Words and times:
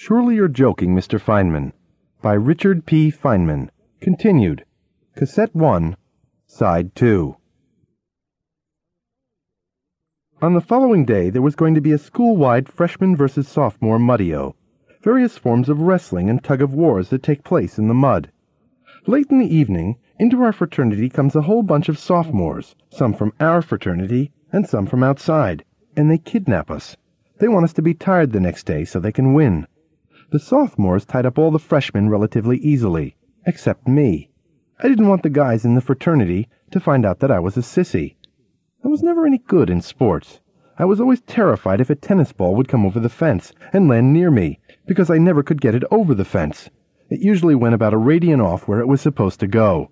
Surely 0.00 0.36
You're 0.36 0.46
Joking, 0.46 0.94
Mr. 0.94 1.20
Feynman, 1.20 1.72
by 2.22 2.32
Richard 2.34 2.86
P. 2.86 3.10
Feynman. 3.10 3.68
Continued. 4.00 4.64
Cassette 5.16 5.52
1, 5.56 5.96
Side 6.46 6.94
2. 6.94 7.36
On 10.40 10.54
the 10.54 10.60
following 10.60 11.04
day, 11.04 11.30
there 11.30 11.42
was 11.42 11.56
going 11.56 11.74
to 11.74 11.80
be 11.80 11.90
a 11.90 11.98
school 11.98 12.36
wide 12.36 12.68
freshman 12.68 13.16
versus 13.16 13.48
sophomore 13.48 13.98
Mudeo, 13.98 14.54
various 15.02 15.36
forms 15.36 15.68
of 15.68 15.80
wrestling 15.80 16.30
and 16.30 16.44
tug 16.44 16.62
of 16.62 16.72
wars 16.72 17.08
that 17.08 17.24
take 17.24 17.42
place 17.42 17.76
in 17.76 17.88
the 17.88 17.92
mud. 17.92 18.30
Late 19.08 19.32
in 19.32 19.40
the 19.40 19.52
evening, 19.52 19.96
into 20.16 20.40
our 20.42 20.52
fraternity 20.52 21.08
comes 21.08 21.34
a 21.34 21.42
whole 21.42 21.64
bunch 21.64 21.88
of 21.88 21.98
sophomores, 21.98 22.76
some 22.88 23.12
from 23.12 23.32
our 23.40 23.60
fraternity 23.60 24.30
and 24.52 24.68
some 24.68 24.86
from 24.86 25.02
outside, 25.02 25.64
and 25.96 26.08
they 26.08 26.18
kidnap 26.18 26.70
us. 26.70 26.96
They 27.40 27.48
want 27.48 27.64
us 27.64 27.72
to 27.72 27.82
be 27.82 27.94
tired 27.94 28.30
the 28.30 28.38
next 28.38 28.64
day 28.64 28.84
so 28.84 29.00
they 29.00 29.10
can 29.10 29.34
win. 29.34 29.66
The 30.30 30.38
sophomores 30.38 31.06
tied 31.06 31.24
up 31.24 31.38
all 31.38 31.50
the 31.50 31.58
freshmen 31.58 32.10
relatively 32.10 32.58
easily, 32.58 33.16
except 33.46 33.88
me. 33.88 34.30
I 34.78 34.86
didn't 34.86 35.08
want 35.08 35.22
the 35.22 35.30
guys 35.30 35.64
in 35.64 35.74
the 35.74 35.80
fraternity 35.80 36.48
to 36.70 36.80
find 36.80 37.06
out 37.06 37.20
that 37.20 37.30
I 37.30 37.38
was 37.38 37.56
a 37.56 37.60
sissy. 37.60 38.16
I 38.84 38.88
was 38.88 39.02
never 39.02 39.26
any 39.26 39.38
good 39.38 39.70
in 39.70 39.80
sports. 39.80 40.40
I 40.78 40.84
was 40.84 41.00
always 41.00 41.22
terrified 41.22 41.80
if 41.80 41.88
a 41.88 41.94
tennis 41.94 42.32
ball 42.32 42.54
would 42.56 42.68
come 42.68 42.84
over 42.84 43.00
the 43.00 43.08
fence 43.08 43.52
and 43.72 43.88
land 43.88 44.12
near 44.12 44.30
me, 44.30 44.60
because 44.86 45.10
I 45.10 45.16
never 45.16 45.42
could 45.42 45.62
get 45.62 45.74
it 45.74 45.82
over 45.90 46.14
the 46.14 46.26
fence. 46.26 46.68
It 47.08 47.20
usually 47.20 47.54
went 47.54 47.74
about 47.74 47.94
a 47.94 47.98
radian 47.98 48.44
off 48.44 48.68
where 48.68 48.80
it 48.80 48.86
was 48.86 49.00
supposed 49.00 49.40
to 49.40 49.46
go. 49.46 49.90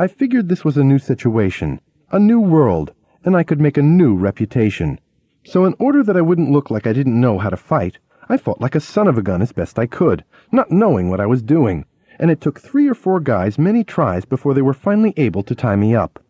I 0.00 0.08
figured 0.08 0.48
this 0.48 0.64
was 0.64 0.76
a 0.76 0.82
new 0.82 0.98
situation, 0.98 1.80
a 2.10 2.18
new 2.18 2.40
world, 2.40 2.92
and 3.24 3.36
I 3.36 3.44
could 3.44 3.60
make 3.60 3.78
a 3.78 3.82
new 3.82 4.16
reputation. 4.16 4.98
So 5.44 5.64
in 5.64 5.76
order 5.78 6.02
that 6.02 6.16
I 6.16 6.22
wouldn't 6.22 6.50
look 6.50 6.72
like 6.72 6.88
I 6.88 6.92
didn't 6.92 7.20
know 7.20 7.38
how 7.38 7.50
to 7.50 7.56
fight, 7.56 7.98
I 8.28 8.36
fought 8.36 8.60
like 8.60 8.74
a 8.74 8.80
son 8.80 9.08
of 9.08 9.18
a 9.18 9.22
gun 9.22 9.42
as 9.42 9.52
best 9.52 9.78
I 9.78 9.86
could, 9.86 10.24
not 10.50 10.70
knowing 10.70 11.10
what 11.10 11.20
I 11.20 11.26
was 11.26 11.42
doing, 11.42 11.84
and 12.18 12.30
it 12.30 12.40
took 12.40 12.60
three 12.60 12.88
or 12.88 12.94
four 12.94 13.20
guys 13.20 13.58
many 13.58 13.84
tries 13.84 14.24
before 14.24 14.54
they 14.54 14.62
were 14.62 14.72
finally 14.72 15.12
able 15.16 15.42
to 15.42 15.54
tie 15.54 15.76
me 15.76 15.94
up. 15.94 16.22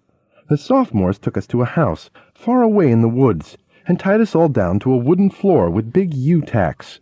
The 0.49 0.57
sophomores 0.57 1.19
took 1.19 1.37
us 1.37 1.47
to 1.49 1.63
a 1.63 1.67
house 1.67 2.11
far 2.35 2.63
away 2.63 2.91
in 2.91 3.01
the 3.01 3.09
woods 3.09 3.57
and 3.87 4.01
tied 4.01 4.21
us 4.21 4.35
all 4.35 4.49
down 4.49 4.79
to 4.81 4.93
a 4.93 4.97
wooden 4.97 5.31
floor 5.31 5.71
with 5.71 5.93
big 5.93 6.15
U 6.15 6.41
tacks. 6.41 7.01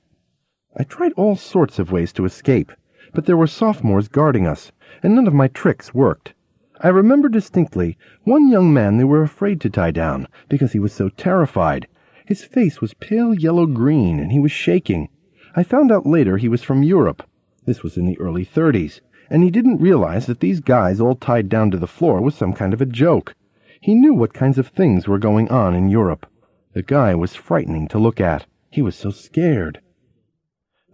I 0.76 0.84
tried 0.84 1.12
all 1.12 1.36
sorts 1.36 1.78
of 1.78 1.92
ways 1.92 2.12
to 2.14 2.24
escape, 2.24 2.72
but 3.12 3.26
there 3.26 3.36
were 3.36 3.46
sophomores 3.46 4.08
guarding 4.08 4.46
us, 4.46 4.72
and 5.02 5.14
none 5.14 5.26
of 5.26 5.34
my 5.34 5.48
tricks 5.48 5.94
worked. 5.94 6.34
I 6.80 6.88
remember 6.88 7.28
distinctly 7.28 7.96
one 8.24 8.48
young 8.48 8.72
man 8.72 8.96
they 8.96 9.04
were 9.04 9.22
afraid 9.22 9.60
to 9.60 9.70
tie 9.70 9.90
down 9.90 10.26
because 10.48 10.72
he 10.72 10.78
was 10.78 10.92
so 10.92 11.08
terrified, 11.08 11.86
his 12.26 12.44
face 12.44 12.80
was 12.80 12.94
pale 12.94 13.34
yellow 13.34 13.66
green, 13.66 14.18
and 14.18 14.32
he 14.32 14.38
was 14.38 14.52
shaking. 14.52 15.08
I 15.54 15.62
found 15.62 15.92
out 15.92 16.06
later 16.06 16.36
he 16.36 16.48
was 16.48 16.62
from 16.62 16.82
Europe. 16.82 17.22
This 17.64 17.82
was 17.82 17.96
in 17.96 18.06
the 18.06 18.18
early 18.18 18.44
30s, 18.44 19.00
and 19.28 19.42
he 19.42 19.50
didn't 19.50 19.80
realize 19.80 20.26
that 20.26 20.40
these 20.40 20.60
guys 20.60 21.00
all 21.00 21.14
tied 21.14 21.48
down 21.48 21.70
to 21.70 21.78
the 21.78 21.86
floor 21.86 22.20
was 22.20 22.34
some 22.34 22.52
kind 22.52 22.72
of 22.72 22.80
a 22.80 22.86
joke. 22.86 23.34
He 23.80 23.94
knew 23.94 24.14
what 24.14 24.34
kinds 24.34 24.58
of 24.58 24.68
things 24.68 25.08
were 25.08 25.18
going 25.18 25.48
on 25.50 25.74
in 25.74 25.88
Europe. 25.88 26.26
The 26.72 26.82
guy 26.82 27.14
was 27.14 27.34
frightening 27.34 27.88
to 27.88 27.98
look 27.98 28.20
at. 28.20 28.46
He 28.70 28.82
was 28.82 28.96
so 28.96 29.10
scared. 29.10 29.80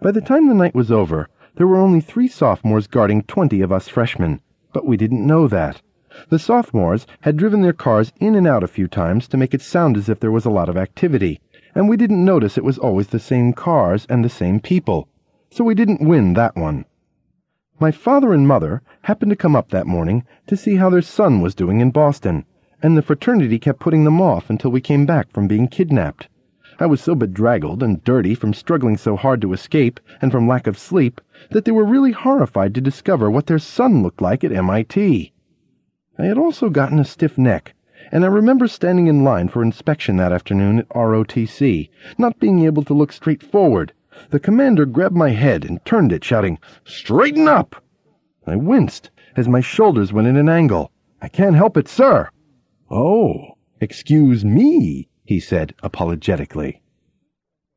By 0.00 0.10
the 0.10 0.20
time 0.20 0.48
the 0.48 0.54
night 0.54 0.74
was 0.74 0.90
over, 0.90 1.28
there 1.56 1.66
were 1.66 1.76
only 1.76 2.00
three 2.00 2.28
sophomores 2.28 2.86
guarding 2.86 3.22
twenty 3.22 3.60
of 3.60 3.72
us 3.72 3.88
freshmen, 3.88 4.40
but 4.72 4.86
we 4.86 4.96
didn't 4.96 5.26
know 5.26 5.48
that. 5.48 5.82
The 6.30 6.38
sophomores 6.38 7.06
had 7.20 7.36
driven 7.36 7.60
their 7.60 7.72
cars 7.72 8.12
in 8.18 8.34
and 8.34 8.46
out 8.46 8.62
a 8.62 8.68
few 8.68 8.88
times 8.88 9.28
to 9.28 9.36
make 9.36 9.52
it 9.52 9.60
sound 9.60 9.96
as 9.96 10.08
if 10.08 10.20
there 10.20 10.30
was 10.30 10.46
a 10.46 10.50
lot 10.50 10.68
of 10.68 10.76
activity, 10.76 11.38
and 11.74 11.88
we 11.88 11.98
didn't 11.98 12.24
notice 12.24 12.56
it 12.56 12.64
was 12.64 12.78
always 12.78 13.08
the 13.08 13.18
same 13.18 13.52
cars 13.52 14.06
and 14.08 14.24
the 14.24 14.30
same 14.30 14.58
people, 14.58 15.08
so 15.50 15.64
we 15.64 15.74
didn't 15.74 16.00
win 16.00 16.32
that 16.32 16.56
one. 16.56 16.86
My 17.78 17.90
father 17.90 18.32
and 18.32 18.48
mother 18.48 18.82
happened 19.02 19.30
to 19.30 19.36
come 19.36 19.54
up 19.54 19.68
that 19.68 19.86
morning 19.86 20.24
to 20.46 20.56
see 20.56 20.76
how 20.76 20.90
their 20.90 21.02
son 21.02 21.40
was 21.40 21.54
doing 21.54 21.80
in 21.80 21.90
Boston, 21.90 22.44
and 22.82 22.96
the 22.96 23.02
fraternity 23.02 23.58
kept 23.58 23.78
putting 23.78 24.04
them 24.04 24.20
off 24.20 24.50
until 24.50 24.70
we 24.70 24.80
came 24.80 25.04
back 25.04 25.30
from 25.30 25.46
being 25.46 25.68
kidnapped. 25.68 26.28
I 26.80 26.86
was 26.86 27.00
so 27.00 27.14
bedraggled 27.14 27.82
and 27.82 28.02
dirty 28.04 28.34
from 28.34 28.54
struggling 28.54 28.96
so 28.96 29.16
hard 29.16 29.40
to 29.42 29.52
escape 29.52 30.00
and 30.22 30.32
from 30.32 30.46
lack 30.46 30.66
of 30.66 30.78
sleep 30.78 31.20
that 31.50 31.64
they 31.64 31.72
were 31.72 31.84
really 31.84 32.12
horrified 32.12 32.74
to 32.76 32.80
discover 32.80 33.30
what 33.30 33.46
their 33.46 33.58
son 33.58 34.02
looked 34.02 34.22
like 34.22 34.42
at 34.42 34.52
MIT. 34.52 35.32
I 36.20 36.24
had 36.24 36.36
also 36.36 36.68
gotten 36.68 36.98
a 36.98 37.04
stiff 37.04 37.38
neck, 37.38 37.74
and 38.10 38.24
I 38.24 38.28
remember 38.28 38.66
standing 38.66 39.06
in 39.06 39.22
line 39.22 39.46
for 39.46 39.62
inspection 39.62 40.16
that 40.16 40.32
afternoon 40.32 40.80
at 40.80 40.88
ROTC, 40.88 41.88
not 42.18 42.40
being 42.40 42.64
able 42.64 42.82
to 42.84 42.94
look 42.94 43.12
straight 43.12 43.40
forward. 43.40 43.92
The 44.30 44.40
commander 44.40 44.84
grabbed 44.84 45.14
my 45.14 45.30
head 45.30 45.64
and 45.64 45.84
turned 45.84 46.10
it, 46.10 46.24
shouting, 46.24 46.58
Straighten 46.84 47.46
up! 47.46 47.84
I 48.48 48.56
winced 48.56 49.10
as 49.36 49.46
my 49.48 49.60
shoulders 49.60 50.12
went 50.12 50.26
at 50.26 50.34
an 50.34 50.48
angle. 50.48 50.90
I 51.22 51.28
can't 51.28 51.54
help 51.54 51.76
it, 51.76 51.86
sir. 51.86 52.30
Oh, 52.90 53.56
excuse 53.80 54.44
me, 54.44 55.08
he 55.24 55.38
said 55.38 55.72
apologetically. 55.84 56.82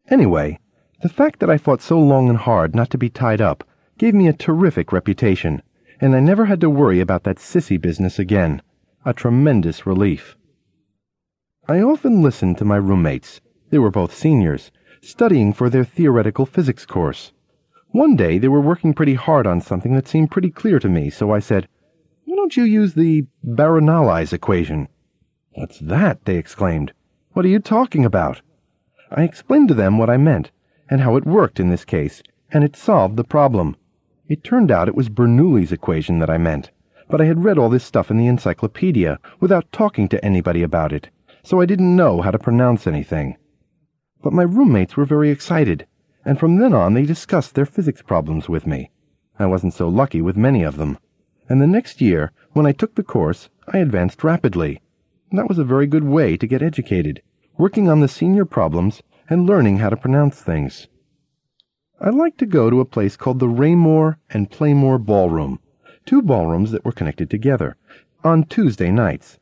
Anyway, 0.10 0.60
the 1.04 1.10
fact 1.10 1.40
that 1.42 1.50
I 1.52 1.58
fought 1.58 1.82
so 1.82 2.00
long 2.00 2.28
and 2.28 2.40
hard 2.40 2.74
not 2.74 2.90
to 2.90 2.98
be 2.98 3.10
tied 3.10 3.42
up 3.42 3.64
gave 4.00 4.16
me 4.16 4.28
a 4.28 4.34
terrific 4.34 4.92
reputation 4.92 5.62
and 6.02 6.16
I 6.16 6.20
never 6.20 6.46
had 6.46 6.60
to 6.62 6.70
worry 6.70 7.00
about 7.00 7.24
that 7.24 7.38
sissy 7.38 7.80
business 7.80 8.18
again. 8.18 8.64
A 9.06 9.14
tremendous 9.14 9.86
relief. 9.86 10.36
I 11.68 11.80
often 11.80 12.24
listened 12.24 12.58
to 12.58 12.66
my 12.66 12.78
roommates. 12.78 13.40
They 13.70 13.78
were 13.78 13.92
both 13.92 14.14
seniors, 14.14 14.72
studying 15.02 15.54
for 15.54 15.70
their 15.70 15.84
theoretical 15.84 16.48
physics 16.48 16.88
course. 16.88 17.34
One 17.92 18.16
day 18.16 18.40
they 18.40 18.48
were 18.48 18.62
working 18.62 18.96
pretty 18.96 19.14
hard 19.14 19.46
on 19.46 19.62
something 19.62 19.94
that 19.94 20.08
seemed 20.08 20.32
pretty 20.32 20.50
clear 20.50 20.80
to 20.80 20.90
me, 20.90 21.12
so 21.12 21.32
I 21.32 21.40
said, 21.40 21.68
Why 22.26 22.36
don't 22.36 22.58
you 22.58 22.64
use 22.64 22.96
the 22.96 23.28
Baranoulis 23.46 24.34
equation? 24.34 24.88
What's 25.54 25.80
that? 25.80 26.26
they 26.26 26.38
exclaimed. 26.38 26.94
What 27.34 27.46
are 27.46 27.50
you 27.50 27.60
talking 27.60 28.06
about? 28.06 28.42
I 29.12 29.24
explained 29.24 29.68
to 29.68 29.74
them 29.76 29.98
what 29.98 30.10
I 30.10 30.18
meant, 30.18 30.50
and 30.90 31.02
how 31.02 31.16
it 31.16 31.26
worked 31.26 31.60
in 31.60 31.70
this 31.70 31.86
case, 31.86 32.24
and 32.50 32.64
it 32.64 32.76
solved 32.76 33.18
the 33.18 33.24
problem. 33.24 33.76
It 34.32 34.46
turned 34.46 34.72
out 34.72 34.88
it 34.88 34.96
was 34.96 35.10
Bernoulli's 35.10 35.74
equation 35.74 36.20
that 36.20 36.30
I 36.30 36.38
meant, 36.38 36.72
but 37.10 37.20
I 37.20 37.26
had 37.26 37.44
read 37.44 37.58
all 37.58 37.68
this 37.68 37.84
stuff 37.84 38.10
in 38.10 38.16
the 38.16 38.28
encyclopedia 38.28 39.20
without 39.42 39.70
talking 39.74 40.08
to 40.08 40.24
anybody 40.24 40.64
about 40.64 40.94
it, 40.94 41.10
so 41.44 41.60
I 41.60 41.66
didn't 41.66 41.98
know 41.98 42.22
how 42.22 42.32
to 42.32 42.40
pronounce 42.40 42.88
anything. 42.88 43.36
But 44.22 44.32
my 44.32 44.44
roommates 44.44 44.96
were 44.96 45.04
very 45.04 45.32
excited, 45.32 45.86
and 46.24 46.40
from 46.40 46.60
then 46.60 46.74
on 46.74 46.94
they 46.94 47.06
discussed 47.06 47.56
their 47.56 47.66
physics 47.66 48.02
problems 48.02 48.48
with 48.48 48.66
me. 48.66 48.90
I 49.38 49.48
wasn't 49.48 49.74
so 49.74 49.90
lucky 49.90 50.22
with 50.22 50.38
many 50.38 50.64
of 50.64 50.78
them. 50.78 50.98
And 51.50 51.62
the 51.62 51.68
next 51.68 52.00
year, 52.00 52.32
when 52.54 52.66
I 52.66 52.72
took 52.72 52.96
the 52.96 53.04
course, 53.04 53.50
I 53.68 53.80
advanced 53.80 54.24
rapidly. 54.24 54.80
That 55.34 55.50
was 55.50 55.60
a 55.60 55.66
very 55.66 55.88
good 55.88 56.06
way 56.06 56.38
to 56.38 56.48
get 56.48 56.62
educated, 56.62 57.22
working 57.58 57.90
on 57.90 58.00
the 58.00 58.08
senior 58.08 58.46
problems 58.46 59.04
and 59.30 59.46
learning 59.46 59.80
how 59.80 59.90
to 59.90 59.98
pronounce 59.98 60.40
things. 60.40 60.88
I 62.04 62.10
liked 62.10 62.40
to 62.40 62.48
go 62.48 62.72
to 62.72 62.80
a 62.80 62.86
place 62.86 63.16
called 63.16 63.38
the 63.38 63.48
Raymor 63.48 64.18
and 64.32 64.50
Playmor 64.50 64.98
Ballroom, 64.98 65.60
two 66.04 66.24
ballrooms 66.24 66.72
that 66.72 66.84
were 66.84 66.92
connected 66.92 67.30
together, 67.30 67.78
on 68.24 68.46
Tuesday 68.46 68.90
nights. 68.90 69.38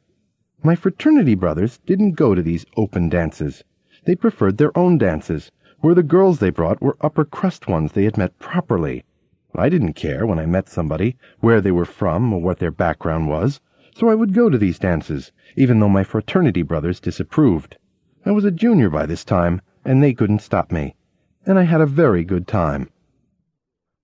My 0.61 0.75
fraternity 0.75 1.35
brothers 1.35 1.77
didn't 1.85 2.17
go 2.17 2.35
to 2.35 2.41
these 2.41 2.65
open 2.75 3.07
dances. 3.07 3.63
They 4.03 4.13
preferred 4.13 4.57
their 4.57 4.77
own 4.77 4.97
dances, 4.97 5.53
where 5.79 5.95
the 5.95 6.03
girls 6.03 6.39
they 6.39 6.49
brought 6.49 6.81
were 6.81 6.97
upper 6.99 7.23
crust 7.23 7.69
ones 7.69 7.93
they 7.93 8.03
had 8.03 8.17
met 8.17 8.37
properly. 8.39 9.05
I 9.55 9.69
didn't 9.69 9.93
care, 9.93 10.25
when 10.25 10.37
I 10.37 10.45
met 10.45 10.67
somebody, 10.67 11.15
where 11.39 11.61
they 11.61 11.71
were 11.71 11.85
from 11.85 12.33
or 12.33 12.41
what 12.41 12.59
their 12.59 12.71
background 12.71 13.29
was, 13.29 13.61
so 13.95 14.09
I 14.09 14.15
would 14.15 14.33
go 14.33 14.49
to 14.49 14.57
these 14.57 14.79
dances, 14.79 15.31
even 15.55 15.79
though 15.79 15.87
my 15.87 16.03
fraternity 16.03 16.63
brothers 16.63 16.99
disapproved. 16.99 17.77
I 18.25 18.31
was 18.31 18.43
a 18.43 18.51
junior 18.51 18.89
by 18.89 19.05
this 19.05 19.23
time, 19.23 19.61
and 19.85 20.03
they 20.03 20.13
couldn't 20.13 20.41
stop 20.41 20.73
me 20.73 20.95
and 21.45 21.57
I 21.57 21.63
had 21.63 21.81
a 21.81 21.85
very 21.85 22.23
good 22.23 22.47
time. 22.47 22.89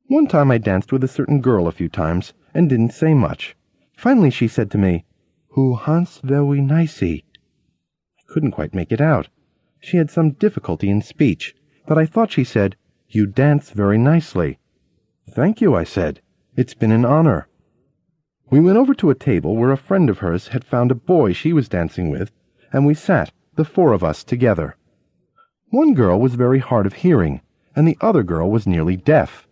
One 0.08 0.28
time 0.28 0.52
I 0.52 0.58
danced 0.58 0.92
with 0.92 1.04
a 1.04 1.08
certain 1.08 1.42
girl 1.42 1.68
a 1.68 1.72
few 1.72 1.90
times 1.90 2.34
and 2.54 2.70
didn't 2.70 2.94
say 2.94 3.14
much. 3.14 3.56
Finally 3.98 4.30
she 4.30 4.48
said 4.48 4.70
to 4.72 4.78
me, 4.78 5.06
Who 5.50 5.76
hants 5.76 6.20
very 6.20 6.62
nicey? 6.62 7.26
I 8.20 8.22
couldn't 8.32 8.52
quite 8.52 8.74
make 8.74 8.92
it 8.92 9.02
out. 9.02 9.30
She 9.80 9.98
had 9.98 10.10
some 10.10 10.32
difficulty 10.32 10.90
in 10.90 11.02
speech, 11.02 11.56
but 11.88 11.98
I 11.98 12.06
thought 12.06 12.32
she 12.32 12.44
said, 12.44 12.76
You 13.08 13.26
dance 13.26 13.72
very 13.72 13.98
nicely. 13.98 14.60
Thank 15.30 15.62
you, 15.62 15.76
I 15.76 15.84
said. 15.84 16.22
It's 16.56 16.74
been 16.74 16.92
an 16.92 17.06
honor. 17.06 17.48
We 18.50 18.60
went 18.60 18.78
over 18.78 18.94
to 18.96 19.10
a 19.10 19.16
table 19.16 19.56
where 19.56 19.72
a 19.72 19.78
friend 19.78 20.10
of 20.10 20.20
hers 20.20 20.50
had 20.50 20.64
found 20.64 20.92
a 20.92 20.96
boy 20.96 21.34
she 21.34 21.52
was 21.52 21.68
dancing 21.68 22.10
with, 22.10 22.32
and 22.72 22.86
we 22.86 22.94
sat, 22.94 23.32
the 23.56 23.66
four 23.66 23.92
of 23.92 24.04
us, 24.04 24.24
together. 24.24 24.78
One 25.76 25.94
girl 25.94 26.22
was 26.22 26.36
very 26.36 26.60
hard 26.60 26.86
of 26.86 26.94
hearing, 26.94 27.42
and 27.76 27.86
the 27.86 27.98
other 28.00 28.24
girl 28.24 28.50
was 28.50 28.66
nearly 28.66 28.96
deaf. 28.96 29.46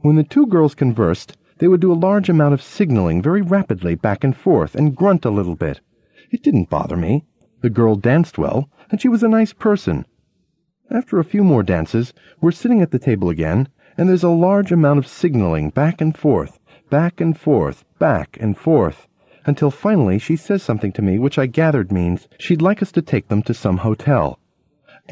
When 0.00 0.16
the 0.16 0.24
two 0.24 0.46
girls 0.46 0.74
conversed, 0.74 1.36
they 1.58 1.68
would 1.68 1.82
do 1.82 1.92
a 1.92 2.04
large 2.08 2.30
amount 2.30 2.54
of 2.54 2.62
signaling 2.62 3.20
very 3.20 3.42
rapidly 3.42 3.94
back 3.94 4.24
and 4.24 4.34
forth 4.34 4.74
and 4.74 4.96
grunt 4.96 5.26
a 5.26 5.30
little 5.30 5.54
bit. 5.54 5.82
It 6.30 6.42
didn't 6.42 6.70
bother 6.70 6.96
me. 6.96 7.26
The 7.60 7.68
girl 7.68 7.96
danced 7.96 8.38
well, 8.38 8.70
and 8.90 8.98
she 8.98 9.08
was 9.08 9.22
a 9.22 9.28
nice 9.28 9.52
person. 9.52 10.06
After 10.90 11.18
a 11.18 11.22
few 11.22 11.44
more 11.44 11.62
dances, 11.62 12.14
we're 12.40 12.52
sitting 12.52 12.80
at 12.80 12.90
the 12.90 12.98
table 12.98 13.28
again, 13.28 13.68
and 13.98 14.08
there's 14.08 14.24
a 14.24 14.30
large 14.30 14.72
amount 14.72 15.00
of 15.00 15.06
signaling 15.06 15.68
back 15.68 16.00
and 16.00 16.16
forth, 16.16 16.58
back 16.88 17.20
and 17.20 17.38
forth, 17.38 17.84
back 17.98 18.38
and 18.40 18.56
forth, 18.56 19.06
until 19.44 19.70
finally 19.70 20.18
she 20.18 20.34
says 20.34 20.62
something 20.62 20.92
to 20.92 21.02
me 21.02 21.18
which 21.18 21.38
I 21.38 21.44
gathered 21.44 21.92
means 21.92 22.26
she'd 22.38 22.62
like 22.62 22.80
us 22.80 22.92
to 22.92 23.02
take 23.02 23.28
them 23.28 23.42
to 23.42 23.52
some 23.52 23.76
hotel. 23.76 24.38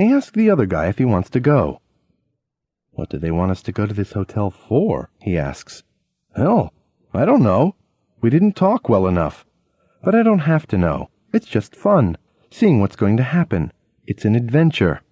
Ask 0.00 0.32
the 0.32 0.48
other 0.48 0.64
guy 0.64 0.86
if 0.86 0.96
he 0.96 1.04
wants 1.04 1.28
to 1.28 1.40
go. 1.40 1.82
What 2.92 3.10
do 3.10 3.18
they 3.18 3.30
want 3.30 3.50
us 3.50 3.62
to 3.64 3.72
go 3.72 3.84
to 3.84 3.92
this 3.92 4.12
hotel 4.12 4.50
for? 4.50 5.10
he 5.20 5.36
asks. 5.36 5.82
Hell, 6.34 6.72
I 7.12 7.26
don't 7.26 7.42
know. 7.42 7.74
We 8.22 8.30
didn't 8.30 8.56
talk 8.56 8.88
well 8.88 9.06
enough. 9.06 9.44
But 10.02 10.14
I 10.14 10.22
don't 10.22 10.40
have 10.40 10.66
to 10.68 10.78
know. 10.78 11.10
It's 11.34 11.46
just 11.46 11.76
fun, 11.76 12.16
seeing 12.50 12.80
what's 12.80 12.96
going 12.96 13.18
to 13.18 13.22
happen. 13.22 13.72
It's 14.06 14.24
an 14.24 14.34
adventure. 14.34 15.02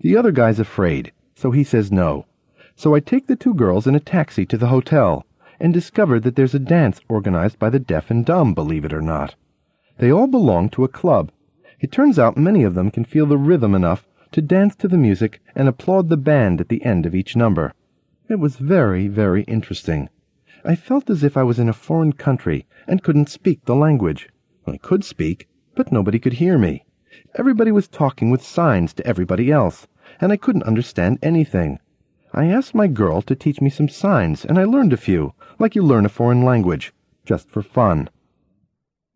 The 0.00 0.16
other 0.16 0.30
guy's 0.30 0.58
afraid, 0.58 1.12
so 1.34 1.50
he 1.50 1.64
says 1.64 1.90
no. 1.90 2.26
So 2.76 2.94
I 2.94 3.00
take 3.00 3.28
the 3.28 3.36
two 3.36 3.54
girls 3.54 3.86
in 3.86 3.94
a 3.94 4.00
taxi 4.00 4.44
to 4.46 4.58
the 4.58 4.68
hotel 4.68 5.24
and 5.58 5.72
discover 5.72 6.20
that 6.20 6.36
there's 6.36 6.54
a 6.54 6.58
dance 6.58 7.00
organized 7.08 7.58
by 7.58 7.70
the 7.70 7.78
deaf 7.78 8.10
and 8.10 8.26
dumb, 8.26 8.52
believe 8.52 8.84
it 8.84 8.92
or 8.92 9.00
not. 9.00 9.36
They 9.96 10.12
all 10.12 10.26
belong 10.26 10.68
to 10.70 10.84
a 10.84 10.88
club. 10.88 11.32
It 11.82 11.90
turns 11.90 12.16
out 12.16 12.36
many 12.36 12.62
of 12.62 12.74
them 12.74 12.92
can 12.92 13.04
feel 13.04 13.26
the 13.26 13.36
rhythm 13.36 13.74
enough 13.74 14.06
to 14.30 14.40
dance 14.40 14.76
to 14.76 14.86
the 14.86 14.96
music 14.96 15.40
and 15.56 15.68
applaud 15.68 16.08
the 16.08 16.16
band 16.16 16.60
at 16.60 16.68
the 16.68 16.84
end 16.84 17.06
of 17.06 17.14
each 17.14 17.34
number. 17.34 17.74
It 18.28 18.38
was 18.38 18.54
very, 18.54 19.08
very 19.08 19.42
interesting. 19.42 20.08
I 20.64 20.76
felt 20.76 21.10
as 21.10 21.24
if 21.24 21.36
I 21.36 21.42
was 21.42 21.58
in 21.58 21.68
a 21.68 21.72
foreign 21.72 22.12
country 22.12 22.66
and 22.86 23.02
couldn't 23.02 23.28
speak 23.28 23.64
the 23.64 23.74
language. 23.74 24.28
I 24.64 24.76
could 24.76 25.02
speak, 25.02 25.48
but 25.74 25.90
nobody 25.90 26.20
could 26.20 26.34
hear 26.34 26.56
me. 26.56 26.84
Everybody 27.34 27.72
was 27.72 27.88
talking 27.88 28.30
with 28.30 28.44
signs 28.44 28.94
to 28.94 29.04
everybody 29.04 29.50
else, 29.50 29.88
and 30.20 30.30
I 30.30 30.36
couldn't 30.36 30.62
understand 30.62 31.18
anything. 31.20 31.80
I 32.32 32.46
asked 32.46 32.76
my 32.76 32.86
girl 32.86 33.22
to 33.22 33.34
teach 33.34 33.60
me 33.60 33.70
some 33.70 33.88
signs, 33.88 34.44
and 34.44 34.56
I 34.56 34.64
learned 34.64 34.92
a 34.92 34.96
few, 34.96 35.34
like 35.58 35.74
you 35.74 35.82
learn 35.82 36.06
a 36.06 36.08
foreign 36.08 36.44
language, 36.44 36.94
just 37.26 37.50
for 37.50 37.60
fun. 37.60 38.08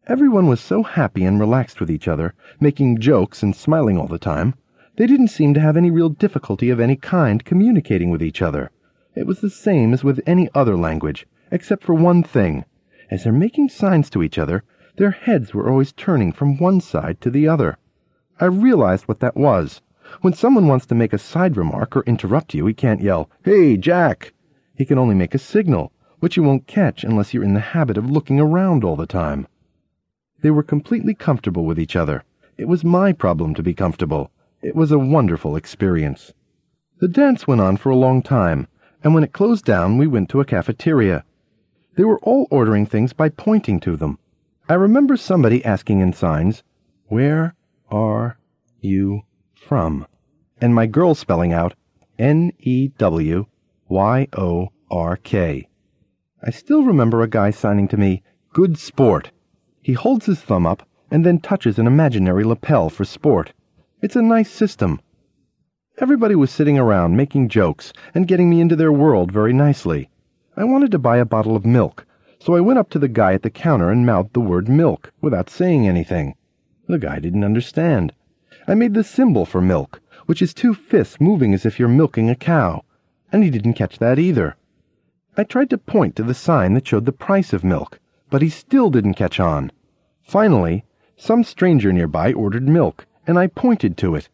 Everyone 0.08 0.46
was 0.46 0.60
so 0.60 0.84
happy 0.84 1.24
and 1.24 1.40
relaxed 1.40 1.80
with 1.80 1.90
each 1.90 2.06
other, 2.06 2.32
making 2.60 3.00
jokes 3.00 3.42
and 3.42 3.56
smiling 3.56 3.98
all 3.98 4.06
the 4.06 4.20
time. 4.20 4.54
They 4.94 5.06
didn't 5.08 5.28
seem 5.28 5.52
to 5.54 5.60
have 5.60 5.76
any 5.76 5.90
real 5.90 6.10
difficulty 6.10 6.70
of 6.70 6.78
any 6.78 6.94
kind 6.94 7.44
communicating 7.44 8.10
with 8.10 8.22
each 8.22 8.40
other. 8.40 8.70
It 9.16 9.26
was 9.26 9.40
the 9.40 9.50
same 9.50 9.92
as 9.92 10.04
with 10.04 10.20
any 10.24 10.48
other 10.54 10.76
language, 10.76 11.26
except 11.50 11.82
for 11.82 11.92
one 11.92 12.22
thing. 12.22 12.64
As 13.10 13.24
they're 13.24 13.32
making 13.32 13.70
signs 13.70 14.08
to 14.10 14.22
each 14.22 14.38
other, 14.38 14.62
their 14.94 15.10
heads 15.10 15.52
were 15.52 15.68
always 15.68 15.90
turning 15.90 16.30
from 16.30 16.56
one 16.56 16.80
side 16.80 17.20
to 17.22 17.30
the 17.30 17.48
other. 17.48 17.76
I 18.38 18.44
realized 18.44 19.08
what 19.08 19.18
that 19.18 19.36
was. 19.36 19.82
When 20.20 20.34
someone 20.34 20.68
wants 20.68 20.86
to 20.86 20.94
make 20.94 21.14
a 21.14 21.18
side 21.18 21.56
remark 21.56 21.96
or 21.96 22.04
interrupt 22.04 22.54
you, 22.54 22.64
he 22.66 22.74
can't 22.74 23.02
yell, 23.02 23.28
Hey, 23.42 23.76
Jack! 23.76 24.34
He 24.76 24.84
can 24.84 24.98
only 24.98 25.16
make 25.16 25.34
a 25.34 25.38
signal, 25.38 25.90
which 26.20 26.36
you 26.36 26.44
won't 26.44 26.68
catch 26.68 27.02
unless 27.02 27.34
you're 27.34 27.42
in 27.42 27.54
the 27.54 27.74
habit 27.74 27.98
of 27.98 28.08
looking 28.08 28.38
around 28.38 28.84
all 28.84 28.94
the 28.94 29.04
time. 29.04 29.48
They 30.40 30.50
were 30.50 30.62
completely 30.62 31.14
comfortable 31.14 31.64
with 31.64 31.78
each 31.78 31.96
other. 31.96 32.24
It 32.56 32.68
was 32.68 32.84
my 32.84 33.12
problem 33.12 33.54
to 33.54 33.62
be 33.62 33.74
comfortable. 33.74 34.30
It 34.62 34.74
was 34.74 34.92
a 34.92 34.98
wonderful 34.98 35.56
experience. 35.56 36.32
The 36.98 37.08
dance 37.08 37.46
went 37.46 37.60
on 37.60 37.76
for 37.76 37.90
a 37.90 37.96
long 37.96 38.22
time, 38.22 38.68
and 39.04 39.14
when 39.14 39.24
it 39.24 39.32
closed 39.32 39.64
down, 39.64 39.98
we 39.98 40.06
went 40.06 40.28
to 40.30 40.40
a 40.40 40.44
cafeteria. 40.44 41.24
They 41.96 42.04
were 42.04 42.20
all 42.20 42.46
ordering 42.50 42.86
things 42.86 43.12
by 43.12 43.28
pointing 43.28 43.80
to 43.80 43.96
them. 43.96 44.18
I 44.68 44.74
remember 44.74 45.16
somebody 45.16 45.64
asking 45.64 46.00
in 46.00 46.12
signs, 46.12 46.62
Where 47.06 47.54
are 47.90 48.38
you 48.80 49.22
from, 49.54 50.06
and 50.60 50.74
my 50.74 50.86
girl 50.86 51.14
spelling 51.14 51.52
out 51.52 51.74
N 52.18 52.52
E 52.58 52.88
W 52.98 53.46
Y 53.88 54.28
O 54.36 54.68
R 54.90 55.16
K. 55.16 55.68
I 56.42 56.50
still 56.50 56.82
remember 56.82 57.22
a 57.22 57.28
guy 57.28 57.50
signing 57.50 57.88
to 57.88 57.96
me, 57.96 58.22
Good 58.52 58.78
sport. 58.78 59.30
He 59.86 59.92
holds 59.92 60.26
his 60.26 60.40
thumb 60.40 60.66
up 60.66 60.82
and 61.12 61.24
then 61.24 61.38
touches 61.38 61.78
an 61.78 61.86
imaginary 61.86 62.42
lapel 62.42 62.90
for 62.90 63.04
sport. 63.04 63.52
It's 64.02 64.16
a 64.16 64.20
nice 64.20 64.50
system. 64.50 65.00
Everybody 65.98 66.34
was 66.34 66.50
sitting 66.50 66.76
around 66.76 67.16
making 67.16 67.50
jokes 67.50 67.92
and 68.12 68.26
getting 68.26 68.50
me 68.50 68.60
into 68.60 68.74
their 68.74 68.90
world 68.90 69.30
very 69.30 69.52
nicely. 69.52 70.10
I 70.56 70.64
wanted 70.64 70.90
to 70.90 70.98
buy 70.98 71.18
a 71.18 71.24
bottle 71.24 71.54
of 71.54 71.64
milk, 71.64 72.04
so 72.40 72.56
I 72.56 72.60
went 72.62 72.80
up 72.80 72.90
to 72.90 72.98
the 72.98 73.06
guy 73.06 73.34
at 73.34 73.42
the 73.42 73.48
counter 73.48 73.88
and 73.88 74.04
mouthed 74.04 74.32
the 74.32 74.40
word 74.40 74.68
milk 74.68 75.12
without 75.20 75.48
saying 75.48 75.86
anything. 75.86 76.34
The 76.88 76.98
guy 76.98 77.20
didn't 77.20 77.44
understand. 77.44 78.12
I 78.66 78.74
made 78.74 78.94
the 78.94 79.04
symbol 79.04 79.46
for 79.46 79.60
milk, 79.60 80.00
which 80.24 80.42
is 80.42 80.52
two 80.52 80.74
fists 80.74 81.20
moving 81.20 81.54
as 81.54 81.64
if 81.64 81.78
you're 81.78 81.88
milking 81.88 82.28
a 82.28 82.34
cow, 82.34 82.82
and 83.30 83.44
he 83.44 83.50
didn't 83.50 83.74
catch 83.74 84.00
that 84.00 84.18
either. 84.18 84.56
I 85.36 85.44
tried 85.44 85.70
to 85.70 85.78
point 85.78 86.16
to 86.16 86.24
the 86.24 86.34
sign 86.34 86.74
that 86.74 86.88
showed 86.88 87.06
the 87.06 87.12
price 87.12 87.52
of 87.52 87.62
milk, 87.62 88.00
but 88.36 88.42
he 88.42 88.50
still 88.50 88.90
didn't 88.90 89.14
catch 89.14 89.40
on. 89.40 89.72
Finally, 90.22 90.84
some 91.16 91.42
stranger 91.42 91.90
nearby 91.90 92.34
ordered 92.34 92.68
milk, 92.68 93.06
and 93.26 93.38
I 93.38 93.46
pointed 93.46 93.96
to 93.96 94.14
it. 94.14 94.28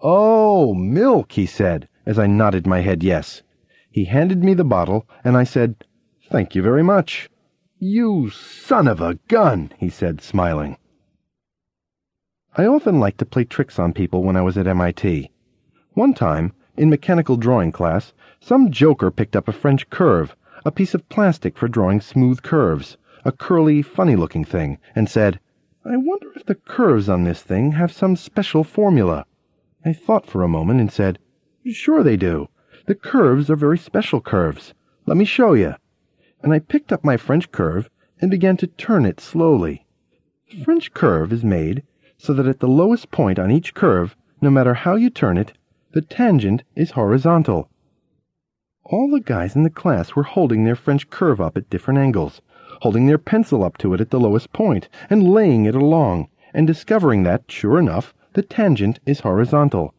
Oh, 0.00 0.74
milk, 0.74 1.32
he 1.32 1.44
said, 1.44 1.88
as 2.06 2.20
I 2.20 2.28
nodded 2.28 2.68
my 2.68 2.82
head 2.82 3.02
yes. 3.02 3.42
He 3.90 4.04
handed 4.04 4.44
me 4.44 4.54
the 4.54 4.62
bottle, 4.62 5.08
and 5.24 5.36
I 5.36 5.42
said, 5.42 5.84
Thank 6.30 6.54
you 6.54 6.62
very 6.62 6.84
much. 6.84 7.28
You 7.80 8.30
son 8.30 8.86
of 8.86 9.00
a 9.00 9.18
gun, 9.26 9.72
he 9.76 9.88
said, 9.88 10.20
smiling. 10.20 10.76
I 12.56 12.64
often 12.64 13.00
liked 13.00 13.18
to 13.18 13.26
play 13.26 13.42
tricks 13.42 13.76
on 13.76 13.92
people 13.92 14.22
when 14.22 14.36
I 14.36 14.42
was 14.42 14.56
at 14.56 14.68
MIT. 14.68 15.32
One 15.94 16.14
time, 16.14 16.52
in 16.76 16.90
mechanical 16.90 17.36
drawing 17.36 17.72
class, 17.72 18.12
some 18.38 18.70
joker 18.70 19.10
picked 19.10 19.34
up 19.34 19.48
a 19.48 19.52
French 19.52 19.90
curve, 19.90 20.36
a 20.64 20.70
piece 20.70 20.94
of 20.94 21.08
plastic 21.08 21.58
for 21.58 21.66
drawing 21.66 22.00
smooth 22.00 22.42
curves, 22.42 22.96
a 23.24 23.32
curly, 23.32 23.82
funny-looking 23.82 24.44
thing, 24.44 24.78
and 24.94 25.08
said, 25.08 25.40
I 25.84 25.96
wonder 25.96 26.32
if 26.34 26.44
the 26.44 26.54
curves 26.54 27.08
on 27.08 27.24
this 27.24 27.42
thing 27.42 27.72
have 27.72 27.92
some 27.92 28.16
special 28.16 28.64
formula. 28.64 29.24
I 29.84 29.92
thought 29.92 30.26
for 30.26 30.42
a 30.42 30.48
moment 30.48 30.80
and 30.80 30.92
said, 30.92 31.18
Sure 31.64 32.02
they 32.02 32.16
do. 32.16 32.48
The 32.86 32.94
curves 32.94 33.50
are 33.50 33.56
very 33.56 33.78
special 33.78 34.20
curves. 34.20 34.74
Let 35.06 35.16
me 35.16 35.24
show 35.24 35.54
you. 35.54 35.74
And 36.42 36.52
I 36.52 36.58
picked 36.58 36.92
up 36.92 37.04
my 37.04 37.16
French 37.16 37.50
curve 37.52 37.90
and 38.20 38.30
began 38.30 38.56
to 38.58 38.66
turn 38.66 39.04
it 39.04 39.20
slowly. 39.20 39.86
The 40.50 40.64
French 40.64 40.94
curve 40.94 41.32
is 41.32 41.44
made 41.44 41.82
so 42.16 42.32
that 42.34 42.46
at 42.46 42.60
the 42.60 42.68
lowest 42.68 43.10
point 43.10 43.38
on 43.38 43.50
each 43.50 43.74
curve, 43.74 44.16
no 44.40 44.50
matter 44.50 44.74
how 44.74 44.96
you 44.96 45.10
turn 45.10 45.36
it, 45.36 45.52
the 45.92 46.02
tangent 46.02 46.64
is 46.74 46.92
horizontal. 46.92 47.70
All 48.84 49.10
the 49.10 49.20
guys 49.20 49.54
in 49.54 49.62
the 49.62 49.70
class 49.70 50.16
were 50.16 50.22
holding 50.22 50.64
their 50.64 50.76
French 50.76 51.10
curve 51.10 51.40
up 51.40 51.56
at 51.56 51.70
different 51.70 51.98
angles, 51.98 52.40
holding 52.82 53.06
their 53.06 53.18
pencil 53.18 53.64
up 53.64 53.76
to 53.78 53.94
it 53.94 54.00
at 54.00 54.10
the 54.10 54.20
lowest 54.20 54.52
point, 54.52 54.88
and 55.10 55.28
laying 55.28 55.64
it 55.64 55.74
along, 55.74 56.28
and 56.54 56.66
discovering 56.66 57.22
that, 57.22 57.44
sure 57.48 57.78
enough, 57.78 58.14
the 58.34 58.42
tangent 58.42 59.00
is 59.06 59.20
horizontal. 59.20 59.94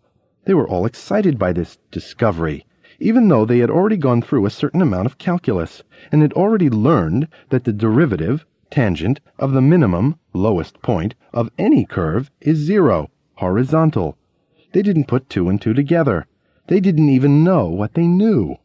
They 0.45 0.53
were 0.53 0.67
all 0.67 0.86
excited 0.86 1.38
by 1.38 1.53
this 1.53 1.77
discovery, 1.91 2.65
even 3.00 3.27
though 3.27 3.45
they 3.45 3.59
had 3.59 3.69
already 3.69 3.98
gone 3.98 4.21
through 4.21 4.45
a 4.45 4.50
certain 4.50 4.81
amount 4.81 5.05
of 5.05 5.17
calculus, 5.17 5.83
and 6.12 6.21
had 6.21 6.33
already 6.33 6.69
learned 6.69 7.27
that 7.50 7.63
the 7.63 7.74
derivative, 7.74 8.45
tangent, 8.71 9.19
of 9.38 9.51
the 9.51 9.62
minimum, 9.62 10.17
lowest 10.33 10.81
point, 10.81 11.15
of 11.33 11.50
any 11.57 11.86
curve 11.86 12.31
is 12.41 12.57
zero, 12.57 13.09
horizontal. 13.36 14.17
They 14.71 14.81
didn't 14.81 15.07
put 15.07 15.29
two 15.29 15.50
and 15.50 15.62
two 15.62 15.74
together. 15.74 16.27
They 16.67 16.79
didn't 16.79 17.09
even 17.09 17.43
know 17.43 17.67
what 17.67 17.93
they 17.93 18.07
knew. 18.07 18.57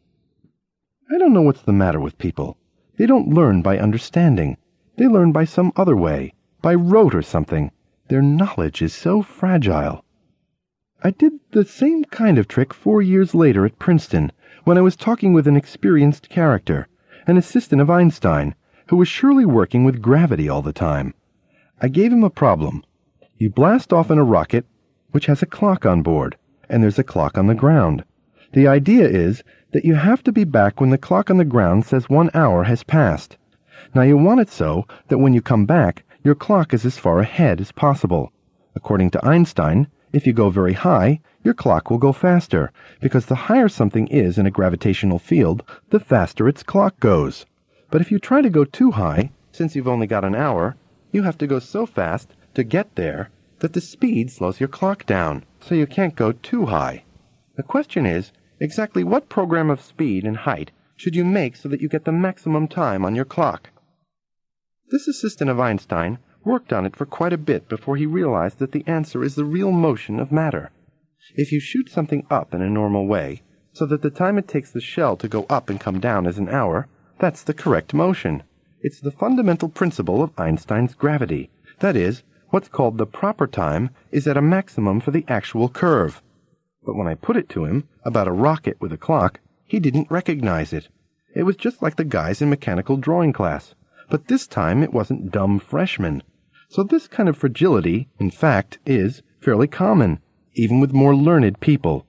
I 1.11 1.17
don't 1.17 1.33
know 1.33 1.41
what's 1.41 1.61
the 1.61 1.73
matter 1.73 1.99
with 1.99 2.17
people. 2.17 2.57
They 2.97 3.05
don't 3.05 3.33
learn 3.33 3.61
by 3.61 3.77
understanding. 3.77 4.57
They 4.97 5.07
learn 5.07 5.31
by 5.31 5.45
some 5.45 5.73
other 5.75 5.95
way, 5.95 6.33
by 6.61 6.75
rote 6.75 7.13
or 7.13 7.21
something. 7.21 7.71
Their 8.07 8.21
knowledge 8.21 8.81
is 8.81 8.93
so 8.93 9.21
fragile. 9.21 10.05
I 11.03 11.11
did 11.11 11.33
the 11.51 11.65
same 11.65 12.05
kind 12.05 12.37
of 12.37 12.47
trick 12.47 12.73
four 12.73 13.01
years 13.01 13.35
later 13.35 13.65
at 13.65 13.79
Princeton, 13.79 14.31
when 14.63 14.77
I 14.77 14.81
was 14.81 14.95
talking 14.95 15.33
with 15.33 15.47
an 15.47 15.57
experienced 15.57 16.29
character, 16.29 16.87
an 17.27 17.37
assistant 17.37 17.81
of 17.81 17.89
Einstein, 17.89 18.55
who 18.87 18.97
was 18.97 19.07
surely 19.07 19.45
working 19.45 19.83
with 19.83 20.01
gravity 20.01 20.47
all 20.47 20.61
the 20.61 20.73
time. 20.73 21.13
I 21.81 21.87
gave 21.89 22.11
him 22.11 22.23
a 22.23 22.29
problem. 22.29 22.83
You 23.37 23.49
blast 23.49 23.91
off 23.91 24.09
in 24.09 24.17
a 24.17 24.23
rocket 24.23 24.65
which 25.11 25.25
has 25.27 25.41
a 25.41 25.45
clock 25.45 25.85
on 25.85 26.01
board, 26.01 26.37
and 26.69 26.81
there's 26.81 26.99
a 26.99 27.03
clock 27.03 27.37
on 27.37 27.47
the 27.47 27.55
ground. 27.55 28.03
The 28.55 28.67
idea 28.69 29.05
is 29.05 29.43
that 29.73 29.83
you 29.83 29.95
have 29.95 30.23
to 30.23 30.31
be 30.31 30.45
back 30.45 30.79
when 30.79 30.89
the 30.89 30.97
clock 30.97 31.29
on 31.29 31.35
the 31.35 31.43
ground 31.43 31.85
says 31.85 32.09
one 32.09 32.29
hour 32.33 32.63
has 32.63 32.83
passed. 32.83 33.35
Now 33.93 34.03
you 34.03 34.15
want 34.15 34.39
it 34.39 34.49
so 34.49 34.87
that 35.09 35.17
when 35.17 35.33
you 35.33 35.41
come 35.41 35.65
back, 35.65 36.05
your 36.23 36.35
clock 36.35 36.73
is 36.73 36.85
as 36.85 36.97
far 36.97 37.19
ahead 37.19 37.59
as 37.59 37.73
possible. 37.73 38.31
According 38.73 39.11
to 39.11 39.25
Einstein, 39.25 39.87
if 40.13 40.25
you 40.25 40.31
go 40.31 40.49
very 40.49 40.71
high, 40.71 41.19
your 41.43 41.53
clock 41.53 41.89
will 41.89 41.97
go 41.97 42.13
faster, 42.13 42.71
because 43.01 43.25
the 43.25 43.35
higher 43.35 43.67
something 43.67 44.07
is 44.07 44.37
in 44.37 44.45
a 44.45 44.51
gravitational 44.51 45.19
field, 45.19 45.61
the 45.89 45.99
faster 45.99 46.47
its 46.47 46.63
clock 46.63 46.97
goes. 47.01 47.45
But 47.91 47.99
if 47.99 48.09
you 48.09 48.19
try 48.19 48.41
to 48.41 48.49
go 48.49 48.63
too 48.63 48.91
high, 48.91 49.31
since 49.51 49.75
you've 49.75 49.89
only 49.89 50.07
got 50.07 50.23
an 50.23 50.33
hour, 50.33 50.77
you 51.11 51.23
have 51.23 51.37
to 51.39 51.47
go 51.47 51.59
so 51.59 51.85
fast 51.85 52.29
to 52.53 52.63
get 52.63 52.95
there 52.95 53.31
that 53.59 53.73
the 53.73 53.81
speed 53.81 54.31
slows 54.31 54.61
your 54.61 54.69
clock 54.69 55.05
down, 55.05 55.43
so 55.59 55.75
you 55.75 55.85
can't 55.85 56.15
go 56.15 56.31
too 56.31 56.67
high. 56.67 57.03
The 57.57 57.63
question 57.63 58.05
is, 58.05 58.31
exactly 58.59 59.03
what 59.03 59.29
program 59.29 59.69
of 59.69 59.81
speed 59.81 60.23
and 60.23 60.37
height 60.37 60.71
should 60.95 61.15
you 61.15 61.25
make 61.25 61.55
so 61.55 61.67
that 61.69 61.81
you 61.81 61.89
get 61.89 62.05
the 62.05 62.11
maximum 62.11 62.67
time 62.67 63.03
on 63.03 63.15
your 63.15 63.25
clock? 63.25 63.69
This 64.91 65.07
assistant 65.07 65.49
of 65.49 65.59
Einstein 65.59 66.19
worked 66.43 66.71
on 66.71 66.85
it 66.85 66.95
for 66.95 67.05
quite 67.05 67.33
a 67.33 67.37
bit 67.37 67.67
before 67.67 67.97
he 67.97 68.05
realized 68.05 68.59
that 68.59 68.71
the 68.71 68.83
answer 68.87 69.23
is 69.23 69.35
the 69.35 69.43
real 69.45 69.71
motion 69.71 70.19
of 70.19 70.31
matter. 70.31 70.71
If 71.35 71.51
you 71.51 71.59
shoot 71.59 71.89
something 71.89 72.25
up 72.29 72.53
in 72.53 72.61
a 72.61 72.69
normal 72.69 73.07
way, 73.07 73.41
so 73.73 73.85
that 73.87 74.01
the 74.01 74.09
time 74.09 74.37
it 74.37 74.47
takes 74.47 74.71
the 74.71 74.79
shell 74.79 75.17
to 75.17 75.27
go 75.27 75.45
up 75.49 75.69
and 75.69 75.79
come 75.79 75.99
down 75.99 76.25
is 76.25 76.37
an 76.37 76.49
hour, 76.49 76.87
that's 77.19 77.43
the 77.43 77.53
correct 77.53 77.93
motion. 77.93 78.43
It's 78.81 79.01
the 79.01 79.11
fundamental 79.11 79.69
principle 79.69 80.21
of 80.21 80.31
Einstein's 80.37 80.93
gravity. 80.93 81.49
That 81.79 81.95
is, 81.95 82.23
what's 82.51 82.67
called 82.67 82.97
the 82.97 83.07
proper 83.07 83.47
time 83.47 83.89
is 84.11 84.27
at 84.27 84.37
a 84.37 84.41
maximum 84.41 85.01
for 85.01 85.11
the 85.11 85.25
actual 85.27 85.67
curve. 85.67 86.21
But 86.85 86.95
when 86.95 87.07
I 87.07 87.15
put 87.15 87.35
it 87.35 87.49
to 87.49 87.65
him 87.65 87.87
about 88.03 88.27
a 88.27 88.31
rocket 88.31 88.79
with 88.79 88.93
a 88.93 88.97
clock, 88.97 89.39
he 89.65 89.79
didn't 89.79 90.11
recognize 90.11 90.71
it. 90.71 90.87
It 91.33 91.43
was 91.43 91.55
just 91.55 91.81
like 91.81 91.95
the 91.95 92.05
guys 92.05 92.41
in 92.41 92.49
mechanical 92.49 92.95
drawing 92.95 93.33
class. 93.33 93.73
But 94.09 94.27
this 94.27 94.45
time 94.45 94.83
it 94.83 94.93
wasn't 94.93 95.31
dumb 95.31 95.59
freshmen. 95.59 96.21
So 96.69 96.83
this 96.83 97.07
kind 97.07 97.27
of 97.27 97.37
fragility, 97.37 98.09
in 98.19 98.29
fact, 98.31 98.77
is 98.85 99.23
fairly 99.39 99.67
common, 99.67 100.19
even 100.53 100.79
with 100.79 100.93
more 100.93 101.15
learned 101.15 101.59
people. 101.59 102.05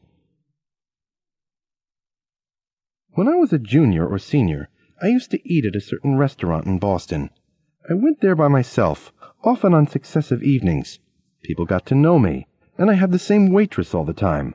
When 3.12 3.28
I 3.28 3.37
was 3.37 3.52
a 3.52 3.59
junior 3.59 4.06
or 4.06 4.18
senior, 4.18 4.68
I 5.02 5.06
used 5.06 5.30
to 5.30 5.49
eat 5.49 5.64
at 5.64 5.75
a 5.75 5.80
certain 5.80 6.18
restaurant 6.18 6.66
in 6.66 6.78
Boston. 6.78 7.30
I 7.88 7.95
went 7.95 8.21
there 8.21 8.37
by 8.37 8.49
myself, 8.49 9.12
often 9.42 9.73
on 9.73 9.87
successive 9.87 10.42
evenings. 10.42 10.99
People 11.42 11.64
got 11.64 11.87
to 11.87 11.95
know 11.95 12.18
me, 12.18 12.47
and 12.76 12.90
I 12.90 12.95
had 12.95 13.12
the 13.12 13.18
same 13.18 13.52
waitress 13.52 13.95
all 13.95 14.04
the 14.04 14.12
time. 14.12 14.54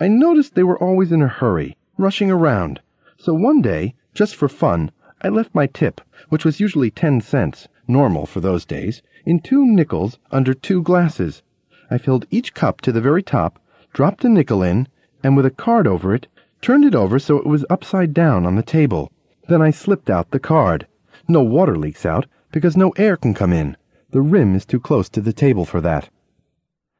I 0.00 0.08
noticed 0.08 0.54
they 0.54 0.62
were 0.62 0.78
always 0.78 1.12
in 1.12 1.22
a 1.22 1.28
hurry, 1.28 1.76
rushing 1.98 2.30
around. 2.30 2.80
So 3.18 3.34
one 3.34 3.60
day, 3.60 3.94
just 4.14 4.34
for 4.34 4.48
fun, 4.48 4.90
I 5.20 5.28
left 5.28 5.54
my 5.54 5.66
tip, 5.66 6.00
which 6.28 6.44
was 6.44 6.60
usually 6.60 6.90
ten 6.90 7.20
cents, 7.20 7.68
normal 7.86 8.26
for 8.26 8.40
those 8.40 8.64
days, 8.64 9.02
in 9.24 9.40
two 9.40 9.64
nickels 9.64 10.18
under 10.30 10.54
two 10.54 10.82
glasses. 10.82 11.42
I 11.90 11.98
filled 11.98 12.26
each 12.30 12.54
cup 12.54 12.80
to 12.80 12.92
the 12.92 13.00
very 13.00 13.22
top, 13.22 13.60
dropped 13.92 14.24
a 14.24 14.28
nickel 14.28 14.62
in, 14.62 14.88
and 15.22 15.36
with 15.36 15.46
a 15.46 15.50
card 15.50 15.86
over 15.86 16.14
it, 16.14 16.26
turned 16.60 16.84
it 16.84 16.94
over 16.94 17.18
so 17.18 17.36
it 17.36 17.46
was 17.46 17.66
upside 17.68 18.14
down 18.14 18.46
on 18.46 18.56
the 18.56 18.62
table. 18.62 19.12
Then 19.48 19.60
I 19.60 19.70
slipped 19.70 20.08
out 20.08 20.30
the 20.30 20.40
card. 20.40 20.86
No 21.28 21.42
water 21.42 21.76
leaks 21.76 22.06
out, 22.06 22.26
because 22.50 22.76
no 22.76 22.90
air 22.96 23.16
can 23.16 23.34
come 23.34 23.52
in. 23.52 23.76
The 24.10 24.22
rim 24.22 24.54
is 24.54 24.64
too 24.64 24.80
close 24.80 25.08
to 25.10 25.20
the 25.20 25.32
table 25.32 25.64
for 25.64 25.80
that. 25.82 26.08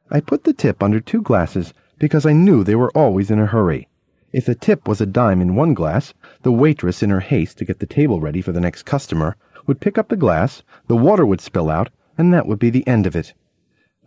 I 0.09 0.19
put 0.19 0.43
the 0.43 0.53
tip 0.53 0.83
under 0.83 0.99
two 0.99 1.21
glasses 1.21 1.73
because 1.99 2.25
I 2.25 2.33
knew 2.33 2.63
they 2.63 2.75
were 2.75 2.91
always 2.97 3.31
in 3.31 3.39
a 3.39 3.45
hurry. 3.45 3.87
If 4.31 4.45
the 4.45 4.55
tip 4.55 4.87
was 4.87 4.99
a 4.99 5.05
dime 5.05 5.41
in 5.41 5.55
one 5.55 5.73
glass, 5.73 6.13
the 6.41 6.51
waitress, 6.51 7.03
in 7.03 7.11
her 7.11 7.19
haste 7.19 7.59
to 7.59 7.65
get 7.65 7.79
the 7.79 7.85
table 7.85 8.19
ready 8.19 8.41
for 8.41 8.51
the 8.51 8.59
next 8.59 8.83
customer, 8.83 9.35
would 9.67 9.79
pick 9.79 9.97
up 9.97 10.09
the 10.09 10.15
glass, 10.15 10.63
the 10.87 10.97
water 10.97 11.25
would 11.25 11.39
spill 11.39 11.69
out, 11.69 11.89
and 12.17 12.33
that 12.33 12.47
would 12.47 12.59
be 12.59 12.69
the 12.69 12.87
end 12.87 13.05
of 13.05 13.15
it. 13.15 13.33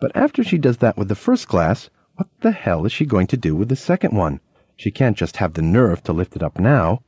But 0.00 0.12
after 0.14 0.42
she 0.42 0.58
does 0.58 0.78
that 0.78 0.98
with 0.98 1.08
the 1.08 1.14
first 1.14 1.48
glass, 1.48 1.90
what 2.16 2.28
the 2.40 2.50
hell 2.50 2.84
is 2.84 2.92
she 2.92 3.06
going 3.06 3.28
to 3.28 3.36
do 3.36 3.54
with 3.54 3.68
the 3.68 3.76
second 3.76 4.16
one? 4.16 4.40
She 4.76 4.90
can't 4.90 5.16
just 5.16 5.36
have 5.36 5.54
the 5.54 5.62
nerve 5.62 6.02
to 6.04 6.12
lift 6.12 6.36
it 6.36 6.42
up 6.42 6.58
now. 6.58 7.02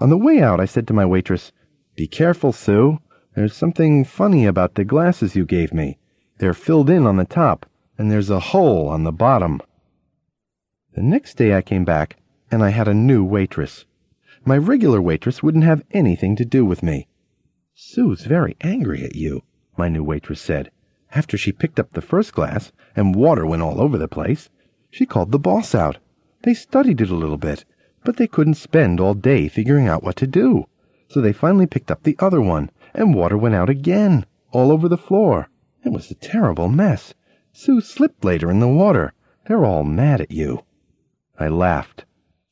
On 0.00 0.10
the 0.10 0.16
way 0.16 0.40
out, 0.40 0.58
I 0.58 0.64
said 0.64 0.86
to 0.88 0.94
my 0.94 1.04
waitress, 1.04 1.52
Be 1.96 2.06
careful, 2.06 2.52
Sue. 2.52 2.98
There's 3.34 3.54
something 3.54 4.04
funny 4.04 4.46
about 4.46 4.74
the 4.74 4.84
glasses 4.84 5.36
you 5.36 5.44
gave 5.44 5.72
me. 5.72 5.98
They're 6.38 6.54
filled 6.54 6.88
in 6.88 7.06
on 7.06 7.16
the 7.16 7.24
top, 7.24 7.66
and 7.96 8.10
there's 8.10 8.30
a 8.30 8.40
hole 8.40 8.88
on 8.88 9.04
the 9.04 9.12
bottom. 9.12 9.60
The 10.98 11.04
next 11.04 11.36
day 11.36 11.54
I 11.54 11.62
came 11.62 11.84
back 11.84 12.16
and 12.50 12.60
I 12.60 12.70
had 12.70 12.88
a 12.88 12.92
new 12.92 13.22
waitress. 13.24 13.84
My 14.44 14.58
regular 14.58 15.00
waitress 15.00 15.44
wouldn't 15.44 15.62
have 15.62 15.84
anything 15.92 16.34
to 16.34 16.44
do 16.44 16.64
with 16.64 16.82
me. 16.82 17.06
Sue's 17.72 18.24
very 18.24 18.56
angry 18.62 19.04
at 19.04 19.14
you, 19.14 19.44
my 19.76 19.88
new 19.88 20.02
waitress 20.02 20.40
said. 20.40 20.72
After 21.12 21.38
she 21.38 21.52
picked 21.52 21.78
up 21.78 21.92
the 21.92 22.00
first 22.00 22.32
glass, 22.32 22.72
and 22.96 23.14
water 23.14 23.46
went 23.46 23.62
all 23.62 23.80
over 23.80 23.96
the 23.96 24.08
place, 24.08 24.50
she 24.90 25.06
called 25.06 25.30
the 25.30 25.38
boss 25.38 25.72
out. 25.72 25.98
They 26.42 26.52
studied 26.52 27.00
it 27.00 27.10
a 27.10 27.14
little 27.14 27.36
bit, 27.36 27.64
but 28.02 28.16
they 28.16 28.26
couldn't 28.26 28.54
spend 28.54 28.98
all 28.98 29.14
day 29.14 29.46
figuring 29.46 29.86
out 29.86 30.02
what 30.02 30.16
to 30.16 30.26
do. 30.26 30.64
So 31.06 31.20
they 31.20 31.32
finally 31.32 31.68
picked 31.68 31.92
up 31.92 32.02
the 32.02 32.16
other 32.18 32.40
one, 32.40 32.70
and 32.92 33.14
water 33.14 33.38
went 33.38 33.54
out 33.54 33.70
again, 33.70 34.26
all 34.50 34.72
over 34.72 34.88
the 34.88 34.98
floor. 34.98 35.48
It 35.84 35.92
was 35.92 36.10
a 36.10 36.16
terrible 36.16 36.68
mess. 36.68 37.14
Sue 37.52 37.80
slipped 37.80 38.24
later 38.24 38.50
in 38.50 38.58
the 38.58 38.66
water. 38.66 39.12
They're 39.46 39.64
all 39.64 39.84
mad 39.84 40.20
at 40.20 40.32
you. 40.32 40.64
I 41.38 41.48
laughed. 41.48 42.04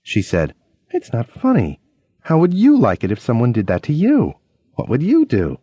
She 0.02 0.22
said, 0.22 0.54
It's 0.90 1.12
not 1.12 1.28
funny. 1.28 1.80
How 2.22 2.38
would 2.38 2.54
you 2.54 2.76
like 2.76 3.04
it 3.04 3.10
if 3.10 3.20
someone 3.20 3.52
did 3.52 3.66
that 3.66 3.82
to 3.84 3.92
you? 3.92 4.34
What 4.74 4.88
would 4.88 5.02
you 5.02 5.24
do? 5.24 5.58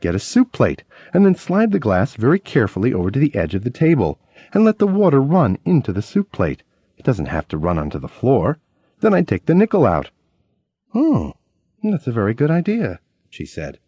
Get 0.00 0.14
a 0.14 0.18
soup 0.18 0.52
plate, 0.52 0.82
and 1.12 1.24
then 1.24 1.34
slide 1.34 1.70
the 1.70 1.78
glass 1.78 2.14
very 2.14 2.38
carefully 2.38 2.92
over 2.92 3.10
to 3.10 3.18
the 3.18 3.34
edge 3.34 3.54
of 3.54 3.64
the 3.64 3.70
table, 3.70 4.18
and 4.52 4.64
let 4.64 4.78
the 4.78 4.86
water 4.86 5.20
run 5.20 5.56
into 5.64 5.92
the 5.92 6.02
soup 6.02 6.32
plate. 6.32 6.62
It 6.96 7.04
doesn't 7.04 7.26
have 7.26 7.48
to 7.48 7.56
run 7.56 7.78
onto 7.78 7.98
the 7.98 8.08
floor. 8.08 8.58
Then 9.00 9.14
I'd 9.14 9.28
take 9.28 9.46
the 9.46 9.54
nickel 9.54 9.86
out. 9.86 10.10
Oh, 10.94 11.34
that's 11.82 12.06
a 12.06 12.12
very 12.12 12.34
good 12.34 12.50
idea, 12.50 13.00
she 13.30 13.46
said. 13.46 13.78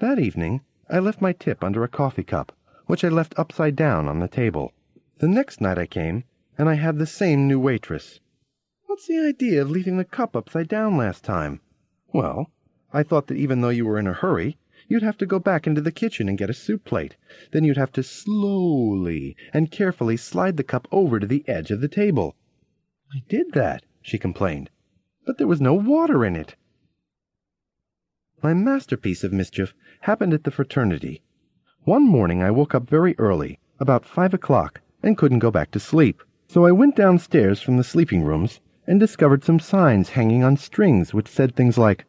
That 0.00 0.18
evening, 0.18 0.62
I 0.88 0.98
left 0.98 1.20
my 1.20 1.32
tip 1.32 1.62
under 1.62 1.84
a 1.84 1.88
coffee 1.88 2.24
cup, 2.24 2.52
which 2.86 3.04
I 3.04 3.08
left 3.08 3.34
upside 3.36 3.76
down 3.76 4.08
on 4.08 4.20
the 4.20 4.28
table. 4.28 4.72
The 5.18 5.28
next 5.28 5.60
night 5.60 5.78
I 5.78 5.86
came, 5.86 6.24
and 6.58 6.68
I 6.68 6.74
had 6.74 6.98
the 6.98 7.06
same 7.06 7.48
new 7.48 7.58
waitress. 7.58 8.20
What's 8.86 9.06
the 9.06 9.18
idea 9.18 9.62
of 9.62 9.70
leaving 9.70 9.96
the 9.96 10.04
cup 10.04 10.36
upside 10.36 10.68
down 10.68 10.96
last 10.96 11.24
time? 11.24 11.60
Well, 12.12 12.50
I 12.92 13.02
thought 13.02 13.28
that 13.28 13.38
even 13.38 13.60
though 13.60 13.70
you 13.70 13.86
were 13.86 13.98
in 13.98 14.06
a 14.06 14.12
hurry, 14.12 14.58
you'd 14.86 15.02
have 15.02 15.16
to 15.18 15.26
go 15.26 15.38
back 15.38 15.66
into 15.66 15.80
the 15.80 15.90
kitchen 15.90 16.28
and 16.28 16.36
get 16.36 16.50
a 16.50 16.54
soup 16.54 16.84
plate. 16.84 17.16
Then 17.52 17.64
you'd 17.64 17.78
have 17.78 17.92
to 17.92 18.02
slowly 18.02 19.34
and 19.54 19.70
carefully 19.70 20.16
slide 20.18 20.56
the 20.58 20.64
cup 20.64 20.86
over 20.92 21.18
to 21.18 21.26
the 21.26 21.42
edge 21.48 21.70
of 21.70 21.80
the 21.80 21.88
table. 21.88 22.36
I 23.14 23.22
did 23.28 23.52
that, 23.52 23.84
she 24.02 24.18
complained, 24.18 24.68
but 25.24 25.38
there 25.38 25.46
was 25.46 25.60
no 25.60 25.72
water 25.72 26.24
in 26.24 26.36
it. 26.36 26.56
My 28.42 28.52
masterpiece 28.52 29.24
of 29.24 29.32
mischief 29.32 29.72
happened 30.00 30.34
at 30.34 30.44
the 30.44 30.50
fraternity. 30.50 31.22
One 31.84 32.06
morning 32.06 32.42
I 32.42 32.50
woke 32.50 32.74
up 32.74 32.90
very 32.90 33.14
early, 33.18 33.58
about 33.78 34.04
five 34.04 34.34
o'clock, 34.34 34.80
and 35.02 35.16
couldn't 35.16 35.38
go 35.38 35.50
back 35.50 35.70
to 35.70 35.80
sleep. 35.80 36.22
So 36.52 36.66
I 36.66 36.70
went 36.70 36.96
downstairs 36.96 37.62
from 37.62 37.78
the 37.78 37.82
sleeping 37.82 38.24
rooms 38.24 38.60
and 38.86 39.00
discovered 39.00 39.42
some 39.42 39.58
signs 39.58 40.10
hanging 40.10 40.44
on 40.44 40.58
strings 40.58 41.14
which 41.14 41.26
said 41.26 41.56
things 41.56 41.78
like, 41.78 42.04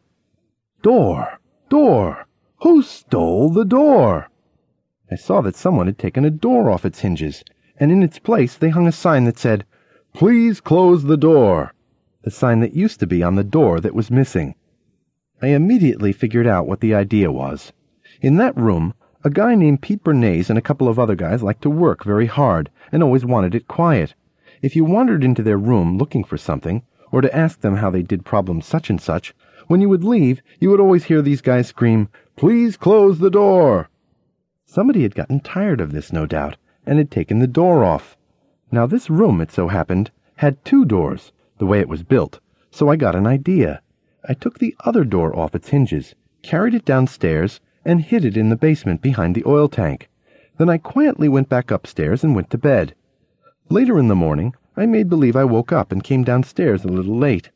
Door! 0.82 1.40
Door! 1.70 2.28
Who 2.58 2.82
stole 2.82 3.50
the 3.50 3.64
door? 3.64 4.30
I 5.10 5.16
saw 5.16 5.40
that 5.40 5.56
someone 5.56 5.86
had 5.86 5.98
taken 5.98 6.26
a 6.26 6.30
door 6.30 6.70
off 6.70 6.84
its 6.84 7.00
hinges, 7.00 7.46
and 7.80 7.90
in 7.90 8.04
its 8.04 8.20
place 8.20 8.58
they 8.58 8.68
hung 8.68 8.86
a 8.86 8.92
sign 8.92 9.24
that 9.24 9.40
said, 9.40 9.66
Please 10.14 10.60
close 10.60 11.04
the 11.04 11.16
door, 11.16 11.74
the 12.24 12.30
sign 12.30 12.60
that 12.60 12.76
used 12.76 13.00
to 13.00 13.08
be 13.08 13.24
on 13.24 13.36
the 13.36 13.46
door 13.46 13.80
that 13.80 13.96
was 13.96 14.12
missing. 14.12 14.56
I 15.42 15.48
immediately 15.48 16.12
figured 16.12 16.48
out 16.48 16.68
what 16.68 16.82
the 16.82 16.94
idea 16.94 17.32
was. 17.32 17.72
In 18.22 18.36
that 18.40 18.58
room, 18.58 18.94
a 19.24 19.30
guy 19.30 19.56
named 19.56 19.82
Pete 19.82 20.04
Bernays 20.04 20.50
and 20.50 20.60
a 20.60 20.62
couple 20.62 20.90
of 20.90 21.00
other 21.00 21.16
guys 21.16 21.42
liked 21.42 21.62
to 21.62 21.70
work 21.70 22.04
very 22.04 22.26
hard 22.26 22.70
and 22.92 23.02
always 23.02 23.24
wanted 23.24 23.56
it 23.56 23.70
quiet. 23.70 24.16
If 24.64 24.78
you 24.78 24.86
wandered 24.86 25.26
into 25.26 25.44
their 25.44 25.58
room 25.58 25.98
looking 25.98 26.24
for 26.24 26.38
something, 26.38 26.84
or 27.12 27.20
to 27.20 27.36
ask 27.36 27.60
them 27.60 27.76
how 27.76 27.90
they 27.90 28.02
did 28.02 28.24
problem 28.24 28.62
such 28.62 28.90
and 28.90 29.00
such, 29.00 29.36
when 29.68 29.82
you 29.82 29.90
would 29.90 30.06
leave, 30.06 30.42
you 30.58 30.70
would 30.70 30.80
always 30.80 31.04
hear 31.04 31.22
these 31.22 31.42
guys 31.42 31.68
scream, 31.68 32.08
Please 32.38 32.78
close 32.78 33.20
the 33.20 33.30
door! 33.30 33.90
Somebody 34.66 35.04
had 35.04 35.16
gotten 35.16 35.42
tired 35.42 35.82
of 35.82 35.92
this, 35.92 36.14
no 36.14 36.26
doubt, 36.26 36.56
and 36.86 36.98
had 36.98 37.12
taken 37.12 37.40
the 37.40 37.46
door 37.46 37.84
off. 37.84 38.16
Now, 38.72 38.86
this 38.86 39.10
room, 39.10 39.42
it 39.42 39.52
so 39.52 39.68
happened, 39.68 40.12
had 40.38 40.64
two 40.64 40.86
doors, 40.86 41.34
the 41.58 41.66
way 41.66 41.82
it 41.82 41.90
was 41.90 42.04
built, 42.04 42.40
so 42.72 42.88
I 42.88 42.96
got 42.96 43.18
an 43.18 43.28
idea. 43.28 43.82
I 44.30 44.34
took 44.34 44.60
the 44.60 44.78
other 44.86 45.04
door 45.04 45.38
off 45.38 45.56
its 45.56 45.68
hinges, 45.70 46.16
carried 46.42 46.74
it 46.74 46.86
downstairs, 46.86 47.60
and 47.84 48.00
hid 48.00 48.24
it 48.24 48.38
in 48.38 48.48
the 48.48 48.56
basement 48.56 49.02
behind 49.02 49.36
the 49.36 49.44
oil 49.46 49.68
tank. 49.68 50.10
Then 50.58 50.70
I 50.70 50.78
quietly 50.78 51.28
went 51.28 51.50
back 51.50 51.70
upstairs 51.70 52.24
and 52.24 52.34
went 52.34 52.50
to 52.52 52.58
bed. 52.58 52.96
Later 53.70 53.98
in 53.98 54.08
the 54.08 54.16
morning, 54.16 54.54
I 54.76 54.86
made 54.86 55.10
believe 55.10 55.36
I 55.36 55.46
woke 55.46 55.72
up 55.72 55.92
and 55.92 56.04
came 56.04 56.24
downstairs 56.24 56.84
a 56.84 56.90
little 56.90 57.18
late. 57.18 57.50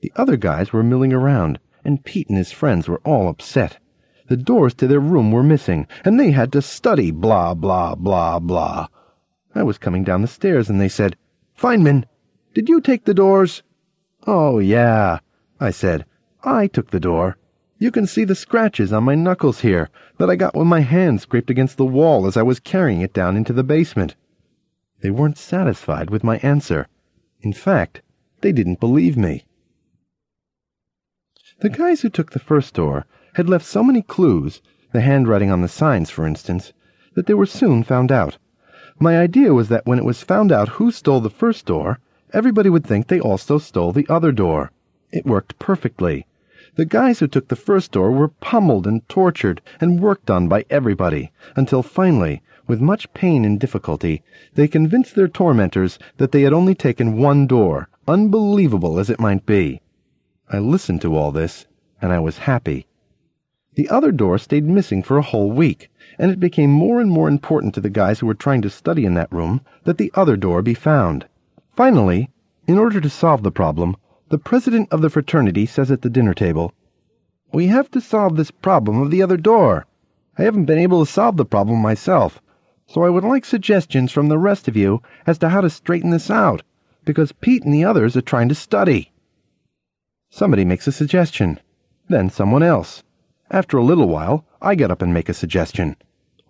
The 0.00 0.12
other 0.16 0.36
guys 0.36 0.72
were 0.72 0.82
milling 0.82 1.12
around, 1.12 1.58
and 1.84 2.04
Pete 2.04 2.28
and 2.28 2.36
his 2.36 2.52
friends 2.52 2.88
were 2.88 3.00
all 3.04 3.28
upset. 3.28 3.78
The 4.26 4.36
doors 4.36 4.74
to 4.74 4.86
their 4.86 5.00
room 5.00 5.30
were 5.30 5.42
missing, 5.42 5.86
and 6.04 6.18
they 6.18 6.32
had 6.32 6.50
to 6.52 6.62
study 6.62 7.10
blah, 7.10 7.54
blah, 7.54 7.94
blah, 7.94 8.38
blah. 8.40 8.88
I 9.54 9.62
was 9.62 9.78
coming 9.78 10.02
down 10.02 10.22
the 10.22 10.28
stairs, 10.28 10.68
and 10.68 10.80
they 10.80 10.88
said, 10.88 11.16
Feynman, 11.56 12.04
did 12.52 12.68
you 12.68 12.80
take 12.80 13.04
the 13.04 13.14
doors? 13.14 13.62
Oh, 14.26 14.58
yeah, 14.58 15.20
I 15.60 15.70
said. 15.70 16.04
I 16.42 16.66
took 16.66 16.90
the 16.90 17.00
door. 17.00 17.36
You 17.78 17.90
can 17.90 18.06
see 18.06 18.24
the 18.24 18.34
scratches 18.34 18.92
on 18.92 19.04
my 19.04 19.14
knuckles 19.14 19.60
here 19.60 19.90
that 20.18 20.30
I 20.30 20.36
got 20.36 20.54
when 20.54 20.66
my 20.66 20.80
hand 20.80 21.20
scraped 21.20 21.50
against 21.50 21.76
the 21.76 21.84
wall 21.84 22.26
as 22.26 22.36
I 22.36 22.42
was 22.42 22.60
carrying 22.60 23.02
it 23.02 23.12
down 23.12 23.36
into 23.36 23.52
the 23.52 23.64
basement. 23.64 24.16
They 25.04 25.10
weren't 25.10 25.36
satisfied 25.36 26.08
with 26.08 26.24
my 26.24 26.38
answer. 26.38 26.88
In 27.42 27.52
fact, 27.52 28.00
they 28.40 28.52
didn't 28.52 28.80
believe 28.80 29.18
me. 29.18 29.44
The 31.60 31.68
guys 31.68 32.00
who 32.00 32.08
took 32.08 32.30
the 32.30 32.38
first 32.38 32.72
door 32.72 33.04
had 33.34 33.46
left 33.46 33.66
so 33.66 33.84
many 33.84 34.00
clues, 34.00 34.62
the 34.92 35.02
handwriting 35.02 35.50
on 35.50 35.60
the 35.60 35.68
signs, 35.68 36.08
for 36.08 36.26
instance, 36.26 36.72
that 37.12 37.26
they 37.26 37.34
were 37.34 37.44
soon 37.44 37.82
found 37.82 38.10
out. 38.10 38.38
My 38.98 39.18
idea 39.18 39.52
was 39.52 39.68
that 39.68 39.84
when 39.84 39.98
it 39.98 40.06
was 40.06 40.22
found 40.22 40.50
out 40.50 40.80
who 40.80 40.90
stole 40.90 41.20
the 41.20 41.28
first 41.28 41.66
door, 41.66 41.98
everybody 42.32 42.70
would 42.70 42.86
think 42.86 43.08
they 43.08 43.20
also 43.20 43.58
stole 43.58 43.92
the 43.92 44.06
other 44.08 44.32
door. 44.32 44.72
It 45.12 45.26
worked 45.26 45.58
perfectly. 45.58 46.26
The 46.76 46.86
guys 46.86 47.18
who 47.18 47.28
took 47.28 47.48
the 47.48 47.56
first 47.56 47.92
door 47.92 48.10
were 48.10 48.28
pummeled 48.28 48.86
and 48.86 49.06
tortured 49.06 49.60
and 49.82 50.00
worked 50.00 50.30
on 50.30 50.48
by 50.48 50.64
everybody, 50.70 51.30
until 51.56 51.82
finally, 51.82 52.42
with 52.66 52.80
much 52.80 53.12
pain 53.14 53.44
and 53.44 53.60
difficulty, 53.60 54.22
they 54.54 54.66
convinced 54.66 55.14
their 55.14 55.28
tormentors 55.28 55.98
that 56.16 56.32
they 56.32 56.42
had 56.42 56.52
only 56.52 56.74
taken 56.74 57.18
one 57.18 57.46
door, 57.46 57.88
unbelievable 58.08 58.98
as 58.98 59.10
it 59.10 59.20
might 59.20 59.44
be. 59.44 59.80
I 60.50 60.58
listened 60.58 61.02
to 61.02 61.16
all 61.16 61.32
this, 61.32 61.66
and 62.00 62.12
I 62.12 62.20
was 62.20 62.38
happy. 62.38 62.86
The 63.74 63.88
other 63.88 64.12
door 64.12 64.38
stayed 64.38 64.66
missing 64.66 65.02
for 65.02 65.18
a 65.18 65.22
whole 65.22 65.50
week, 65.50 65.90
and 66.18 66.30
it 66.30 66.38
became 66.38 66.70
more 66.70 67.00
and 67.00 67.10
more 67.10 67.28
important 67.28 67.74
to 67.74 67.80
the 67.80 67.90
guys 67.90 68.20
who 68.20 68.26
were 68.26 68.34
trying 68.34 68.62
to 68.62 68.70
study 68.70 69.04
in 69.04 69.14
that 69.14 69.32
room 69.32 69.62
that 69.82 69.98
the 69.98 70.12
other 70.14 70.36
door 70.36 70.62
be 70.62 70.74
found. 70.74 71.26
Finally, 71.74 72.30
in 72.66 72.78
order 72.78 73.00
to 73.00 73.10
solve 73.10 73.42
the 73.42 73.50
problem, 73.50 73.96
the 74.28 74.38
president 74.38 74.88
of 74.92 75.02
the 75.02 75.10
fraternity 75.10 75.66
says 75.66 75.90
at 75.90 76.02
the 76.02 76.10
dinner 76.10 76.34
table, 76.34 76.72
We 77.52 77.66
have 77.66 77.90
to 77.90 78.00
solve 78.00 78.36
this 78.36 78.50
problem 78.50 79.00
of 79.00 79.10
the 79.10 79.22
other 79.22 79.36
door. 79.36 79.86
I 80.38 80.42
haven't 80.42 80.66
been 80.66 80.78
able 80.78 81.04
to 81.04 81.10
solve 81.10 81.36
the 81.36 81.44
problem 81.44 81.80
myself, 81.80 82.40
so 82.86 83.02
I 83.02 83.10
would 83.10 83.24
like 83.24 83.44
suggestions 83.44 84.12
from 84.12 84.28
the 84.28 84.38
rest 84.38 84.68
of 84.68 84.76
you 84.76 85.02
as 85.26 85.38
to 85.38 85.48
how 85.48 85.60
to 85.60 85.70
straighten 85.70 86.10
this 86.10 86.30
out, 86.30 86.62
because 87.04 87.32
Pete 87.32 87.64
and 87.64 87.72
the 87.72 87.84
others 87.84 88.16
are 88.16 88.22
trying 88.22 88.48
to 88.48 88.54
study. 88.54 89.12
Somebody 90.30 90.64
makes 90.64 90.86
a 90.86 90.92
suggestion, 90.92 91.60
then 92.08 92.30
someone 92.30 92.62
else. 92.62 93.02
After 93.50 93.78
a 93.78 93.84
little 93.84 94.08
while, 94.08 94.44
I 94.60 94.74
get 94.74 94.90
up 94.90 95.02
and 95.02 95.14
make 95.14 95.28
a 95.28 95.34
suggestion. 95.34 95.96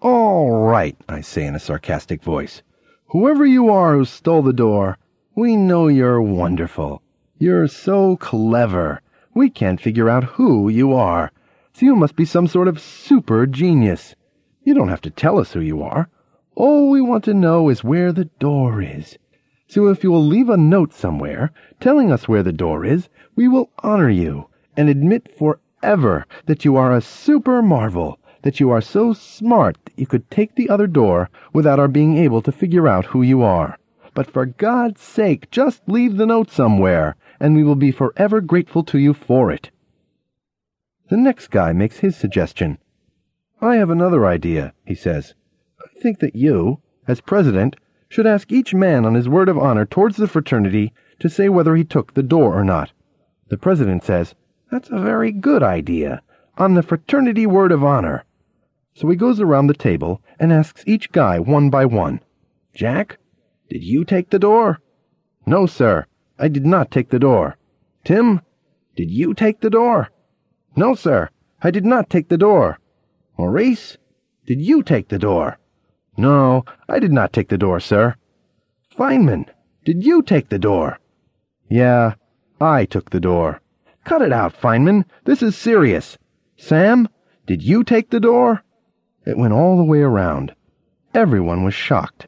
All 0.01 0.51
right, 0.51 0.97
I 1.09 1.21
say 1.21 1.47
in 1.47 1.55
a 1.55 1.61
sarcastic 1.61 2.23
voice. 2.23 2.63
Whoever 3.09 3.47
you 3.47 3.71
are 3.71 3.95
who 3.95 4.05
stole 4.05 4.43
the 4.43 4.53
door, 4.53 4.99
we 5.35 5.57
know 5.57 5.89
you're 5.89 6.23
wonderful. 6.23 7.03
You're 7.39 7.69
so 7.69 8.17
clever. 8.17 9.01
We 9.35 9.51
can't 9.51 9.81
figure 9.81 10.09
out 10.09 10.25
who 10.25 10.69
you 10.69 10.93
are. 10.93 11.33
So 11.73 11.87
you 11.87 11.97
must 11.97 12.17
be 12.17 12.25
some 12.25 12.47
sort 12.47 12.69
of 12.69 12.81
super 12.81 13.47
genius. 13.47 14.15
You 14.63 14.75
don't 14.75 14.89
have 14.89 15.01
to 15.03 15.11
tell 15.11 15.39
us 15.39 15.53
who 15.53 15.61
you 15.61 15.83
are. 15.83 16.09
All 16.57 16.89
we 16.89 17.01
want 17.01 17.25
to 17.25 17.35
know 17.35 17.69
is 17.69 17.83
where 17.83 18.13
the 18.13 18.27
door 18.27 18.81
is. 18.81 19.19
So 19.67 19.89
if 19.89 20.05
you 20.05 20.13
will 20.13 20.25
leave 20.25 20.49
a 20.49 20.57
note 20.57 20.93
somewhere 20.93 21.51
telling 21.81 22.13
us 22.13 22.29
where 22.29 22.45
the 22.45 22.53
door 22.53 22.85
is, 22.85 23.09
we 23.35 23.49
will 23.49 23.71
honor 23.81 24.09
you 24.09 24.49
and 24.77 24.89
admit 24.89 25.37
forever 25.37 26.27
that 26.47 26.65
you 26.65 26.77
are 26.77 26.95
a 26.95 27.01
super 27.01 27.61
marvel, 27.61 28.21
that 28.43 28.61
you 28.61 28.71
are 28.71 28.81
so 28.81 29.13
smart 29.13 29.77
that 29.85 29.99
you 29.99 30.07
could 30.07 30.31
take 30.31 30.55
the 30.55 30.69
other 30.69 30.87
door 30.87 31.29
without 31.53 31.81
our 31.81 31.89
being 31.89 32.17
able 32.17 32.41
to 32.43 32.53
figure 32.53 32.87
out 32.87 33.07
who 33.07 33.23
you 33.23 33.43
are. 33.43 33.79
But 34.15 34.31
for 34.31 34.47
God's 34.47 35.01
sake, 35.01 35.51
just 35.51 35.89
leave 35.89 36.19
the 36.19 36.27
note 36.27 36.51
somewhere, 36.51 37.17
and 37.41 37.57
we 37.57 37.65
will 37.65 37.75
be 37.75 37.91
forever 37.91 38.41
grateful 38.41 38.85
to 38.85 38.99
you 38.99 39.13
for 39.13 39.51
it. 39.51 39.71
The 41.09 41.17
next 41.17 41.49
guy 41.49 41.73
makes 41.73 41.99
his 41.99 42.17
suggestion. 42.17 42.79
I 43.61 43.75
have 43.77 43.91
another 43.91 44.25
idea, 44.25 44.73
he 44.85 44.95
says. 44.95 45.35
Think 46.01 46.19
that 46.21 46.37
you, 46.37 46.81
as 47.07 47.21
president, 47.21 47.77
should 48.09 48.27
ask 48.27 48.53
each 48.53 48.75
man 48.75 49.05
on 49.05 49.15
his 49.15 49.29
word 49.29 49.49
of 49.49 49.59
honor 49.59 49.85
towards 49.85 50.17
the 50.17 50.29
fraternity 50.29 50.93
to 51.19 51.29
say 51.29 51.49
whether 51.49 51.75
he 51.77 51.85
took 51.85 52.15
the 52.15 52.23
door 52.23 52.59
or 52.59 52.65
not. 52.65 52.93
The 53.49 53.57
president 53.57 54.05
says, 54.05 54.35
That's 54.71 54.91
a 54.91 55.01
very 55.01 55.33
good 55.33 55.63
idea, 55.63 56.23
on 56.57 56.75
the 56.75 56.83
fraternity 56.83 57.47
word 57.47 57.73
of 57.73 57.83
honor. 57.83 58.25
So 58.95 59.09
he 59.09 59.17
goes 59.17 59.41
around 59.41 59.67
the 59.67 59.75
table 59.75 60.23
and 60.39 60.53
asks 60.53 60.85
each 60.87 61.11
guy 61.11 61.39
one 61.39 61.71
by 61.71 61.85
one, 61.85 62.21
Jack, 62.75 63.19
did 63.69 63.83
you 63.83 64.05
take 64.05 64.31
the 64.31 64.39
door? 64.39 64.81
No, 65.47 65.67
sir, 65.67 66.07
I 66.39 66.49
did 66.49 66.67
not 66.67 66.91
take 66.91 67.11
the 67.11 67.19
door. 67.19 67.57
Tim, 68.05 68.41
did 68.97 69.11
you 69.11 69.35
take 69.35 69.61
the 69.61 69.71
door? 69.71 70.11
No, 70.77 70.95
sir, 70.95 71.31
I 71.63 71.71
did 71.71 71.85
not 71.85 72.11
take 72.11 72.29
the 72.29 72.39
door. 72.39 72.79
Maurice, 73.39 73.97
did 74.47 74.61
you 74.61 74.83
take 74.83 75.09
the 75.09 75.19
door? 75.19 75.59
No, 76.17 76.65
I 76.89 76.99
did 76.99 77.13
not 77.13 77.33
take 77.33 77.49
the 77.49 77.59
door, 77.59 77.81
sir. 77.81 78.17
Feynman, 78.97 79.47
did 79.85 80.05
you 80.05 80.23
take 80.23 80.49
the 80.49 80.59
door? 80.59 80.99
Yeah, 81.69 82.15
I 82.61 82.85
took 82.85 83.11
the 83.11 83.21
door. 83.21 83.61
Cut 84.05 84.23
it 84.23 84.33
out, 84.33 84.55
Feynman. 84.55 85.05
This 85.25 85.43
is 85.43 85.57
serious. 85.57 86.17
Sam, 86.57 87.09
did 87.47 87.63
you 87.63 87.83
take 87.83 88.11
the 88.11 88.21
door? 88.21 88.63
It 89.27 89.37
went 89.37 89.53
all 89.53 89.77
the 89.77 89.85
way 89.85 90.01
around. 90.01 90.55
Everyone 91.15 91.65
was 91.65 91.75
shocked. 91.75 92.27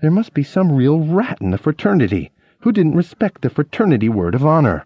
There 0.00 0.10
must 0.10 0.34
be 0.34 0.42
some 0.42 0.72
real 0.72 1.00
rat 1.00 1.38
in 1.40 1.50
the 1.50 1.58
fraternity 1.58 2.30
who 2.60 2.72
didn't 2.72 2.96
respect 2.96 3.42
the 3.42 3.50
fraternity 3.50 4.08
word 4.08 4.34
of 4.34 4.44
honor. 4.44 4.84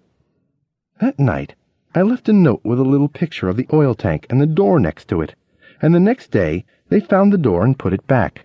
That 1.01 1.19
night, 1.19 1.55
I 1.95 2.03
left 2.03 2.29
a 2.29 2.33
note 2.33 2.61
with 2.65 2.79
a 2.79 2.85
little 2.85 3.09
picture 3.09 3.49
of 3.49 3.57
the 3.57 3.67
oil 3.73 3.95
tank 3.95 4.27
and 4.29 4.41
the 4.41 4.47
door 4.47 4.79
next 4.79 5.09
to 5.09 5.21
it, 5.21 5.35
and 5.81 5.95
the 5.95 6.01
next 6.01 6.31
day 6.31 6.65
they 6.93 7.01
found 7.01 7.33
the 7.33 7.39
door 7.39 7.65
and 7.65 7.79
put 7.79 7.95
it 7.95 8.07
back. 8.07 8.45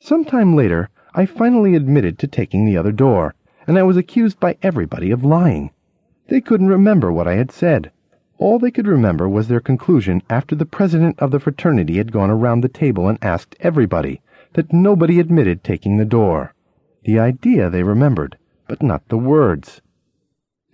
Some 0.00 0.24
time 0.24 0.56
later, 0.56 0.88
I 1.14 1.24
finally 1.24 1.76
admitted 1.76 2.18
to 2.18 2.26
taking 2.26 2.64
the 2.64 2.76
other 2.76 2.90
door, 2.90 3.36
and 3.64 3.78
I 3.78 3.84
was 3.84 3.96
accused 3.96 4.40
by 4.40 4.58
everybody 4.60 5.12
of 5.12 5.24
lying. 5.24 5.70
They 6.26 6.40
couldn't 6.40 6.66
remember 6.66 7.12
what 7.12 7.28
I 7.28 7.36
had 7.36 7.52
said. 7.52 7.92
All 8.38 8.58
they 8.58 8.72
could 8.72 8.88
remember 8.88 9.28
was 9.28 9.46
their 9.46 9.60
conclusion 9.60 10.20
after 10.28 10.56
the 10.56 10.66
president 10.66 11.16
of 11.20 11.30
the 11.30 11.38
fraternity 11.38 11.98
had 11.98 12.10
gone 12.10 12.28
around 12.28 12.62
the 12.62 12.68
table 12.68 13.08
and 13.08 13.18
asked 13.22 13.54
everybody 13.60 14.20
that 14.54 14.72
nobody 14.72 15.20
admitted 15.20 15.62
taking 15.62 15.96
the 15.96 16.04
door. 16.04 16.54
The 17.04 17.20
idea 17.20 17.70
they 17.70 17.84
remembered, 17.84 18.36
but 18.66 18.82
not 18.82 19.08
the 19.08 19.18
words. 19.18 19.80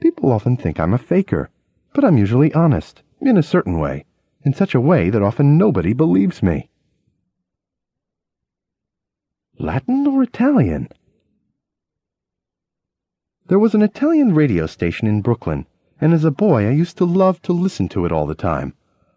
People 0.00 0.32
often 0.32 0.56
think 0.56 0.80
I'm 0.80 0.94
a 0.94 0.98
faker, 0.98 1.50
but 1.92 2.06
I'm 2.06 2.16
usually 2.16 2.54
honest, 2.54 3.02
in 3.20 3.36
a 3.36 3.42
certain 3.42 3.78
way, 3.78 4.06
in 4.44 4.54
such 4.54 4.74
a 4.74 4.80
way 4.80 5.10
that 5.10 5.22
often 5.22 5.58
nobody 5.58 5.92
believes 5.92 6.42
me. 6.42 6.70
Latin 9.58 10.06
or 10.06 10.22
Italian? 10.22 10.86
There 13.46 13.58
was 13.58 13.74
an 13.74 13.80
Italian 13.80 14.34
radio 14.34 14.66
station 14.66 15.08
in 15.08 15.22
Brooklyn, 15.22 15.64
and 15.98 16.12
as 16.12 16.26
a 16.26 16.30
boy 16.30 16.68
I 16.68 16.72
used 16.72 16.98
to 16.98 17.06
love 17.06 17.40
to 17.42 17.54
listen 17.54 17.88
to 17.88 18.04
it 18.04 18.12
all 18.12 18.26
the 18.26 18.34
time. 18.34 18.74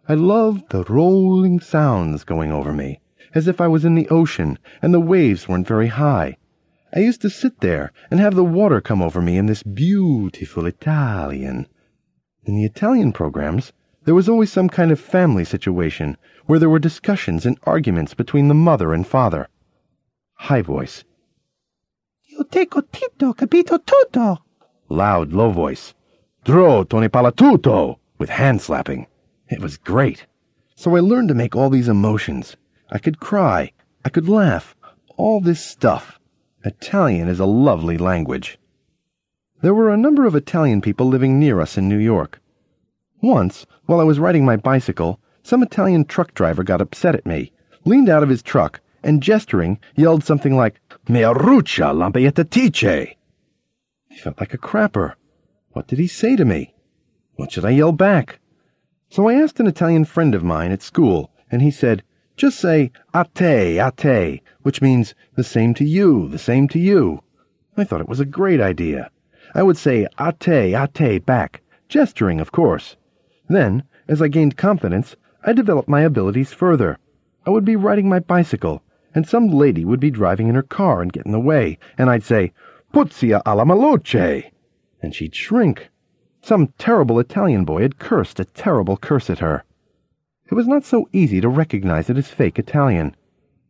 I 0.07 0.13
loved 0.13 0.69
the 0.69 0.85
rolling 0.85 1.59
sounds 1.59 2.23
going 2.23 2.53
over 2.53 2.71
me, 2.71 3.01
as 3.35 3.49
if 3.49 3.59
I 3.59 3.67
was 3.67 3.83
in 3.83 3.95
the 3.95 4.07
ocean 4.07 4.57
and 4.81 4.93
the 4.93 5.01
waves 5.01 5.49
weren't 5.49 5.67
very 5.67 5.87
high. 5.87 6.37
I 6.95 6.99
used 6.99 7.21
to 7.23 7.29
sit 7.29 7.59
there 7.59 7.91
and 8.09 8.21
have 8.21 8.35
the 8.35 8.43
water 8.45 8.79
come 8.79 9.01
over 9.01 9.21
me 9.21 9.37
in 9.37 9.47
this 9.47 9.61
beautiful 9.61 10.65
Italian. 10.65 11.67
In 12.45 12.55
the 12.55 12.63
Italian 12.63 13.11
programs, 13.11 13.73
there 14.05 14.15
was 14.15 14.29
always 14.29 14.53
some 14.53 14.69
kind 14.69 14.91
of 14.91 15.01
family 15.01 15.43
situation 15.43 16.15
where 16.45 16.59
there 16.59 16.69
were 16.69 16.79
discussions 16.79 17.45
and 17.45 17.59
arguments 17.63 18.13
between 18.13 18.47
the 18.47 18.53
mother 18.53 18.93
and 18.93 19.05
father 19.05 19.49
high 20.39 20.61
voice. 20.61 21.03
Io 22.31 22.43
teco 22.43 22.81
tito, 22.81 23.33
capito 23.33 23.77
tutto. 23.77 24.37
Loud, 24.87 25.33
low 25.33 25.51
voice. 25.51 25.93
Dro 26.45 26.85
toni 26.85 27.09
palatuto, 27.09 27.99
with 28.17 28.29
hand 28.29 28.61
slapping. 28.61 29.05
It 29.49 29.59
was 29.59 29.77
great. 29.77 30.25
So 30.75 30.95
I 30.95 31.01
learned 31.01 31.27
to 31.27 31.35
make 31.35 31.55
all 31.55 31.69
these 31.69 31.89
emotions. 31.89 32.55
I 32.89 32.99
could 32.99 33.19
cry. 33.19 33.73
I 34.05 34.09
could 34.09 34.29
laugh. 34.29 34.75
All 35.17 35.41
this 35.41 35.59
stuff. 35.63 36.17
Italian 36.63 37.27
is 37.27 37.41
a 37.41 37.45
lovely 37.45 37.97
language. 37.97 38.57
There 39.61 39.73
were 39.73 39.89
a 39.89 39.97
number 39.97 40.25
of 40.25 40.35
Italian 40.35 40.79
people 40.79 41.05
living 41.05 41.37
near 41.37 41.59
us 41.59 41.77
in 41.77 41.89
New 41.89 41.97
York. 41.97 42.41
Once, 43.21 43.65
while 43.87 43.99
I 43.99 44.05
was 44.05 44.19
riding 44.19 44.45
my 44.45 44.55
bicycle, 44.55 45.19
some 45.43 45.61
Italian 45.61 46.05
truck 46.05 46.33
driver 46.33 46.63
got 46.63 46.79
upset 46.79 47.13
at 47.13 47.25
me, 47.25 47.51
leaned 47.83 48.07
out 48.07 48.23
of 48.23 48.29
his 48.29 48.41
truck, 48.41 48.79
and 49.03 49.23
gesturing, 49.23 49.79
yelled 49.95 50.23
something 50.23 50.55
like, 50.55 50.79
Mearuccia 51.07 51.93
lampietatrice. 51.93 53.15
I 54.11 54.15
felt 54.15 54.39
like 54.39 54.53
a 54.53 54.57
crapper. 54.57 55.13
What 55.71 55.87
did 55.87 55.99
he 55.99 56.07
say 56.07 56.35
to 56.35 56.45
me? 56.45 56.73
What 57.35 57.51
should 57.51 57.65
I 57.65 57.71
yell 57.71 57.91
back? 57.91 58.39
So 59.09 59.27
I 59.27 59.35
asked 59.35 59.59
an 59.59 59.67
Italian 59.67 60.05
friend 60.05 60.35
of 60.35 60.43
mine 60.43 60.71
at 60.71 60.81
school, 60.81 61.31
and 61.51 61.61
he 61.61 61.71
said, 61.71 62.03
just 62.35 62.59
say 62.59 62.91
a 63.13 63.25
te, 63.33 63.79
a 63.79 63.91
te, 63.91 64.41
which 64.61 64.81
means 64.81 65.15
the 65.35 65.43
same 65.43 65.73
to 65.73 65.85
you, 65.85 66.27
the 66.27 66.37
same 66.37 66.67
to 66.69 66.79
you. 66.79 67.21
I 67.75 67.83
thought 67.83 68.01
it 68.01 68.09
was 68.09 68.19
a 68.19 68.25
great 68.25 68.61
idea. 68.61 69.11
I 69.55 69.63
would 69.63 69.77
say 69.77 70.07
a 70.17 70.33
te, 70.33 70.73
a 70.73 70.87
te 70.87 71.17
back, 71.17 71.61
gesturing, 71.87 72.39
of 72.39 72.51
course. 72.51 72.95
Then, 73.47 73.83
as 74.07 74.21
I 74.21 74.27
gained 74.27 74.57
confidence, 74.57 75.15
I 75.43 75.53
developed 75.53 75.89
my 75.89 76.01
abilities 76.01 76.53
further. 76.53 76.97
I 77.45 77.49
would 77.49 77.65
be 77.65 77.75
riding 77.75 78.07
my 78.07 78.19
bicycle, 78.19 78.83
and 79.13 79.27
some 79.27 79.47
lady 79.47 79.83
would 79.83 79.99
be 79.99 80.11
driving 80.11 80.47
in 80.47 80.55
her 80.55 80.63
car 80.63 81.01
and 81.01 81.13
get 81.13 81.25
in 81.25 81.31
the 81.31 81.39
way, 81.39 81.77
and 81.97 82.09
I'd 82.09 82.23
say, 82.23 82.53
Puzia 82.93 83.41
alla 83.45 83.65
maloche! 83.65 84.51
And 85.01 85.13
she'd 85.15 85.35
shrink. 85.35 85.89
Some 86.41 86.73
terrible 86.77 87.19
Italian 87.19 87.65
boy 87.65 87.81
had 87.81 87.99
cursed 87.99 88.39
a 88.39 88.45
terrible 88.45 88.97
curse 88.97 89.29
at 89.29 89.39
her. 89.39 89.63
It 90.47 90.55
was 90.55 90.67
not 90.67 90.83
so 90.83 91.07
easy 91.13 91.41
to 91.41 91.49
recognize 91.49 92.09
it 92.09 92.17
as 92.17 92.29
fake 92.29 92.57
Italian. 92.57 93.15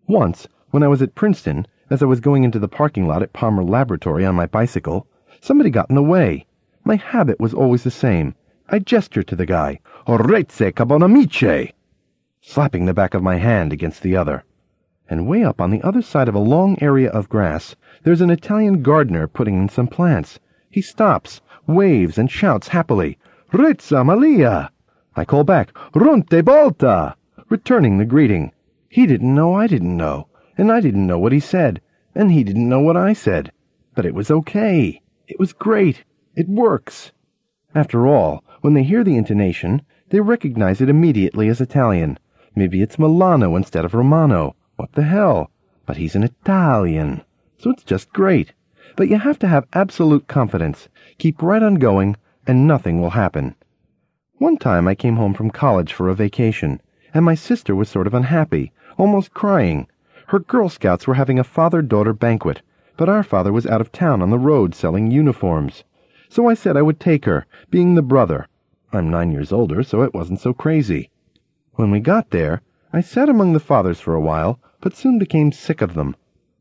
Once, 0.07 0.47
when 0.71 0.83
I 0.83 0.87
was 0.87 1.01
at 1.01 1.15
Princeton, 1.15 1.67
as 1.89 2.01
I 2.01 2.05
was 2.05 2.19
going 2.19 2.43
into 2.43 2.59
the 2.59 2.67
parking 2.67 3.07
lot 3.07 3.23
at 3.23 3.33
Palmer 3.33 3.63
Laboratory 3.63 4.25
on 4.25 4.35
my 4.35 4.45
bicycle, 4.45 5.07
somebody 5.41 5.69
got 5.69 5.89
in 5.89 5.95
the 5.95 6.03
way. 6.03 6.45
My 6.83 6.95
habit 6.95 7.39
was 7.39 7.53
always 7.53 7.83
the 7.83 7.91
same. 7.91 8.35
I 8.69 8.79
gestured 8.79 9.27
to 9.27 9.35
the 9.35 9.45
guy, 9.45 9.79
Orezze 10.07 10.71
cabonamice, 10.71 11.73
slapping 12.41 12.85
the 12.85 12.93
back 12.93 13.13
of 13.13 13.23
my 13.23 13.37
hand 13.37 13.73
against 13.73 14.01
the 14.01 14.15
other. 14.15 14.43
And 15.09 15.25
way 15.25 15.43
up 15.43 15.59
on 15.59 15.71
the 15.71 15.81
other 15.81 16.03
side 16.03 16.27
of 16.27 16.35
a 16.35 16.39
long 16.39 16.77
area 16.81 17.09
of 17.09 17.29
grass, 17.29 17.75
there's 18.03 18.21
an 18.21 18.29
Italian 18.29 18.83
gardener 18.83 19.27
putting 19.27 19.57
in 19.57 19.67
some 19.67 19.87
plants. 19.87 20.39
He 20.69 20.81
stops, 20.83 21.41
waves, 21.65 22.19
and 22.19 22.29
shouts 22.29 22.67
happily, 22.67 23.17
Rizza 23.51 24.05
Malia! 24.05 24.69
I 25.15 25.25
call 25.25 25.43
back, 25.43 25.73
Ronte 25.95 26.43
Bolta! 26.43 27.15
returning 27.49 27.97
the 27.97 28.05
greeting. 28.05 28.51
He 28.87 29.07
didn't 29.07 29.33
know 29.33 29.55
I 29.55 29.65
didn't 29.65 29.97
know, 29.97 30.27
and 30.55 30.71
I 30.71 30.79
didn't 30.79 31.07
know 31.07 31.17
what 31.17 31.31
he 31.31 31.39
said, 31.39 31.81
and 32.13 32.31
he 32.31 32.43
didn't 32.43 32.69
know 32.69 32.79
what 32.79 32.95
I 32.95 33.13
said. 33.13 33.51
But 33.95 34.05
it 34.05 34.13
was 34.13 34.29
okay. 34.29 35.01
It 35.27 35.39
was 35.39 35.53
great. 35.53 36.03
It 36.35 36.47
works. 36.47 37.11
After 37.73 38.05
all, 38.05 38.43
when 38.61 38.75
they 38.75 38.83
hear 38.83 39.03
the 39.03 39.17
intonation, 39.17 39.81
they 40.09 40.19
recognize 40.19 40.81
it 40.81 40.89
immediately 40.89 41.47
as 41.47 41.59
Italian. 41.59 42.19
Maybe 42.55 42.83
it's 42.83 42.99
Milano 42.99 43.55
instead 43.55 43.85
of 43.85 43.95
Romano. 43.95 44.55
What 44.79 44.93
the 44.93 45.03
hell? 45.03 45.51
But 45.85 45.97
he's 45.97 46.15
an 46.15 46.23
Italian. 46.23 47.25
So 47.57 47.69
it's 47.69 47.83
just 47.83 48.13
great. 48.13 48.53
But 48.95 49.09
you 49.09 49.17
have 49.17 49.37
to 49.39 49.47
have 49.49 49.67
absolute 49.73 50.29
confidence. 50.29 50.87
Keep 51.17 51.41
right 51.41 51.61
on 51.61 51.75
going, 51.75 52.15
and 52.47 52.65
nothing 52.65 53.01
will 53.01 53.09
happen. 53.09 53.55
One 54.37 54.55
time 54.55 54.87
I 54.87 54.95
came 54.95 55.17
home 55.17 55.33
from 55.33 55.51
college 55.51 55.91
for 55.91 56.07
a 56.07 56.15
vacation, 56.15 56.81
and 57.13 57.25
my 57.25 57.35
sister 57.35 57.75
was 57.75 57.89
sort 57.89 58.07
of 58.07 58.13
unhappy, 58.13 58.71
almost 58.97 59.33
crying. 59.33 59.89
Her 60.27 60.39
Girl 60.39 60.69
Scouts 60.69 61.07
were 61.07 61.15
having 61.15 61.39
a 61.39 61.43
father-daughter 61.43 62.13
banquet, 62.13 62.61
but 62.95 63.09
our 63.09 63.21
father 63.21 63.51
was 63.51 63.67
out 63.67 63.81
of 63.81 63.91
town 63.91 64.21
on 64.21 64.29
the 64.29 64.39
road 64.39 64.73
selling 64.73 65.11
uniforms. 65.11 65.83
So 66.29 66.47
I 66.47 66.53
said 66.53 66.77
I 66.77 66.83
would 66.83 67.01
take 67.01 67.25
her, 67.25 67.45
being 67.69 67.95
the 67.95 68.01
brother. 68.01 68.47
I'm 68.93 69.09
nine 69.09 69.33
years 69.33 69.51
older, 69.51 69.83
so 69.83 70.03
it 70.03 70.13
wasn't 70.13 70.39
so 70.39 70.53
crazy. 70.53 71.09
When 71.73 71.91
we 71.91 71.99
got 71.99 72.29
there, 72.29 72.61
I 72.93 73.01
sat 73.01 73.27
among 73.27 73.51
the 73.51 73.59
fathers 73.59 73.99
for 73.99 74.15
a 74.15 74.21
while, 74.21 74.57
but 74.81 74.95
soon 74.95 75.19
became 75.19 75.51
sick 75.51 75.81
of 75.81 75.93
them. 75.93 76.15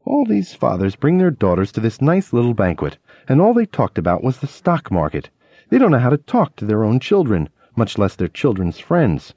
All 0.05 0.25
these 0.25 0.55
fathers 0.55 0.97
bring 0.97 1.19
their 1.19 1.31
daughters 1.31 1.71
to 1.73 1.81
this 1.81 2.01
nice 2.01 2.33
little 2.33 2.55
banquet, 2.55 2.99
and 3.29 3.41
all 3.41 3.55
they 3.55 3.67
talked 3.67 3.99
about 3.99 4.25
was 4.25 4.39
the 4.39 4.47
stock 4.47 4.91
market. 4.91 5.31
They 5.69 5.79
don't 5.79 5.91
know 5.91 5.99
how 5.99 6.11
to 6.11 6.17
talk 6.17 6.57
to 6.57 6.65
their 6.65 6.85
own 6.85 6.99
children, 6.99 7.51
much 7.77 7.99
less 7.99 8.17
their 8.17 8.29
children's 8.29 8.79
friends. 8.79 9.35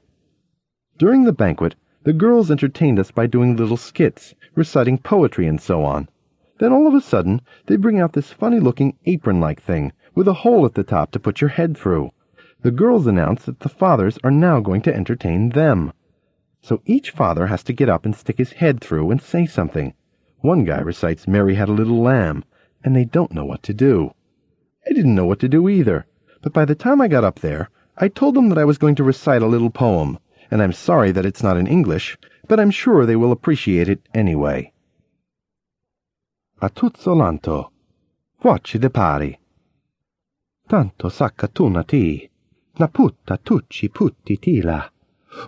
During 0.98 1.24
the 1.24 1.32
banquet, 1.32 1.74
the 2.04 2.12
girls 2.12 2.50
entertained 2.50 2.98
us 2.98 3.10
by 3.10 3.26
doing 3.26 3.54
little 3.56 3.76
skits, 3.76 4.34
reciting 4.54 4.98
poetry, 4.98 5.46
and 5.46 5.60
so 5.60 5.84
on. 5.84 6.08
Then 6.58 6.72
all 6.72 6.86
of 6.86 6.94
a 6.94 7.00
sudden, 7.00 7.40
they 7.66 7.76
bring 7.76 8.00
out 8.00 8.12
this 8.12 8.32
funny-looking 8.32 8.96
apron-like 9.06 9.60
thing, 9.60 9.92
with 10.14 10.26
a 10.26 10.34
hole 10.34 10.64
at 10.64 10.74
the 10.74 10.82
top 10.82 11.10
to 11.12 11.20
put 11.20 11.40
your 11.40 11.50
head 11.50 11.76
through. 11.76 12.10
The 12.62 12.70
girls 12.70 13.06
announce 13.06 13.44
that 13.44 13.60
the 13.60 13.68
fathers 13.68 14.18
are 14.24 14.30
now 14.30 14.60
going 14.60 14.82
to 14.82 14.94
entertain 14.94 15.50
them. 15.50 15.92
So 16.62 16.80
each 16.86 17.10
father 17.10 17.48
has 17.48 17.64
to 17.64 17.72
get 17.72 17.88
up 17.88 18.04
and 18.04 18.14
stick 18.14 18.38
his 18.38 18.52
head 18.52 18.80
through 18.80 19.10
and 19.10 19.20
say 19.20 19.46
something. 19.46 19.94
One 20.40 20.64
guy 20.64 20.80
recites 20.80 21.26
Mary 21.26 21.56
Had 21.56 21.68
a 21.68 21.72
Little 21.72 22.00
Lamb, 22.00 22.44
and 22.84 22.94
they 22.94 23.04
don't 23.04 23.32
know 23.32 23.44
what 23.44 23.62
to 23.64 23.74
do. 23.74 24.14
I 24.88 24.92
didn't 24.92 25.14
know 25.14 25.26
what 25.26 25.40
to 25.40 25.48
do 25.48 25.68
either, 25.68 26.06
but 26.40 26.52
by 26.52 26.64
the 26.64 26.76
time 26.76 27.00
I 27.00 27.08
got 27.08 27.24
up 27.24 27.40
there, 27.40 27.68
I 27.96 28.08
told 28.08 28.34
them 28.34 28.48
that 28.48 28.58
I 28.58 28.64
was 28.64 28.78
going 28.78 28.94
to 28.96 29.04
recite 29.04 29.42
a 29.42 29.46
little 29.46 29.70
poem, 29.70 30.18
and 30.50 30.62
I'm 30.62 30.72
sorry 30.72 31.10
that 31.12 31.26
it's 31.26 31.42
not 31.42 31.56
in 31.56 31.66
English, 31.66 32.16
but 32.46 32.60
I'm 32.60 32.70
sure 32.70 33.06
they 33.06 33.16
will 33.16 33.32
appreciate 33.32 33.88
it 33.88 34.00
anyway. 34.14 34.72
A 36.60 36.70
tuzzolanto, 36.70 37.72
voci 38.40 38.78
de 38.78 38.88
pari. 38.88 39.38
Tanto 40.68 41.08
sacca 41.08 41.48
tu 41.48 41.68
nati, 41.68 42.30
na 42.78 42.86
putta 42.86 43.36
tucci 43.36 43.88
putti 43.88 44.36
tila. 44.36 44.91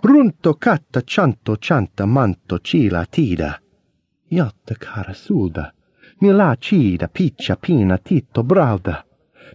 Runto 0.01 0.55
catta 0.55 1.01
cianto 1.01 1.57
cianta 1.57 2.05
manto 2.05 2.59
cila 2.59 3.05
tida. 3.05 3.61
Iotta 4.27 4.75
cara 4.77 5.13
suda, 5.13 5.73
nila 6.19 6.55
cida 6.59 7.07
piccia 7.07 7.55
pina 7.55 7.97
tito 7.97 8.43
brauda. 8.43 9.05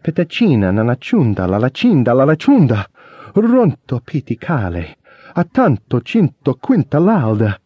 Petacina 0.00 0.70
nanacciunda 0.70 1.46
la 1.46 1.58
lacinda 1.58 2.12
la 2.12 2.24
laciunda. 2.24 2.88
Ronto 3.32 4.00
piticale, 4.00 4.98
a 5.34 5.44
tanto 5.44 6.00
cinto 6.00 6.54
quinta 6.54 6.98
lauda. 6.98 7.60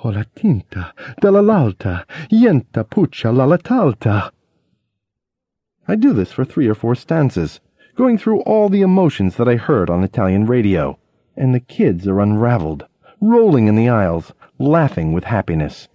O 0.00 0.10
la 0.10 0.24
tinta 0.30 0.92
della 1.18 1.40
l'alta, 1.40 2.04
yenta 2.28 2.84
puccia 2.84 3.30
la 3.30 3.44
latalta. 3.44 4.32
I 5.86 5.96
do 5.96 6.12
this 6.12 6.32
for 6.32 6.44
three 6.44 6.66
or 6.66 6.74
four 6.74 6.96
stanzas, 6.96 7.60
going 7.94 8.18
through 8.18 8.40
all 8.40 8.68
the 8.68 8.80
emotions 8.82 9.36
that 9.36 9.48
I 9.48 9.56
heard 9.56 9.88
on 9.88 10.02
Italian 10.02 10.46
radio, 10.46 10.98
and 11.36 11.54
the 11.54 11.60
kids 11.60 12.06
are 12.06 12.20
unraveled, 12.20 12.86
rolling 13.20 13.68
in 13.68 13.76
the 13.76 13.88
aisles, 13.88 14.32
laughing 14.58 15.12
with 15.12 15.24
happiness. 15.24 15.88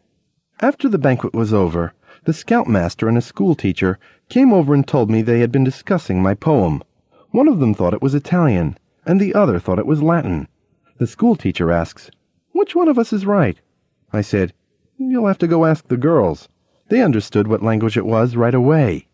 After 0.60 0.88
the 0.88 0.98
banquet 0.98 1.34
was 1.34 1.54
over, 1.54 1.94
the 2.26 2.34
scoutmaster 2.34 3.08
and 3.08 3.18
a 3.18 3.22
schoolteacher 3.22 3.98
came 4.30 4.54
over 4.54 4.74
and 4.74 4.88
told 4.88 5.10
me 5.10 5.22
they 5.22 5.40
had 5.40 5.52
been 5.52 5.64
discussing 5.64 6.22
my 6.22 6.34
poem. 6.34 6.84
One 7.32 7.48
of 7.48 7.60
them 7.60 7.74
thought 7.74 7.94
it 7.94 8.02
was 8.02 8.14
Italian, 8.14 8.78
and 9.06 9.20
the 9.20 9.34
other 9.34 9.60
thought 9.60 9.80
it 9.80 9.88
was 9.88 10.04
Latin. 10.04 10.48
The 10.98 11.08
schoolteacher 11.08 11.72
asks, 11.72 12.12
Which 12.52 12.76
one 12.76 12.88
of 12.88 13.00
us 13.00 13.12
is 13.12 13.26
right? 13.26 13.60
I 14.14 14.22
said, 14.22 14.54
You'll 14.98 15.28
have 15.28 15.40
to 15.40 15.48
go 15.48 15.66
ask 15.66 15.88
the 15.88 15.98
girls. 15.98 16.48
They 16.90 17.02
understood 17.02 17.48
what 17.48 17.64
language 17.64 17.98
it 17.98 18.06
was 18.06 18.36
right 18.36 18.54
away 18.54 19.08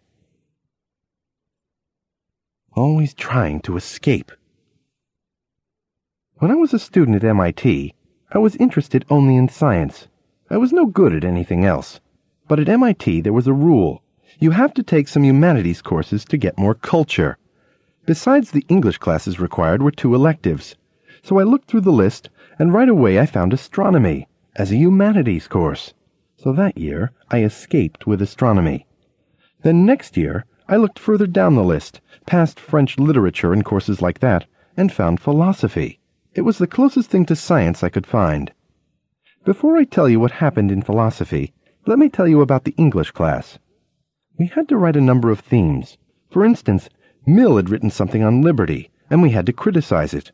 always 2.78 3.13
trying 3.13 3.60
to 3.62 3.76
escape. 3.76 4.32
When 6.39 6.52
I 6.52 6.56
was 6.56 6.71
a 6.71 6.78
student 6.78 7.15
at 7.15 7.23
MIT, 7.23 7.95
I 8.32 8.38
was 8.38 8.56
interested 8.58 9.04
only 9.10 9.36
in 9.36 9.50
science. 9.50 10.08
I 10.52 10.58
was 10.58 10.71
no 10.71 10.86
good 10.86 11.12
at 11.12 11.23
anything 11.23 11.65
else. 11.65 12.00
But 12.47 12.60
at 12.60 12.69
MIT 12.69 13.21
there 13.21 13.34
was 13.34 13.47
a 13.47 13.54
rule. 13.54 14.04
You 14.38 14.52
have 14.52 14.71
to 14.76 14.84
take 14.84 15.08
some 15.08 15.23
humanities 15.23 15.82
courses 15.82 16.23
to 16.26 16.38
get 16.38 16.60
more 16.60 16.76
culture. 16.76 17.39
Besides 18.06 18.52
the 18.52 18.63
English 18.69 19.00
classes 19.00 19.39
required 19.39 19.82
were 19.82 19.89
two 19.89 20.13
electives. 20.13 20.76
So 21.23 21.39
I 21.39 21.43
looked 21.43 21.71
through 21.71 21.82
the 21.82 21.91
list, 21.91 22.30
and 22.60 22.71
right 22.71 22.88
away 22.88 23.19
I 23.19 23.26
found 23.26 23.52
astronomy 23.52 24.28
as 24.56 24.71
a 24.71 24.78
humanities 24.78 25.47
course. 25.47 25.95
So 26.36 26.54
that 26.54 26.78
year 26.78 27.13
I 27.32 27.41
escaped 27.41 28.06
with 28.06 28.21
astronomy. 28.21 28.86
Then 29.63 29.88
next 29.88 30.15
year 30.15 30.45
I 30.69 30.76
looked 30.76 31.00
further 31.00 31.26
down 31.26 31.56
the 31.56 31.63
list, 31.63 32.00
past 32.28 32.60
French 32.60 33.00
literature 33.00 33.54
and 33.54 33.65
courses 33.65 34.04
like 34.04 34.19
that, 34.19 34.45
and 34.78 34.91
found 34.91 35.19
philosophy. 35.19 36.00
It 36.38 36.45
was 36.45 36.60
the 36.60 36.67
closest 36.67 37.10
thing 37.10 37.26
to 37.26 37.36
science 37.36 37.84
I 37.84 37.89
could 37.89 38.06
find. 38.06 38.54
Before 39.43 39.76
I 39.76 39.86
tell 39.86 40.08
you 40.08 40.19
what 40.19 40.34
happened 40.34 40.71
in 40.71 40.84
philosophy, 40.84 41.52
let 41.88 41.97
me 41.97 42.10
tell 42.10 42.28
you 42.28 42.41
about 42.41 42.63
the 42.63 42.76
English 42.78 43.10
class. 43.10 43.58
We 44.38 44.45
had 44.45 44.69
to 44.69 44.78
write 44.78 44.95
a 44.95 45.02
number 45.02 45.32
of 45.32 45.39
themes. 45.39 45.97
For 46.30 46.45
instance, 46.45 46.89
Mill 47.26 47.56
had 47.56 47.71
written 47.71 47.89
something 47.89 48.23
on 48.23 48.43
liberty, 48.43 48.91
and 49.10 49.23
we 49.23 49.32
had 49.32 49.47
to 49.47 49.52
criticize 49.52 50.13
it. 50.13 50.32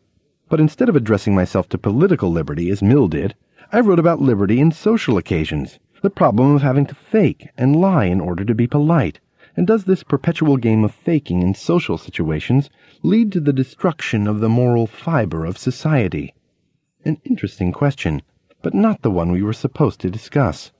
But 0.50 0.60
instead 0.60 0.90
of 0.90 0.98
addressing 0.98 1.34
myself 1.34 1.70
to 1.70 1.78
political 1.78 2.30
liberty 2.30 2.70
as 2.70 2.84
Mill 2.84 3.08
did, 3.08 3.34
I 3.72 3.80
wrote 3.80 3.98
about 3.98 4.20
liberty 4.20 4.60
in 4.60 4.74
social 4.74 5.16
occasions, 5.18 5.80
the 6.02 6.10
problem 6.10 6.54
of 6.54 6.64
having 6.64 6.86
to 6.88 6.96
fake 6.96 7.48
and 7.58 7.78
lie 7.78 8.08
in 8.08 8.20
order 8.20 8.44
to 8.44 8.54
be 8.54 8.68
polite, 8.68 9.22
and 9.56 9.68
does 9.68 9.86
this 9.86 10.04
perpetual 10.04 10.58
game 10.58 10.84
of 10.84 10.94
faking 10.94 11.42
in 11.42 11.54
social 11.54 11.98
situations 11.98 12.70
lead 13.02 13.32
to 13.32 13.40
the 13.40 13.54
destruction 13.54 14.28
of 14.28 14.40
the 14.40 14.50
moral 14.50 14.88
fiber 14.88 15.46
of 15.46 15.58
society? 15.58 16.34
An 17.06 17.20
interesting 17.24 17.72
question, 17.72 18.22
but 18.62 18.74
not 18.74 19.02
the 19.02 19.12
one 19.12 19.32
we 19.32 19.44
were 19.44 19.54
supposed 19.54 20.00
to 20.00 20.10
discuss. 20.10 20.72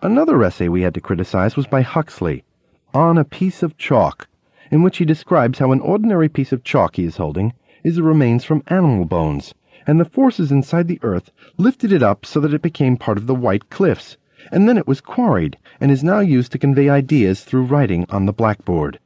Another 0.00 0.42
essay 0.42 0.68
we 0.68 0.82
had 0.82 0.94
to 0.94 1.00
criticize 1.00 1.56
was 1.56 1.66
by 1.66 1.82
Huxley, 1.82 2.44
On 2.92 3.16
a 3.16 3.24
Piece 3.24 3.62
of 3.62 3.76
Chalk, 3.78 4.28
in 4.70 4.82
which 4.82 4.98
he 4.98 5.04
describes 5.04 5.58
how 5.58 5.72
an 5.72 5.80
ordinary 5.80 6.28
piece 6.28 6.52
of 6.52 6.64
chalk 6.64 6.96
he 6.96 7.04
is 7.04 7.18
holding 7.18 7.52
is 7.84 7.96
the 7.96 8.02
remains 8.02 8.44
from 8.44 8.62
animal 8.68 9.04
bones, 9.04 9.54
and 9.86 9.98
the 9.98 10.04
forces 10.04 10.52
inside 10.52 10.88
the 10.88 11.00
earth 11.02 11.30
lifted 11.56 11.92
it 11.92 12.02
up 12.02 12.24
so 12.24 12.40
that 12.40 12.54
it 12.54 12.62
became 12.62 12.96
part 12.96 13.18
of 13.18 13.26
the 13.26 13.34
white 13.34 13.70
cliffs, 13.70 14.16
and 14.50 14.68
then 14.68 14.76
it 14.76 14.86
was 14.86 15.00
quarried 15.00 15.56
and 15.80 15.90
is 15.90 16.02
now 16.02 16.20
used 16.20 16.52
to 16.52 16.58
convey 16.58 16.88
ideas 16.88 17.44
through 17.44 17.64
writing 17.64 18.06
on 18.10 18.26
the 18.26 18.32
blackboard. 18.32 18.98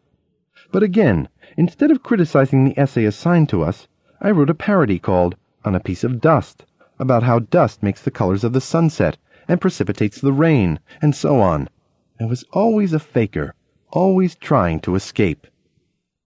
But 0.73 0.83
again, 0.83 1.29
instead 1.57 1.91
of 1.91 2.03
criticizing 2.03 2.65
the 2.65 2.79
essay 2.79 3.05
assigned 3.05 3.49
to 3.51 3.63
us, 3.63 3.89
I 4.21 4.31
wrote 4.31 4.51
a 4.51 4.55
parody 4.55 4.99
called 4.99 5.37
On 5.65 5.75
a 5.75 5.81
Piece 5.81 6.05
of 6.05 6.21
Dust, 6.21 6.65
about 6.99 7.23
how 7.23 7.41
dust 7.41 7.83
makes 7.83 8.03
the 8.03 8.11
colors 8.11 8.45
of 8.45 8.53
the 8.53 8.61
sunset 8.61 9.19
and 9.49 9.61
precipitates 9.61 10.21
the 10.21 10.33
rain, 10.33 10.81
and 11.03 11.15
so 11.15 11.41
on. 11.41 11.69
I 12.19 12.25
was 12.25 12.45
always 12.53 12.93
a 12.93 12.99
faker, 12.99 13.55
always 13.91 14.35
trying 14.35 14.81
to 14.81 14.95
escape. 14.95 15.47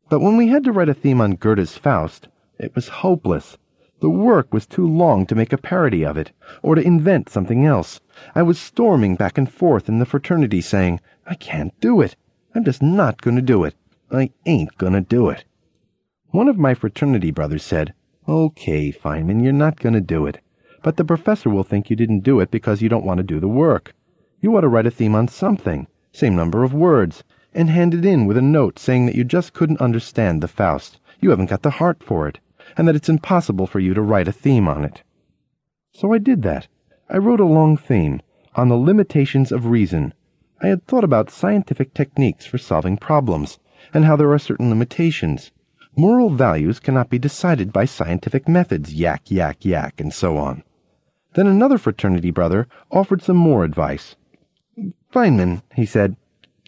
But 0.08 0.20
when 0.20 0.36
we 0.36 0.48
had 0.48 0.64
to 0.64 0.72
write 0.72 0.88
a 0.88 0.94
theme 0.94 1.20
on 1.20 1.36
Goethe's 1.36 1.76
Faust, 1.76 2.28
it 2.58 2.74
was 2.74 2.88
hopeless. 2.88 3.58
The 4.00 4.08
work 4.08 4.54
was 4.54 4.64
too 4.64 4.88
long 4.88 5.26
to 5.26 5.34
make 5.34 5.52
a 5.52 5.58
parody 5.58 6.06
of 6.06 6.16
it, 6.16 6.32
or 6.62 6.74
to 6.74 6.80
invent 6.80 7.28
something 7.28 7.66
else. 7.66 8.00
I 8.34 8.40
was 8.40 8.58
storming 8.58 9.14
back 9.14 9.36
and 9.36 9.46
forth 9.46 9.90
in 9.90 9.98
the 9.98 10.06
fraternity 10.06 10.62
saying, 10.62 11.00
I 11.26 11.34
can't 11.34 11.78
do 11.80 12.00
it. 12.00 12.16
I'm 12.54 12.64
just 12.64 12.80
not 12.80 13.20
going 13.20 13.36
to 13.36 13.42
do 13.42 13.62
it. 13.62 13.74
I 14.10 14.30
ain't 14.46 14.78
going 14.78 14.94
to 14.94 15.02
do 15.02 15.28
it. 15.28 15.44
One 16.30 16.48
of 16.48 16.56
my 16.56 16.72
fraternity 16.72 17.30
brothers 17.30 17.62
said, 17.62 17.92
Okay, 18.26 18.90
Feynman, 18.90 19.42
you're 19.42 19.52
not 19.52 19.78
going 19.78 19.92
to 19.92 20.00
do 20.00 20.24
it. 20.24 20.40
But 20.82 20.96
the 20.96 21.04
professor 21.04 21.50
will 21.50 21.62
think 21.62 21.90
you 21.90 21.96
didn't 21.96 22.20
do 22.20 22.40
it 22.40 22.50
because 22.50 22.80
you 22.80 22.88
don't 22.88 23.04
want 23.04 23.18
to 23.18 23.22
do 23.22 23.38
the 23.38 23.48
work. 23.48 23.94
You 24.40 24.56
ought 24.56 24.62
to 24.62 24.68
write 24.68 24.86
a 24.86 24.90
theme 24.90 25.14
on 25.14 25.28
something, 25.28 25.88
same 26.10 26.34
number 26.34 26.64
of 26.64 26.72
words, 26.72 27.22
and 27.52 27.68
hand 27.68 27.92
it 27.92 28.06
in 28.06 28.24
with 28.24 28.38
a 28.38 28.42
note 28.42 28.78
saying 28.78 29.04
that 29.04 29.14
you 29.14 29.24
just 29.24 29.52
couldn't 29.52 29.82
understand 29.82 30.42
the 30.42 30.48
Faust. 30.48 30.98
You 31.20 31.28
haven't 31.28 31.50
got 31.50 31.60
the 31.60 31.72
heart 31.72 32.02
for 32.02 32.26
it 32.26 32.40
and 32.76 32.86
that 32.86 32.96
it's 32.96 33.08
impossible 33.08 33.66
for 33.66 33.80
you 33.80 33.94
to 33.94 34.02
write 34.02 34.28
a 34.28 34.32
theme 34.32 34.68
on 34.68 34.84
it. 34.84 35.02
So 35.92 36.12
I 36.12 36.18
did 36.18 36.42
that. 36.42 36.68
I 37.08 37.18
wrote 37.18 37.40
a 37.40 37.44
long 37.44 37.76
theme 37.76 38.22
on 38.54 38.68
the 38.68 38.76
limitations 38.76 39.52
of 39.52 39.66
reason. 39.66 40.14
I 40.60 40.68
had 40.68 40.86
thought 40.86 41.04
about 41.04 41.30
scientific 41.30 41.94
techniques 41.94 42.46
for 42.46 42.58
solving 42.58 42.96
problems, 42.96 43.58
and 43.94 44.04
how 44.04 44.16
there 44.16 44.30
are 44.32 44.38
certain 44.38 44.68
limitations. 44.68 45.50
Moral 45.96 46.30
values 46.30 46.78
cannot 46.78 47.10
be 47.10 47.18
decided 47.18 47.72
by 47.72 47.84
scientific 47.84 48.46
methods, 48.46 48.94
yak, 48.94 49.30
yak, 49.30 49.64
yak, 49.64 50.00
and 50.00 50.12
so 50.12 50.36
on. 50.36 50.62
Then 51.34 51.46
another 51.46 51.78
fraternity 51.78 52.30
brother 52.30 52.68
offered 52.90 53.22
some 53.22 53.36
more 53.36 53.64
advice. 53.64 54.16
Feynman, 55.12 55.62
he 55.74 55.86
said, 55.86 56.16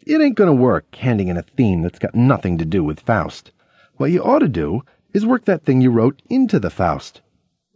it 0.04 0.20
ain't 0.20 0.36
going 0.36 0.48
to 0.48 0.52
work 0.52 0.94
handing 0.96 1.28
in 1.28 1.36
a 1.36 1.42
theme 1.42 1.82
that's 1.82 1.98
got 1.98 2.14
nothing 2.14 2.58
to 2.58 2.64
do 2.64 2.82
with 2.82 3.00
Faust. 3.00 3.52
What 3.96 4.10
you 4.10 4.22
ought 4.22 4.40
to 4.40 4.48
do 4.48 4.82
is 5.12 5.26
work 5.26 5.44
that 5.44 5.64
thing 5.64 5.80
you 5.80 5.90
wrote 5.90 6.22
into 6.28 6.58
the 6.58 6.70
Faust. 6.70 7.20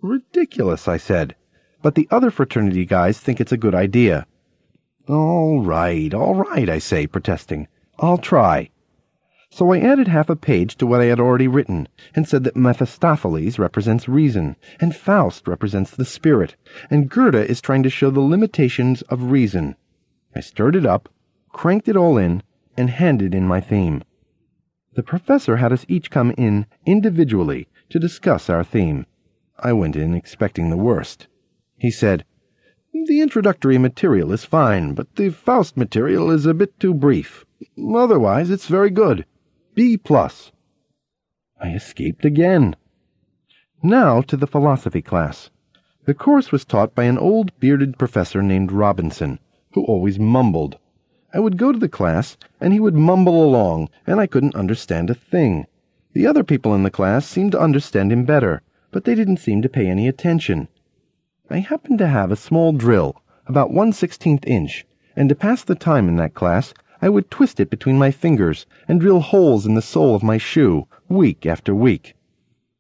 Ridiculous, 0.03 0.89
I 0.89 0.97
said. 0.97 1.35
But 1.83 1.95
the 1.95 2.09
other 2.11 2.31
fraternity 2.31 2.85
guys 2.85 3.19
think 3.19 3.41
it's 3.41 3.53
a 3.53 3.57
good 3.57 3.75
idea. 3.75 4.27
All 5.09 5.61
right, 5.61 6.13
all 6.13 6.35
right, 6.35 6.69
I 6.69 6.79
say, 6.79 7.07
protesting. 7.07 7.69
I'll 7.99 8.19
try. 8.19 8.71
So 9.51 9.73
I 9.73 9.79
added 9.79 10.09
half 10.09 10.29
a 10.29 10.37
page 10.37 10.77
to 10.77 10.87
what 10.87 11.01
I 11.01 11.05
had 11.05 11.21
already 11.21 11.49
written, 11.49 11.89
and 12.15 12.29
said 12.29 12.45
that 12.45 12.57
Mephistopheles 12.57 13.59
represents 13.59 14.09
reason, 14.09 14.57
and 14.81 14.95
Faust 14.95 15.47
represents 15.47 15.93
the 15.93 16.05
spirit, 16.05 16.57
and 16.91 17.09
Goethe 17.09 17.49
is 17.49 17.61
trying 17.61 17.83
to 17.85 17.91
show 17.91 18.11
the 18.11 18.21
limitations 18.21 19.03
of 19.03 19.31
reason. 19.31 19.77
I 20.35 20.41
stirred 20.41 20.77
it 20.77 20.85
up, 20.85 21.09
cranked 21.53 21.89
it 21.89 21.97
all 21.97 22.19
in, 22.19 22.43
and 22.77 22.91
handed 22.91 23.35
in 23.35 23.47
my 23.47 23.61
theme. 23.61 24.03
The 24.97 25.03
professor 25.03 25.57
had 25.59 25.75
us 25.75 25.85
each 25.89 26.11
come 26.11 26.31
in 26.39 26.65
individually 26.87 27.69
to 27.91 27.99
discuss 27.99 28.49
our 28.49 28.65
theme. 28.65 29.05
I 29.59 29.75
went 29.75 29.95
in 29.95 30.15
expecting 30.15 30.71
the 30.71 30.79
worst. 30.79 31.29
He 31.77 31.91
said, 31.91 32.25
The 32.95 33.21
introductory 33.21 33.77
material 33.77 34.33
is 34.33 34.47
fine, 34.47 34.95
but 34.95 35.17
the 35.17 35.29
Faust 35.29 35.77
material 35.77 36.31
is 36.31 36.47
a 36.47 36.55
bit 36.55 36.81
too 36.81 36.95
brief. 36.95 37.45
Otherwise, 37.79 38.49
it's 38.49 38.69
very 38.69 38.89
good. 38.89 39.27
B 39.75 39.99
plus. 39.99 40.51
I 41.61 41.75
escaped 41.75 42.25
again. 42.25 42.75
Now 43.83 44.23
to 44.23 44.35
the 44.35 44.47
philosophy 44.47 45.03
class. 45.03 45.51
The 46.07 46.15
course 46.15 46.51
was 46.51 46.65
taught 46.65 46.95
by 46.95 47.05
an 47.05 47.19
old 47.19 47.53
bearded 47.61 47.99
professor 47.99 48.43
named 48.43 48.73
Robinson, 48.73 49.41
who 49.73 49.85
always 49.85 50.19
mumbled. 50.19 50.79
I 51.37 51.39
would 51.39 51.59
go 51.59 51.71
to 51.71 51.79
the 51.79 51.87
class, 51.87 52.39
and 52.63 52.73
he 52.73 52.81
would 52.81 52.95
mumble 52.95 53.45
along, 53.45 53.91
and 54.07 54.19
I 54.19 54.27
couldn't 54.27 54.55
understand 54.55 55.11
a 55.11 55.15
thing. 55.15 55.67
The 56.15 56.27
other 56.27 56.43
people 56.43 56.75
in 56.75 56.83
the 56.83 56.91
class 56.91 57.27
seemed 57.27 57.53
to 57.53 57.61
understand 57.61 58.11
him 58.11 58.25
better, 58.25 58.63
but 58.91 59.05
they 59.05 59.15
didn't 59.15 59.37
seem 59.37 59.61
to 59.61 59.69
pay 59.69 59.87
any 59.87 60.09
attention. 60.09 60.69
I 61.51 61.59
happened 61.59 61.99
to 61.99 62.07
have 62.07 62.31
a 62.31 62.37
small 62.37 62.73
drill, 62.73 63.21
about 63.47 63.71
one 63.71 63.93
sixteenth 63.93 64.47
inch, 64.47 64.87
and 65.15 65.29
to 65.29 65.35
pass 65.35 65.63
the 65.63 65.75
time 65.75 66.09
in 66.09 66.17
that 66.17 66.33
class 66.33 66.73
I 67.03 67.11
would 67.11 67.31
twist 67.31 67.61
it 67.61 67.69
between 67.69 67.99
my 67.99 68.11
fingers 68.11 68.65
and 68.89 68.99
drill 68.99 69.21
holes 69.21 69.67
in 69.67 69.75
the 69.75 69.83
sole 69.83 70.15
of 70.15 70.23
my 70.23 70.39
shoe, 70.39 70.87
week 71.07 71.45
after 71.45 71.75
week. 71.75 72.15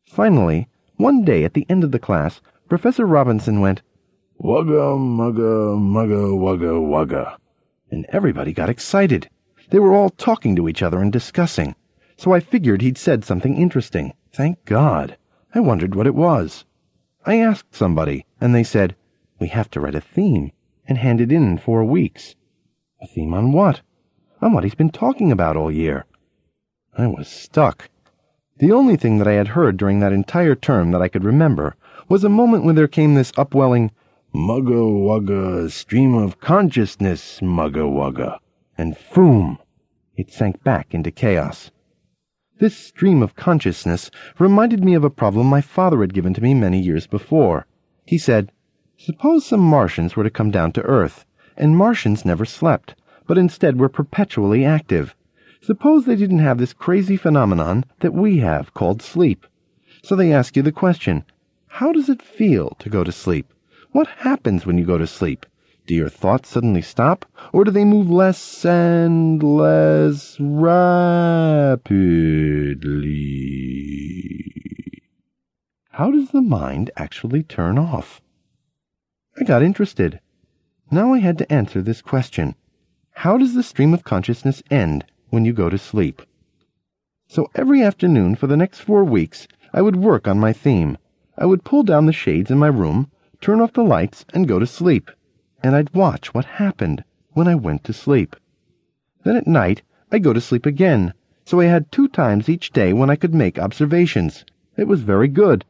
Finally, 0.07 0.66
one 0.97 1.27
day 1.27 1.45
at 1.45 1.53
the 1.53 1.66
end 1.69 1.85
of 1.85 1.92
the 1.92 1.99
class, 1.99 2.40
Professor 2.71 3.05
Robinson 3.05 3.61
went, 3.61 3.83
Wugga, 4.40 4.97
mugga, 4.97 5.77
mugga, 5.77 6.33
wugga, 6.33 6.81
wugga 6.81 7.37
and 7.90 8.07
everybody 8.11 8.53
got 8.53 8.68
excited. 8.68 9.29
They 9.70 9.79
were 9.79 9.94
all 9.94 10.11
talking 10.11 10.55
to 10.57 10.68
each 10.68 10.83
other 10.83 11.01
and 11.01 11.12
discussing. 11.12 11.75
So 12.16 12.33
I 12.33 12.40
figured 12.40 12.83
he'd 12.83 12.99
said 12.99 13.25
something 13.25 13.57
interesting. 13.57 14.14
Thank 14.33 14.64
God. 14.64 15.16
I 15.55 15.61
wondered 15.61 15.94
what 15.94 16.07
it 16.07 16.14
was. 16.14 16.64
I 17.25 17.37
asked 17.38 17.75
somebody, 17.75 18.25
and 18.40 18.55
they 18.55 18.62
said, 18.62 18.94
We 19.40 19.49
have 19.49 19.70
to 19.70 19.81
write 19.81 19.94
a 19.94 20.01
theme 20.01 20.53
and 20.87 20.99
hand 20.99 21.20
it 21.20 21.33
in 21.33 21.42
in 21.42 21.59
four 21.59 21.85
weeks. 21.85 22.37
A 23.03 23.07
theme 23.07 23.35
on 23.35 23.53
what? 23.53 23.81
On 24.40 24.53
what 24.53 24.64
he's 24.64 24.75
been 24.75 24.90
talking 24.90 25.33
about 25.33 25.57
all 25.57 25.70
year. 25.70 26.07
I 26.96 27.07
was 27.07 27.29
stuck. 27.29 27.90
The 28.59 28.72
only 28.72 28.96
thing 28.96 29.18
that 29.18 29.29
I 29.29 29.33
had 29.33 29.49
heard 29.49 29.77
during 29.77 30.01
that 30.01 30.12
entire 30.12 30.55
term 30.55 30.92
that 30.92 31.03
I 31.03 31.09
could 31.09 31.25
remember 31.25 31.77
was 32.09 32.25
a 32.25 32.29
moment 32.29 32.64
when 32.64 32.75
there 32.75 32.88
came 32.88 33.14
this 33.14 33.33
upwelling, 33.37 33.90
Mugga 34.37 34.85
wugga, 34.85 35.70
stream 35.70 36.12
of 36.12 36.38
consciousness, 36.40 37.40
mugga 37.40 37.88
wugga. 37.90 38.38
And 38.77 38.94
foom! 38.94 39.57
It 40.14 40.31
sank 40.31 40.62
back 40.62 40.92
into 40.92 41.11
chaos. 41.11 41.70
This 42.59 42.77
stream 42.77 43.22
of 43.22 43.35
consciousness 43.35 44.11
reminded 44.38 44.85
me 44.85 44.92
of 44.92 45.05
a 45.05 45.11
problem 45.11 45.46
my 45.46 45.62
father 45.62 46.03
had 46.03 46.12
given 46.12 46.35
to 46.35 46.42
me 46.42 46.53
many 46.53 46.79
years 46.79 47.07
before. 47.07 47.66
He 48.05 48.18
said, 48.18 48.53
Suppose 48.99 49.46
some 49.46 49.62
Martians 49.62 50.16
were 50.16 50.25
to 50.25 50.29
come 50.29 50.51
down 50.51 50.70
to 50.72 50.83
Earth, 50.83 51.25
and 51.57 51.75
Martians 51.75 52.27
never 52.27 52.44
slept, 52.44 52.94
but 53.27 53.38
instead 53.38 53.81
were 53.81 53.88
perpetually 53.88 54.66
active. 54.66 55.16
Suppose 55.62 56.05
they 56.05 56.14
didn't 56.14 56.40
have 56.40 56.59
this 56.59 56.75
crazy 56.75 57.16
phenomenon 57.16 57.85
that 58.01 58.12
we 58.12 58.37
have 58.40 58.75
called 58.75 59.01
sleep. 59.01 59.46
So 60.03 60.14
they 60.14 60.31
ask 60.31 60.57
you 60.57 60.62
the 60.62 60.72
question, 60.72 61.25
How 61.68 61.90
does 61.90 62.11
it 62.11 62.20
feel 62.20 62.77
to 62.81 62.90
go 62.90 63.03
to 63.03 63.11
sleep? 63.11 63.51
What 63.97 64.09
happens 64.29 64.67
when 64.67 64.77
you 64.77 64.85
go 64.85 64.99
to 64.99 65.07
sleep? 65.07 65.47
Do 65.87 65.95
your 65.95 66.11
thoughts 66.11 66.51
suddenly 66.51 66.83
stop, 66.83 67.25
or 67.51 67.65
do 67.65 67.71
they 67.71 67.87
move 67.87 68.11
less 68.11 68.63
and 68.63 69.43
less 69.43 70.37
rapidly? 70.39 71.81
How 75.93 76.11
does 76.11 76.31
the 76.31 76.43
mind 76.43 76.91
actually 76.99 77.43
turn 77.43 77.79
off? 77.79 78.21
I 79.41 79.45
got 79.45 79.63
interested. 79.63 80.21
Now 80.91 81.15
I 81.15 81.21
had 81.21 81.39
to 81.39 81.51
answer 81.51 81.81
this 81.81 82.03
question. 82.03 82.55
How 83.13 83.39
does 83.39 83.55
the 83.55 83.63
stream 83.63 83.95
of 83.95 84.05
consciousness 84.05 84.63
end 84.71 85.07
when 85.31 85.47
you 85.47 85.55
go 85.55 85.71
to 85.71 85.79
sleep? 85.79 86.21
So 87.29 87.51
every 87.55 87.83
afternoon 87.83 88.35
for 88.35 88.47
the 88.47 88.59
next 88.59 88.81
four 88.81 89.05
weeks, 89.05 89.49
I 89.73 89.81
would 89.81 89.97
work 89.97 90.29
on 90.29 90.39
my 90.39 90.53
theme. 90.53 90.99
I 91.39 91.47
would 91.47 91.65
pull 91.65 91.83
down 91.83 92.05
the 92.05 92.13
shades 92.13 92.51
in 92.51 92.59
my 92.59 92.69
room 92.69 93.11
turn 93.40 93.61
off 93.61 93.72
the 93.72 93.85
lights, 93.85 94.25
and 94.33 94.49
go 94.49 94.59
to 94.59 94.66
sleep. 94.66 95.11
And 95.62 95.75
I'd 95.75 95.94
watch 95.94 96.33
what 96.33 96.44
happened 96.44 97.05
when 97.33 97.49
I 97.49 97.55
went 97.55 97.85
to 97.85 97.92
sleep. 97.92 98.37
Then 99.25 99.37
at 99.37 99.46
night, 99.46 99.83
I'd 100.11 100.22
go 100.22 100.33
to 100.33 100.40
sleep 100.40 100.66
again, 100.66 101.12
so 101.44 101.61
I 101.61 101.66
had 101.66 101.90
two 101.90 102.09
times 102.09 102.49
each 102.49 102.72
day 102.72 102.92
when 102.92 103.11
I 103.11 103.16
could 103.16 103.35
make 103.35 103.59
observations. 103.59 104.44
It 104.77 104.88
was 104.88 105.03
very 105.03 105.29
good. 105.29 105.64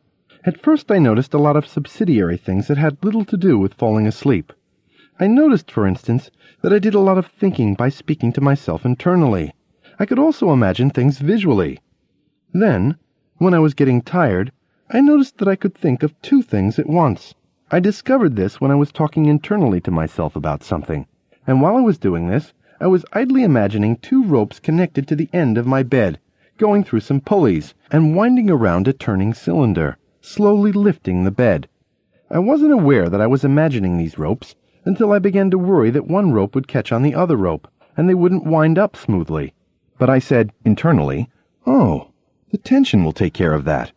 At 0.45 0.63
first 0.63 0.93
I 0.93 0.99
noticed 0.99 1.35
a 1.35 1.39
lot 1.39 1.57
of 1.57 1.67
subsidiary 1.67 2.37
things 2.37 2.69
that 2.69 2.79
had 2.79 3.03
little 3.03 3.25
to 3.25 3.37
do 3.37 3.59
with 3.59 3.75
falling 3.75 4.07
asleep. 4.07 4.53
I 5.19 5.27
noticed, 5.27 5.71
for 5.71 5.87
instance, 5.87 6.31
that 6.63 6.73
I 6.73 6.79
did 6.79 6.95
a 6.95 7.01
lot 7.01 7.19
of 7.19 7.27
thinking 7.27 7.75
by 7.75 7.89
speaking 7.89 8.33
to 8.35 8.41
myself 8.41 8.85
internally. 8.85 9.55
I 9.99 10.07
could 10.07 10.19
also 10.19 10.53
imagine 10.53 10.91
things 10.91 11.19
visually. 11.19 11.81
Then, 12.53 12.97
when 13.39 13.55
I 13.55 13.59
was 13.59 13.75
getting 13.75 14.03
tired, 14.03 14.53
I 14.91 15.01
noticed 15.01 15.39
that 15.39 15.49
I 15.49 15.57
could 15.57 15.75
think 15.75 16.03
of 16.03 16.21
two 16.23 16.43
things 16.43 16.79
at 16.79 16.89
once. 16.89 17.35
I 17.69 17.81
discovered 17.81 18.37
this 18.37 18.61
when 18.61 18.71
I 18.71 18.77
was 18.77 18.93
talking 18.93 19.27
internally 19.27 19.81
to 19.81 19.91
myself 19.91 20.37
about 20.37 20.63
something, 20.63 21.05
and 21.49 21.61
while 21.61 21.77
I 21.77 21.81
was 21.81 21.99
doing 21.99 22.29
this, 22.29 22.53
I 22.81 22.87
was 22.87 23.05
idly 23.13 23.43
imagining 23.43 23.97
two 23.97 24.23
ropes 24.23 24.61
connected 24.61 25.09
to 25.09 25.17
the 25.17 25.29
end 25.33 25.59
of 25.59 25.67
my 25.67 25.83
bed, 25.83 26.21
going 26.59 26.85
through 26.85 27.01
some 27.01 27.21
pulleys, 27.21 27.75
and 27.91 28.15
winding 28.15 28.51
around 28.51 28.87
a 28.87 28.93
turning 28.93 29.35
cylinder, 29.35 29.97
slowly 30.21 30.71
lifting 30.71 31.25
the 31.25 31.33
bed. 31.33 31.69
I 32.31 32.39
wasn't 32.39 32.71
aware 32.71 33.09
that 33.09 33.21
I 33.21 33.27
was 33.27 33.45
imagining 33.45 33.97
these 33.97 34.17
ropes 34.17 34.55
until 34.85 35.13
I 35.13 35.19
began 35.19 35.51
to 35.51 35.59
worry 35.59 35.91
that 35.91 36.07
one 36.07 36.31
rope 36.31 36.55
would 36.55 36.69
catch 36.69 36.93
on 36.93 37.03
the 37.03 37.17
other 37.17 37.37
rope, 37.37 37.67
and 37.97 38.09
they 38.09 38.15
wouldn't 38.15 38.47
wind 38.47 38.79
up 38.79 38.95
smoothly. 38.95 39.55
But 39.99 40.09
I 40.09 40.21
said, 40.21 40.53
internally, 40.65 41.31
Oh, 41.67 42.13
the 42.53 42.59
tension 42.59 43.03
will 43.03 43.13
take 43.13 43.35
care 43.35 43.55
of 43.55 43.65
that. 43.65 43.91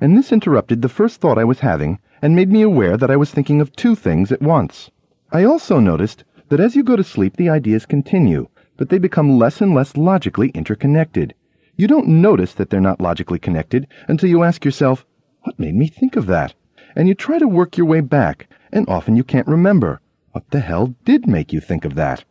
And 0.00 0.16
this 0.16 0.30
interrupted 0.30 0.80
the 0.80 0.88
first 0.88 1.20
thought 1.20 1.38
I 1.38 1.44
was 1.44 1.58
having 1.58 1.98
and 2.22 2.34
made 2.34 2.50
me 2.50 2.62
aware 2.62 2.96
that 2.96 3.10
I 3.10 3.16
was 3.16 3.30
thinking 3.30 3.60
of 3.60 3.74
two 3.74 3.94
things 3.94 4.32
at 4.32 4.42
once. 4.42 4.90
I 5.32 5.44
also 5.44 5.80
noticed 5.80 6.24
that 6.48 6.60
as 6.60 6.76
you 6.76 6.82
go 6.82 6.96
to 6.96 7.04
sleep, 7.04 7.36
the 7.36 7.48
ideas 7.48 7.86
continue, 7.86 8.48
but 8.76 8.88
they 8.88 8.98
become 8.98 9.38
less 9.38 9.60
and 9.60 9.74
less 9.74 9.96
logically 9.96 10.50
interconnected. 10.50 11.34
You 11.76 11.86
don't 11.86 12.08
notice 12.08 12.54
that 12.54 12.70
they're 12.70 12.80
not 12.80 13.00
logically 13.00 13.38
connected 13.38 13.86
until 14.08 14.30
you 14.30 14.42
ask 14.42 14.64
yourself, 14.64 15.04
What 15.42 15.58
made 15.58 15.74
me 15.74 15.88
think 15.88 16.16
of 16.16 16.26
that? 16.26 16.54
And 16.94 17.08
you 17.08 17.14
try 17.14 17.38
to 17.38 17.48
work 17.48 17.76
your 17.76 17.86
way 17.86 18.00
back, 18.00 18.48
and 18.72 18.88
often 18.88 19.16
you 19.16 19.24
can't 19.24 19.46
remember. 19.46 20.00
What 20.32 20.50
the 20.50 20.60
hell 20.60 20.94
did 21.04 21.26
make 21.26 21.52
you 21.52 21.60
think 21.60 21.84
of 21.84 21.94
that? 21.96 22.24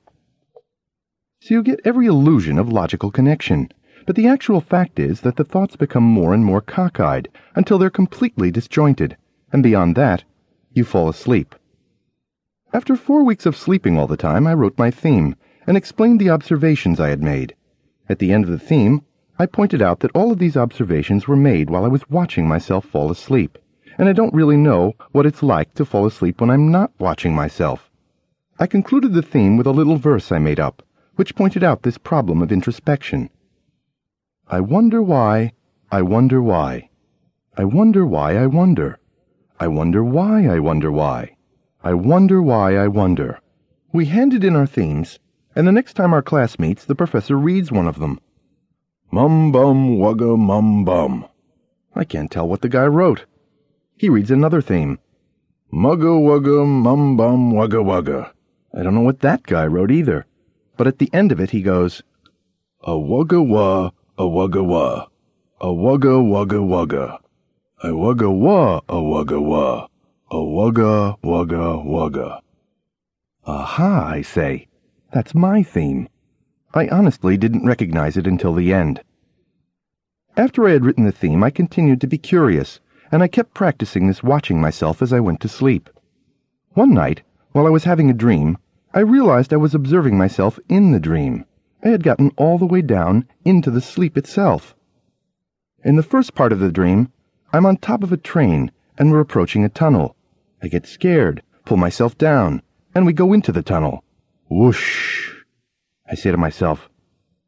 So 1.41 1.53
you 1.53 1.63
get 1.63 1.81
every 1.85 2.07
illusion 2.07 2.57
of 2.57 2.71
logical 2.71 3.11
connection. 3.11 3.69
But 4.05 4.15
the 4.15 4.27
actual 4.27 4.61
fact 4.61 4.99
is 4.99 5.21
that 5.21 5.35
the 5.35 5.43
thoughts 5.43 5.75
become 5.75 6.03
more 6.03 6.33
and 6.33 6.45
more 6.45 6.61
cockeyed 6.61 7.27
until 7.55 7.77
they're 7.77 7.89
completely 7.89 8.51
disjointed, 8.51 9.17
and 9.55 9.63
beyond 9.63 9.95
that, 9.95 10.21
you 10.73 10.83
fall 10.83 11.07
asleep. 11.07 11.55
After 12.73 12.97
four 12.97 13.23
weeks 13.23 13.45
of 13.45 13.55
sleeping 13.55 13.97
all 13.97 14.05
the 14.05 14.17
time, 14.17 14.45
I 14.45 14.53
wrote 14.53 14.77
my 14.77 14.91
theme 14.91 15.33
and 15.65 15.77
explained 15.77 16.19
the 16.19 16.29
observations 16.29 16.99
I 16.99 17.07
had 17.07 17.23
made. 17.23 17.55
At 18.09 18.19
the 18.19 18.33
end 18.33 18.43
of 18.43 18.51
the 18.51 18.59
theme, 18.59 19.03
I 19.39 19.45
pointed 19.45 19.81
out 19.81 20.01
that 20.01 20.11
all 20.13 20.33
of 20.33 20.39
these 20.39 20.57
observations 20.57 21.25
were 21.25 21.37
made 21.37 21.69
while 21.69 21.85
I 21.85 21.87
was 21.87 22.09
watching 22.09 22.49
myself 22.49 22.83
fall 22.83 23.09
asleep, 23.09 23.57
and 23.97 24.09
I 24.09 24.11
don't 24.11 24.33
really 24.33 24.57
know 24.57 24.91
what 25.13 25.25
it's 25.25 25.41
like 25.41 25.73
to 25.75 25.85
fall 25.85 26.05
asleep 26.05 26.41
when 26.41 26.49
I'm 26.49 26.69
not 26.69 26.91
watching 26.99 27.33
myself. 27.33 27.89
I 28.59 28.67
concluded 28.67 29.13
the 29.13 29.21
theme 29.21 29.55
with 29.55 29.67
a 29.67 29.77
little 29.79 29.95
verse 29.95 30.33
I 30.33 30.37
made 30.37 30.59
up, 30.59 30.83
which 31.15 31.33
pointed 31.33 31.63
out 31.63 31.83
this 31.83 31.97
problem 31.97 32.41
of 32.41 32.51
introspection. 32.51 33.29
I 34.49 34.59
wonder 34.59 35.01
why, 35.01 35.53
I 35.89 36.01
wonder 36.01 36.41
why. 36.41 36.89
I 37.55 37.63
wonder 37.63 38.05
why 38.05 38.35
I 38.35 38.47
wonder. 38.47 38.99
I 39.59 39.67
wonder 39.67 40.03
why 40.03 40.47
I 40.47 40.59
wonder 40.59 40.91
why. 40.91 41.37
I 41.83 41.93
wonder 41.93 42.41
why 42.41 42.75
I 42.75 42.87
wonder. 42.87 43.39
We 43.93 44.05
handed 44.05 44.43
in 44.43 44.55
our 44.55 44.65
themes, 44.65 45.19
and 45.55 45.65
the 45.65 45.71
next 45.71 45.93
time 45.93 46.13
our 46.13 46.21
class 46.21 46.59
meets, 46.59 46.83
the 46.83 46.95
professor 46.95 47.37
reads 47.37 47.71
one 47.71 47.87
of 47.87 47.99
them. 47.99 48.19
Mum 49.11 49.53
bum 49.53 49.97
wugga 49.97 50.37
mum 50.37 50.83
bum. 50.83 51.25
I 51.95 52.03
can't 52.03 52.29
tell 52.29 52.47
what 52.47 52.61
the 52.61 52.69
guy 52.69 52.85
wrote. 52.85 53.25
He 53.95 54.09
reads 54.09 54.29
another 54.29 54.61
theme. 54.61 54.99
Mugga 55.71 56.19
wugga 56.19 56.67
mum 56.67 57.15
bum 57.15 57.53
wugga 57.53 57.81
wugga. 57.81 58.31
I 58.73 58.83
don't 58.83 58.93
know 58.93 59.01
what 59.01 59.21
that 59.21 59.43
guy 59.43 59.65
wrote 59.65 59.91
either. 59.91 60.25
But 60.75 60.87
at 60.87 60.97
the 60.97 61.09
end 61.13 61.31
of 61.31 61.39
it, 61.39 61.51
he 61.51 61.61
goes, 61.61 62.03
A 62.83 62.91
wugga 62.91 63.45
wah, 63.45 63.91
a 64.17 64.23
wugga 64.23 64.65
wah, 64.65 65.07
a 65.61 65.67
wugga 65.67 66.19
wugga 66.19 66.59
wugga, 66.59 67.19
a 67.85 67.89
wugga 67.89 68.27
wah, 68.27 68.81
a 68.89 68.95
wugga 68.95 69.39
wah, 69.39 69.87
a 70.31 70.35
wugga 70.37 71.15
wugga 71.21 71.85
wugga. 71.85 72.41
Aha, 73.45 74.07
I 74.07 74.23
say. 74.23 74.67
That's 75.13 75.35
my 75.35 75.61
theme. 75.61 76.09
I 76.73 76.87
honestly 76.87 77.37
didn't 77.37 77.67
recognize 77.67 78.17
it 78.17 78.25
until 78.25 78.55
the 78.55 78.73
end. 78.73 79.03
After 80.35 80.67
I 80.67 80.71
had 80.71 80.83
written 80.83 81.05
the 81.05 81.11
theme, 81.11 81.43
I 81.43 81.51
continued 81.51 82.01
to 82.01 82.07
be 82.07 82.17
curious, 82.17 82.79
and 83.11 83.21
I 83.21 83.27
kept 83.27 83.53
practicing 83.53 84.07
this 84.07 84.23
watching 84.23 84.59
myself 84.59 85.03
as 85.03 85.13
I 85.13 85.19
went 85.19 85.39
to 85.41 85.47
sleep. 85.47 85.87
One 86.73 86.91
night, 86.91 87.21
while 87.51 87.67
I 87.67 87.69
was 87.69 87.83
having 87.83 88.09
a 88.09 88.15
dream, 88.15 88.57
I 88.95 89.01
realized 89.01 89.53
I 89.53 89.57
was 89.57 89.75
observing 89.75 90.17
myself 90.17 90.57
in 90.67 90.91
the 90.91 90.99
dream. 90.99 91.45
I 91.83 91.89
had 91.89 92.01
gotten 92.01 92.31
all 92.35 92.57
the 92.57 92.65
way 92.65 92.81
down 92.81 93.27
into 93.43 93.69
the 93.69 93.79
sleep 93.79 94.17
itself. 94.17 94.75
In 95.83 95.97
the 95.97 96.01
first 96.01 96.33
part 96.33 96.51
of 96.51 96.59
the 96.59 96.71
dream, 96.71 97.11
I'm 97.55 97.65
on 97.65 97.77
top 97.77 98.03
of 98.03 98.11
a 98.11 98.17
train 98.17 98.69
and 98.97 99.09
we're 99.09 99.21
approaching 99.21 99.63
a 99.63 99.69
tunnel. 99.69 100.17
I 100.61 100.67
get 100.67 100.85
scared, 100.85 101.41
pull 101.63 101.77
myself 101.77 102.17
down, 102.17 102.61
and 102.93 103.05
we 103.05 103.13
go 103.13 103.31
into 103.31 103.53
the 103.53 103.63
tunnel. 103.63 104.03
Whoosh! 104.49 105.31
I 106.05 106.15
say 106.15 106.31
to 106.31 106.37
myself, 106.37 106.89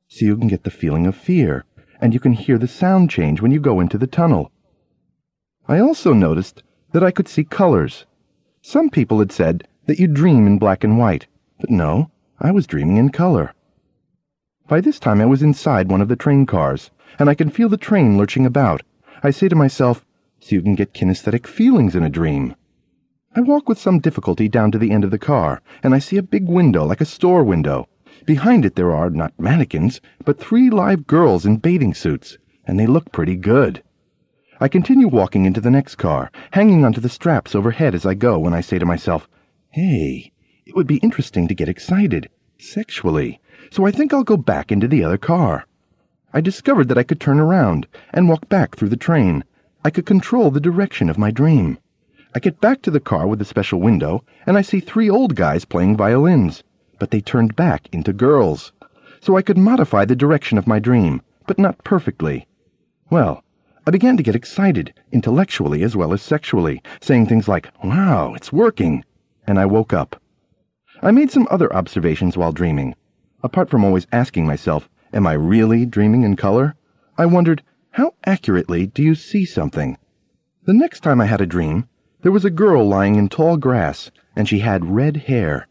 so 0.07 0.23
you 0.23 0.37
can 0.37 0.47
get 0.47 0.63
the 0.63 0.71
feeling 0.71 1.07
of 1.07 1.15
fear, 1.17 1.65
and 1.99 2.13
you 2.13 2.21
can 2.21 2.31
hear 2.31 2.57
the 2.57 2.69
sound 2.69 3.09
change 3.09 3.41
when 3.41 3.51
you 3.51 3.59
go 3.59 3.81
into 3.81 3.97
the 3.97 4.07
tunnel. 4.07 4.49
I 5.67 5.79
also 5.79 6.13
noticed 6.13 6.63
that 6.93 7.03
I 7.03 7.11
could 7.11 7.27
see 7.27 7.43
colors. 7.43 8.05
Some 8.61 8.89
people 8.89 9.19
had 9.19 9.33
said 9.33 9.67
that 9.87 9.99
you 9.99 10.07
dream 10.07 10.47
in 10.47 10.57
black 10.57 10.85
and 10.85 10.97
white, 10.97 11.27
but 11.59 11.69
no, 11.69 12.11
I 12.39 12.51
was 12.51 12.65
dreaming 12.65 12.95
in 12.95 13.09
color. 13.09 13.53
By 14.69 14.79
this 14.79 14.99
time 14.99 15.19
I 15.19 15.25
was 15.25 15.43
inside 15.43 15.89
one 15.89 15.99
of 15.99 16.07
the 16.07 16.15
train 16.15 16.45
cars, 16.45 16.91
and 17.19 17.29
I 17.29 17.35
can 17.35 17.49
feel 17.49 17.67
the 17.67 17.75
train 17.75 18.17
lurching 18.17 18.45
about. 18.45 18.83
I 19.23 19.31
say 19.31 19.47
to 19.49 19.55
myself, 19.55 20.05
so 20.39 20.55
you 20.55 20.61
can 20.61 20.75
get 20.75 20.93
kinesthetic 20.93 21.47
feelings 21.47 21.95
in 21.95 22.03
a 22.03 22.09
dream. 22.09 22.55
I 23.35 23.41
walk 23.41 23.67
with 23.67 23.79
some 23.79 23.99
difficulty 23.99 24.47
down 24.47 24.71
to 24.71 24.77
the 24.77 24.91
end 24.91 25.03
of 25.03 25.11
the 25.11 25.17
car, 25.17 25.61
and 25.81 25.95
I 25.95 25.99
see 25.99 26.17
a 26.17 26.23
big 26.23 26.47
window 26.47 26.85
like 26.85 27.01
a 27.01 27.05
store 27.05 27.43
window. 27.43 27.87
Behind 28.25 28.65
it 28.65 28.75
there 28.75 28.91
are, 28.91 29.09
not 29.09 29.39
mannequins, 29.39 30.01
but 30.23 30.39
three 30.39 30.69
live 30.69 31.07
girls 31.07 31.45
in 31.45 31.57
bathing 31.57 31.93
suits, 31.93 32.37
and 32.65 32.79
they 32.79 32.85
look 32.85 33.11
pretty 33.11 33.35
good. 33.35 33.81
I 34.59 34.67
continue 34.67 35.07
walking 35.07 35.45
into 35.45 35.61
the 35.61 35.71
next 35.71 35.95
car, 35.95 36.31
hanging 36.51 36.83
onto 36.83 37.01
the 37.01 37.09
straps 37.09 37.55
overhead 37.55 37.95
as 37.95 38.05
I 38.05 38.13
go, 38.13 38.37
when 38.39 38.53
I 38.53 38.61
say 38.61 38.79
to 38.79 38.85
myself, 38.85 39.27
Hey, 39.69 40.31
it 40.65 40.75
would 40.75 40.87
be 40.87 40.97
interesting 40.97 41.47
to 41.47 41.55
get 41.55 41.69
excited, 41.69 42.29
sexually, 42.59 43.39
so 43.71 43.85
I 43.85 43.91
think 43.91 44.13
I'll 44.13 44.23
go 44.23 44.37
back 44.37 44.71
into 44.71 44.87
the 44.87 45.03
other 45.03 45.17
car. 45.17 45.65
I 46.33 46.41
discovered 46.41 46.89
that 46.89 46.97
I 46.97 47.03
could 47.03 47.21
turn 47.21 47.39
around 47.39 47.87
and 48.13 48.27
walk 48.27 48.49
back 48.49 48.75
through 48.75 48.89
the 48.89 48.97
train. 48.97 49.45
I 49.85 49.89
could 49.89 50.05
control 50.05 50.51
the 50.51 50.59
direction 50.59 51.09
of 51.09 51.17
my 51.17 51.31
dream. 51.31 51.77
I 52.35 52.39
get 52.39 52.59
back 52.59 52.81
to 52.81 52.91
the 52.91 52.99
car 52.99 53.25
with 53.25 53.39
the 53.39 53.45
special 53.45 53.79
window, 53.79 54.23
and 54.45 54.57
I 54.57 54.61
see 54.61 54.81
three 54.81 55.09
old 55.09 55.35
guys 55.35 55.63
playing 55.63 55.95
violins, 55.95 56.63
but 56.99 57.11
they 57.11 57.21
turned 57.21 57.55
back 57.55 57.87
into 57.93 58.11
girls. 58.11 58.73
So 59.21 59.37
I 59.37 59.41
could 59.41 59.57
modify 59.57 60.03
the 60.03 60.15
direction 60.15 60.57
of 60.57 60.67
my 60.67 60.79
dream, 60.79 61.21
but 61.47 61.57
not 61.57 61.83
perfectly. 61.85 62.45
Well, 63.09 63.43
I 63.87 63.91
began 63.91 64.17
to 64.17 64.23
get 64.23 64.35
excited, 64.35 64.93
intellectually 65.13 65.81
as 65.81 65.95
well 65.95 66.11
as 66.11 66.21
sexually, 66.21 66.83
saying 66.99 67.27
things 67.27 67.47
like, 67.47 67.69
Wow, 67.81 68.33
it's 68.33 68.51
working. 68.51 69.05
And 69.47 69.57
I 69.57 69.65
woke 69.65 69.93
up. 69.93 70.21
I 71.01 71.11
made 71.11 71.31
some 71.31 71.47
other 71.49 71.73
observations 71.73 72.35
while 72.35 72.51
dreaming. 72.51 72.95
Apart 73.43 73.69
from 73.69 73.85
always 73.85 74.07
asking 74.11 74.45
myself, 74.45 74.89
Am 75.13 75.25
I 75.25 75.33
really 75.33 75.85
dreaming 75.85 76.23
in 76.23 76.35
color? 76.35 76.75
I 77.17 77.25
wondered, 77.25 77.63
How 77.91 78.13
accurately 78.25 78.87
do 78.87 79.01
you 79.01 79.15
see 79.15 79.45
something? 79.45 79.97
The 80.65 80.73
next 80.73 80.99
time 80.99 81.21
I 81.21 81.25
had 81.25 81.39
a 81.39 81.45
dream, 81.45 81.87
there 82.23 82.31
was 82.31 82.43
a 82.43 82.49
girl 82.49 82.85
lying 82.85 83.15
in 83.15 83.29
tall 83.29 83.55
grass, 83.55 84.11
and 84.35 84.49
she 84.49 84.59
had 84.59 84.93
red 84.93 85.15
hair. 85.15 85.67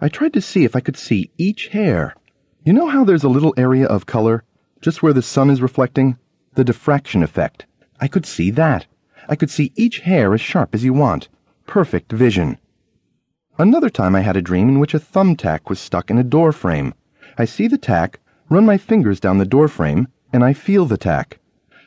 I 0.00 0.08
tried 0.08 0.32
to 0.34 0.40
see 0.40 0.64
if 0.64 0.76
I 0.76 0.80
could 0.80 0.96
see 0.96 1.32
each 1.36 1.68
hair. 1.68 2.14
You 2.62 2.72
know 2.72 2.86
how 2.86 3.04
there's 3.04 3.24
a 3.24 3.28
little 3.28 3.52
area 3.56 3.86
of 3.86 4.06
color, 4.06 4.44
just 4.80 5.02
where 5.02 5.12
the 5.12 5.22
sun 5.22 5.50
is 5.50 5.60
reflecting? 5.60 6.16
The 6.54 6.62
diffraction 6.62 7.24
effect. 7.24 7.66
I 8.00 8.06
could 8.06 8.26
see 8.26 8.50
that. 8.52 8.86
I 9.28 9.34
could 9.34 9.50
see 9.50 9.72
each 9.74 10.00
hair 10.00 10.32
as 10.34 10.40
sharp 10.40 10.72
as 10.72 10.84
you 10.84 10.92
want. 10.92 11.28
Perfect 11.66 12.12
vision. 12.12 12.58
Another 13.58 13.90
time 13.90 14.14
I 14.14 14.20
had 14.20 14.36
a 14.36 14.42
dream 14.42 14.68
in 14.68 14.78
which 14.78 14.94
a 14.94 15.00
thumbtack 15.00 15.68
was 15.68 15.80
stuck 15.80 16.12
in 16.12 16.18
a 16.18 16.22
door 16.22 16.52
frame. 16.52 16.94
I 17.36 17.44
see 17.44 17.66
the 17.66 17.76
tack, 17.76 18.20
run 18.48 18.66
my 18.66 18.78
fingers 18.78 19.20
down 19.20 19.38
the 19.38 19.44
door 19.44 19.68
frame, 19.68 20.08
and 20.32 20.44
I 20.44 20.52
feel 20.52 20.84
the 20.86 20.96
tack. 20.96 21.38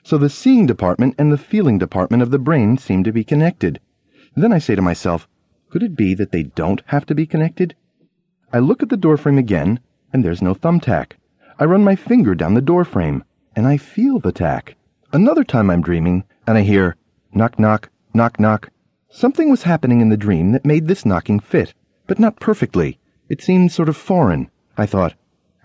So 0.04 0.17
the 0.17 0.30
seeing 0.30 0.65
department 0.65 1.15
and 1.17 1.32
the 1.32 1.38
feeling 1.38 1.78
department 1.78 2.24
of 2.24 2.32
the 2.32 2.39
brain 2.39 2.78
seem 2.78 3.04
to 3.04 3.12
be 3.12 3.24
connected. 3.24 3.80
Then 4.36 4.54
I 4.54 4.60
say 4.60 4.76
to 4.76 4.82
myself, 4.82 5.28
could 5.69 5.84
it 5.84 5.95
be 5.95 6.13
that 6.15 6.32
they 6.32 6.43
don't 6.43 6.82
have 6.88 7.06
to 7.06 7.15
be 7.15 7.26
connected? 7.26 7.76
I 8.52 8.60
look 8.60 8.84
at 8.84 8.89
the 8.89 8.97
doorframe 8.97 9.38
again, 9.38 9.80
and 10.12 10.24
there's 10.26 10.41
no 10.41 10.54
thumbtack. 10.54 11.13
I 11.60 11.65
run 11.65 11.84
my 11.84 11.95
finger 11.95 12.36
down 12.36 12.54
the 12.54 12.62
doorframe, 12.62 13.24
and 13.56 13.67
I 13.67 13.78
feel 13.78 14.19
the 14.19 14.32
tack. 14.32 14.76
Another 15.13 15.43
time 15.43 15.69
I'm 15.69 15.82
dreaming, 15.82 16.24
and 16.47 16.58
I 16.58 16.62
hear 16.62 16.95
knock 17.34 17.60
knock, 17.60 17.89
knock 18.13 18.39
knock. 18.39 18.69
Something 19.10 19.50
was 19.50 19.63
happening 19.63 20.02
in 20.02 20.10
the 20.10 20.17
dream 20.17 20.52
that 20.52 20.65
made 20.65 20.88
this 20.88 21.06
knocking 21.06 21.39
fit, 21.39 21.74
but 22.08 22.19
not 22.19 22.39
perfectly. 22.39 23.00
It 23.30 23.41
seemed 23.41 23.72
sort 23.72 23.89
of 23.89 23.95
foreign. 23.95 24.49
I 24.78 24.86
thought, 24.86 25.14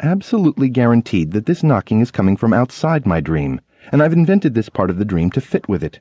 absolutely 0.00 0.68
guaranteed 0.68 1.32
that 1.32 1.46
this 1.46 1.62
knocking 1.62 2.00
is 2.00 2.10
coming 2.10 2.36
from 2.36 2.52
outside 2.52 3.06
my 3.06 3.20
dream, 3.20 3.60
and 3.92 4.02
I've 4.02 4.12
invented 4.12 4.54
this 4.54 4.68
part 4.68 4.90
of 4.90 4.98
the 4.98 5.04
dream 5.04 5.30
to 5.30 5.40
fit 5.40 5.68
with 5.68 5.82
it. 5.82 6.00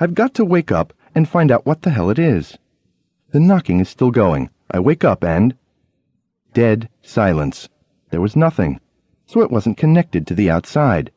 I've 0.00 0.14
got 0.14 0.34
to 0.34 0.44
wake 0.44 0.72
up 0.72 0.92
and 1.14 1.28
find 1.28 1.50
out 1.50 1.66
what 1.66 1.82
the 1.82 1.90
hell 1.90 2.10
it 2.10 2.18
is. 2.18 2.56
The 3.30 3.40
knocking 3.40 3.80
is 3.80 3.88
still 3.88 4.10
going. 4.10 4.50
I 4.70 4.80
wake 4.80 5.04
up 5.04 5.22
and. 5.22 5.54
Dead 6.54 6.88
silence. 7.02 7.68
There 8.10 8.20
was 8.20 8.36
nothing, 8.36 8.80
so 9.26 9.42
it 9.42 9.50
wasn't 9.50 9.76
connected 9.76 10.26
to 10.26 10.34
the 10.34 10.50
outside. 10.50 11.10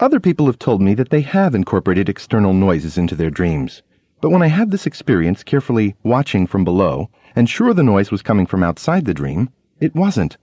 Other 0.00 0.18
people 0.18 0.46
have 0.46 0.58
told 0.58 0.82
me 0.82 0.94
that 0.94 1.10
they 1.10 1.20
have 1.20 1.54
incorporated 1.54 2.08
external 2.08 2.52
noises 2.52 2.98
into 2.98 3.14
their 3.14 3.30
dreams, 3.30 3.82
but 4.20 4.30
when 4.30 4.42
I 4.42 4.48
had 4.48 4.70
this 4.70 4.86
experience 4.86 5.44
carefully 5.44 5.94
watching 6.02 6.46
from 6.46 6.64
below 6.64 7.10
and 7.36 7.48
sure 7.48 7.72
the 7.72 7.82
noise 7.82 8.10
was 8.10 8.22
coming 8.22 8.46
from 8.46 8.62
outside 8.64 9.04
the 9.04 9.14
dream, 9.14 9.50
it 9.78 9.94
wasn't. 9.94 10.36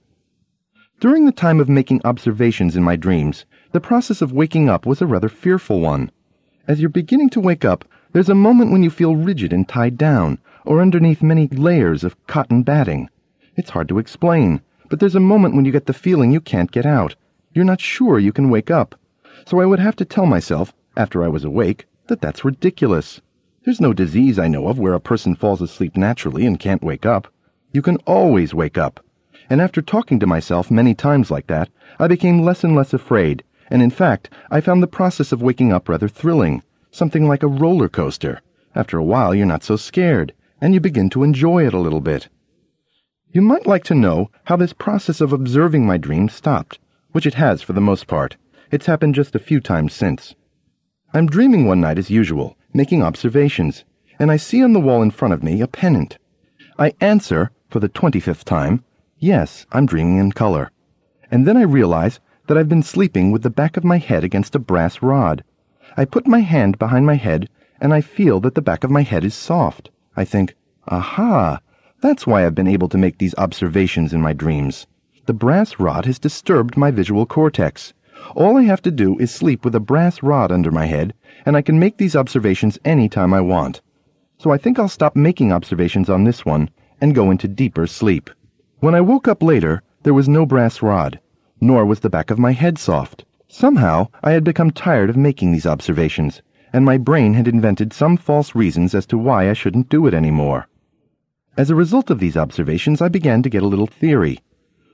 During 1.01 1.25
the 1.25 1.31
time 1.31 1.59
of 1.59 1.67
making 1.67 2.01
observations 2.05 2.75
in 2.75 2.83
my 2.83 2.95
dreams, 2.95 3.45
the 3.71 3.81
process 3.81 4.21
of 4.21 4.33
waking 4.33 4.69
up 4.69 4.85
was 4.85 5.01
a 5.01 5.07
rather 5.07 5.29
fearful 5.29 5.79
one. 5.79 6.11
As 6.67 6.79
you're 6.79 6.91
beginning 6.91 7.31
to 7.31 7.39
wake 7.39 7.65
up, 7.65 7.83
there's 8.11 8.29
a 8.29 8.35
moment 8.35 8.71
when 8.71 8.83
you 8.83 8.91
feel 8.91 9.15
rigid 9.15 9.51
and 9.51 9.67
tied 9.67 9.97
down, 9.97 10.37
or 10.63 10.79
underneath 10.79 11.23
many 11.23 11.47
layers 11.47 12.03
of 12.03 12.15
cotton 12.27 12.61
batting. 12.61 13.09
It's 13.55 13.71
hard 13.71 13.89
to 13.89 13.97
explain, 13.97 14.61
but 14.89 14.99
there's 14.99 15.15
a 15.15 15.19
moment 15.19 15.55
when 15.55 15.65
you 15.65 15.71
get 15.71 15.87
the 15.87 15.93
feeling 15.93 16.31
you 16.31 16.39
can't 16.39 16.69
get 16.69 16.85
out. 16.85 17.15
You're 17.51 17.65
not 17.65 17.81
sure 17.81 18.19
you 18.19 18.31
can 18.31 18.51
wake 18.51 18.69
up. 18.69 18.93
So 19.47 19.59
I 19.59 19.65
would 19.65 19.79
have 19.79 19.95
to 19.95 20.05
tell 20.05 20.27
myself, 20.27 20.71
after 20.95 21.23
I 21.23 21.29
was 21.29 21.43
awake, 21.43 21.87
that 22.09 22.21
that's 22.21 22.45
ridiculous. 22.45 23.21
There's 23.65 23.81
no 23.81 23.91
disease 23.91 24.37
I 24.37 24.47
know 24.47 24.67
of 24.67 24.77
where 24.77 24.93
a 24.93 24.99
person 24.99 25.33
falls 25.33 25.63
asleep 25.63 25.97
naturally 25.97 26.45
and 26.45 26.59
can't 26.59 26.83
wake 26.83 27.07
up. 27.07 27.27
You 27.71 27.81
can 27.81 27.97
always 28.05 28.53
wake 28.53 28.77
up. 28.77 29.03
And 29.51 29.59
after 29.59 29.81
talking 29.81 30.17
to 30.21 30.25
myself 30.25 30.71
many 30.71 30.95
times 30.95 31.29
like 31.29 31.47
that, 31.47 31.67
I 31.99 32.07
became 32.07 32.41
less 32.41 32.63
and 32.63 32.73
less 32.73 32.93
afraid, 32.93 33.43
and 33.69 33.81
in 33.81 33.89
fact, 33.89 34.29
I 34.49 34.61
found 34.61 34.81
the 34.81 34.87
process 34.87 35.33
of 35.33 35.41
waking 35.41 35.73
up 35.73 35.89
rather 35.89 36.07
thrilling, 36.07 36.63
something 36.89 37.27
like 37.27 37.43
a 37.43 37.47
roller 37.47 37.89
coaster. 37.89 38.39
After 38.75 38.97
a 38.97 39.03
while, 39.03 39.35
you're 39.35 39.45
not 39.45 39.65
so 39.65 39.75
scared, 39.75 40.33
and 40.61 40.73
you 40.73 40.79
begin 40.79 41.09
to 41.09 41.23
enjoy 41.23 41.67
it 41.67 41.73
a 41.73 41.79
little 41.79 41.99
bit. 41.99 42.29
You 43.33 43.41
might 43.41 43.67
like 43.67 43.83
to 43.83 43.93
know 43.93 44.31
how 44.45 44.55
this 44.55 44.71
process 44.71 45.19
of 45.19 45.33
observing 45.33 45.85
my 45.85 45.97
dreams 45.97 46.31
stopped, 46.31 46.79
which 47.11 47.25
it 47.25 47.33
has 47.33 47.61
for 47.61 47.73
the 47.73 47.81
most 47.81 48.07
part. 48.07 48.37
It's 48.71 48.85
happened 48.85 49.15
just 49.15 49.35
a 49.35 49.39
few 49.39 49.59
times 49.59 49.91
since. 49.91 50.33
I'm 51.13 51.27
dreaming 51.27 51.65
one 51.65 51.81
night 51.81 51.97
as 51.97 52.09
usual, 52.09 52.55
making 52.73 53.03
observations, 53.03 53.83
and 54.17 54.31
I 54.31 54.37
see 54.37 54.63
on 54.63 54.71
the 54.71 54.79
wall 54.79 55.01
in 55.01 55.11
front 55.11 55.33
of 55.33 55.43
me 55.43 55.59
a 55.59 55.67
pennant. 55.67 56.19
I 56.79 56.93
answer, 57.01 57.51
for 57.69 57.81
the 57.81 57.89
twenty-fifth 57.89 58.45
time, 58.45 58.85
yes, 59.21 59.65
I'm 59.71 59.85
dreaming 59.85 60.17
in 60.17 60.33
color. 60.33 60.71
And 61.29 61.47
then 61.47 61.55
I 61.55 61.61
realize 61.61 62.19
that 62.47 62.57
I've 62.57 62.67
been 62.67 62.83
sleeping 62.83 63.31
with 63.31 63.43
the 63.43 63.49
back 63.49 63.77
of 63.77 63.85
my 63.85 63.97
head 63.97 64.25
against 64.25 64.55
a 64.55 64.59
brass 64.59 65.01
rod. 65.01 65.45
I 65.95 66.03
put 66.03 66.27
my 66.27 66.39
hand 66.39 66.77
behind 66.77 67.05
my 67.05 67.15
head, 67.15 67.47
and 67.79 67.93
I 67.93 68.01
feel 68.01 68.41
that 68.41 68.55
the 68.55 68.61
back 68.61 68.83
of 68.83 68.91
my 68.91 69.03
head 69.03 69.23
is 69.23 69.33
soft. 69.33 69.89
I 70.17 70.25
think, 70.25 70.55
aha, 70.87 71.61
that's 72.01 72.27
why 72.27 72.45
I've 72.45 72.55
been 72.55 72.67
able 72.67 72.89
to 72.89 72.97
make 72.97 73.19
these 73.19 73.35
observations 73.37 74.11
in 74.11 74.21
my 74.21 74.33
dreams. 74.33 74.87
The 75.27 75.33
brass 75.33 75.79
rod 75.79 76.05
has 76.05 76.19
disturbed 76.19 76.75
my 76.75 76.91
visual 76.91 77.25
cortex. 77.25 77.93
All 78.35 78.57
I 78.57 78.63
have 78.63 78.81
to 78.81 78.91
do 78.91 79.17
is 79.19 79.31
sleep 79.31 79.63
with 79.63 79.75
a 79.75 79.79
brass 79.79 80.21
rod 80.23 80.51
under 80.51 80.71
my 80.71 80.87
head, 80.87 81.13
and 81.45 81.55
I 81.55 81.61
can 81.61 81.79
make 81.79 81.97
these 81.97 82.15
observations 82.15 82.79
any 82.83 83.07
time 83.07 83.33
I 83.33 83.41
want. 83.41 83.81
So 84.39 84.51
I 84.51 84.57
think 84.57 84.79
I'll 84.79 84.89
stop 84.89 85.15
making 85.15 85.53
observations 85.53 86.09
on 86.09 86.23
this 86.23 86.43
one 86.43 86.69
and 86.99 87.15
go 87.15 87.31
into 87.31 87.47
deeper 87.47 87.85
sleep. 87.87 88.29
When 88.81 88.95
I 88.95 89.01
woke 89.01 89.27
up 89.27 89.43
later, 89.43 89.83
there 90.01 90.13
was 90.15 90.27
no 90.27 90.43
brass 90.43 90.81
rod, 90.81 91.19
nor 91.61 91.85
was 91.85 91.99
the 91.99 92.09
back 92.09 92.31
of 92.31 92.39
my 92.39 92.53
head 92.53 92.79
soft. 92.79 93.25
Somehow, 93.47 94.07
I 94.23 94.31
had 94.31 94.43
become 94.43 94.71
tired 94.71 95.07
of 95.07 95.15
making 95.15 95.51
these 95.51 95.67
observations, 95.67 96.41
and 96.73 96.83
my 96.83 96.97
brain 96.97 97.35
had 97.35 97.47
invented 97.47 97.93
some 97.93 98.17
false 98.17 98.55
reasons 98.55 98.95
as 98.95 99.05
to 99.05 99.19
why 99.19 99.51
I 99.51 99.53
shouldn't 99.53 99.89
do 99.89 100.07
it 100.07 100.15
any 100.15 100.31
more. 100.31 100.67
As 101.55 101.69
a 101.69 101.75
result 101.75 102.09
of 102.09 102.17
these 102.17 102.35
observations, 102.35 103.03
I 103.03 103.07
began 103.07 103.43
to 103.43 103.51
get 103.51 103.61
a 103.61 103.67
little 103.67 103.85
theory. 103.85 104.39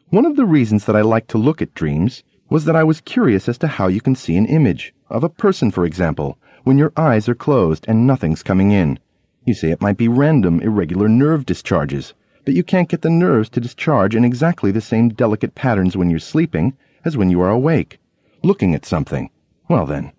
One 0.09 0.25
of 0.25 0.35
the 0.35 0.45
reasons 0.45 0.83
that 0.83 0.97
I 0.97 1.01
liked 1.01 1.29
to 1.29 1.37
look 1.37 1.61
at 1.61 1.73
dreams 1.73 2.25
was 2.49 2.65
that 2.65 2.75
I 2.75 2.83
was 2.83 2.99
curious 2.99 3.47
as 3.47 3.57
to 3.59 3.67
how 3.67 3.87
you 3.87 4.01
can 4.01 4.15
see 4.15 4.35
an 4.35 4.47
image, 4.47 4.93
of 5.09 5.23
a 5.23 5.29
person, 5.29 5.71
for 5.71 5.85
example, 5.85 6.37
when 6.65 6.77
your 6.77 6.91
eyes 6.97 7.29
are 7.29 7.35
closed 7.35 7.85
and 7.87 8.05
nothing's 8.05 8.43
coming 8.43 8.71
in. 8.71 8.99
You 9.45 9.53
say 9.53 9.71
it 9.71 9.81
might 9.81 9.95
be 9.95 10.09
random, 10.09 10.59
irregular 10.59 11.07
nerve 11.07 11.45
discharges, 11.45 12.13
but 12.47 12.55
you 12.55 12.63
can't 12.63 12.87
get 12.87 13.01
the 13.01 13.09
nerves 13.09 13.49
to 13.49 13.59
discharge 13.59 14.15
in 14.15 14.23
exactly 14.23 14.71
the 14.71 14.79
same 14.79 15.09
delicate 15.09 15.53
patterns 15.53 15.97
when 15.97 16.09
you're 16.09 16.17
sleeping 16.17 16.77
as 17.03 17.17
when 17.17 17.29
you 17.29 17.41
are 17.41 17.49
awake, 17.49 17.99
looking 18.41 18.73
at 18.73 18.85
something. 18.85 19.29
Well 19.67 19.85
then, 19.85 20.13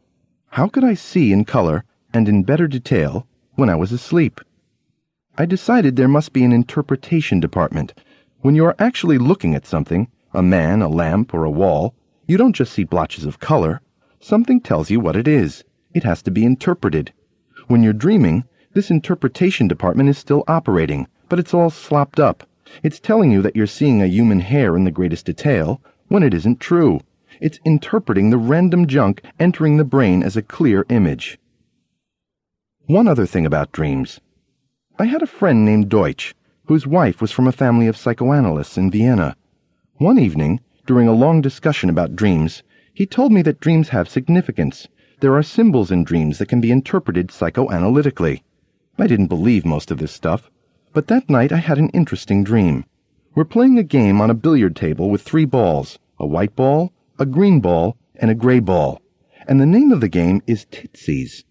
how 0.48 0.68
could 0.68 0.84
I 0.84 0.92
see 0.92 1.32
in 1.32 1.46
color 1.46 1.84
and 2.12 2.28
in 2.28 2.42
better 2.42 2.68
detail 2.68 3.26
when 3.54 3.70
I 3.70 3.76
was 3.76 3.92
asleep? 3.92 4.42
I 5.38 5.46
decided 5.46 5.96
there 5.96 6.06
must 6.06 6.34
be 6.34 6.44
an 6.44 6.52
interpretation 6.52 7.40
department. 7.40 7.94
When 8.42 8.54
you 8.54 8.66
are 8.66 8.76
actually 8.78 9.16
looking 9.16 9.54
at 9.54 9.64
something, 9.64 10.08
a 10.34 10.42
man, 10.42 10.82
a 10.82 10.88
lamp, 10.88 11.32
or 11.32 11.44
a 11.44 11.50
wall, 11.50 11.94
you 12.26 12.36
don't 12.36 12.52
just 12.52 12.74
see 12.74 12.84
blotches 12.84 13.24
of 13.24 13.40
color. 13.40 13.80
Something 14.20 14.60
tells 14.60 14.90
you 14.90 15.00
what 15.00 15.16
it 15.16 15.26
is. 15.26 15.64
It 15.94 16.04
has 16.04 16.20
to 16.24 16.30
be 16.30 16.44
interpreted. 16.44 17.10
When 17.68 17.82
you're 17.82 17.94
dreaming, 17.94 18.44
this 18.74 18.90
interpretation 18.90 19.66
department 19.66 20.10
is 20.10 20.18
still 20.18 20.44
operating, 20.46 21.08
but 21.28 21.38
it's 21.38 21.54
all 21.54 21.70
slopped 21.70 22.18
up. 22.18 22.48
It's 22.82 23.00
telling 23.00 23.32
you 23.32 23.42
that 23.42 23.56
you're 23.56 23.66
seeing 23.66 24.02
a 24.02 24.06
human 24.06 24.40
hair 24.40 24.76
in 24.76 24.84
the 24.84 24.90
greatest 24.90 25.26
detail 25.26 25.80
when 26.08 26.22
it 26.22 26.34
isn't 26.34 26.60
true. 26.60 27.00
It's 27.40 27.60
interpreting 27.64 28.30
the 28.30 28.38
random 28.38 28.86
junk 28.86 29.22
entering 29.38 29.76
the 29.76 29.84
brain 29.84 30.22
as 30.22 30.36
a 30.36 30.42
clear 30.42 30.84
image. 30.88 31.38
One 32.86 33.06
other 33.06 33.26
thing 33.26 33.46
about 33.46 33.72
dreams. 33.72 34.20
I 34.98 35.04
had 35.04 35.22
a 35.22 35.26
friend 35.26 35.64
named 35.64 35.88
Deutsch, 35.88 36.34
whose 36.66 36.86
wife 36.86 37.20
was 37.20 37.30
from 37.30 37.46
a 37.46 37.52
family 37.52 37.86
of 37.86 37.96
psychoanalysts 37.96 38.76
in 38.76 38.90
Vienna. 38.90 39.36
One 39.96 40.18
evening, 40.18 40.60
during 40.86 41.06
a 41.06 41.12
long 41.12 41.40
discussion 41.40 41.90
about 41.90 42.16
dreams, 42.16 42.62
he 42.92 43.06
told 43.06 43.30
me 43.30 43.42
that 43.42 43.60
dreams 43.60 43.90
have 43.90 44.08
significance. 44.08 44.88
There 45.20 45.34
are 45.34 45.42
symbols 45.42 45.90
in 45.90 46.04
dreams 46.04 46.38
that 46.38 46.48
can 46.48 46.60
be 46.60 46.70
interpreted 46.70 47.28
psychoanalytically. 47.28 48.42
I 48.98 49.06
didn't 49.06 49.28
believe 49.28 49.64
most 49.64 49.90
of 49.90 49.98
this 49.98 50.12
stuff, 50.12 50.50
but 50.98 51.06
that 51.06 51.30
night 51.30 51.52
I 51.52 51.58
had 51.58 51.78
an 51.78 51.90
interesting 51.90 52.42
dream. 52.42 52.84
We're 53.36 53.44
playing 53.44 53.78
a 53.78 53.84
game 53.84 54.20
on 54.20 54.30
a 54.30 54.34
billiard 54.34 54.74
table 54.74 55.10
with 55.10 55.22
three 55.22 55.44
balls 55.44 55.96
a 56.18 56.26
white 56.26 56.56
ball, 56.56 56.92
a 57.20 57.24
green 57.24 57.60
ball, 57.60 57.96
and 58.16 58.32
a 58.32 58.34
gray 58.34 58.58
ball. 58.58 59.00
And 59.46 59.60
the 59.60 59.64
name 59.64 59.92
of 59.92 60.00
the 60.00 60.08
game 60.08 60.42
is 60.48 60.66
Tootsies. 60.72 61.44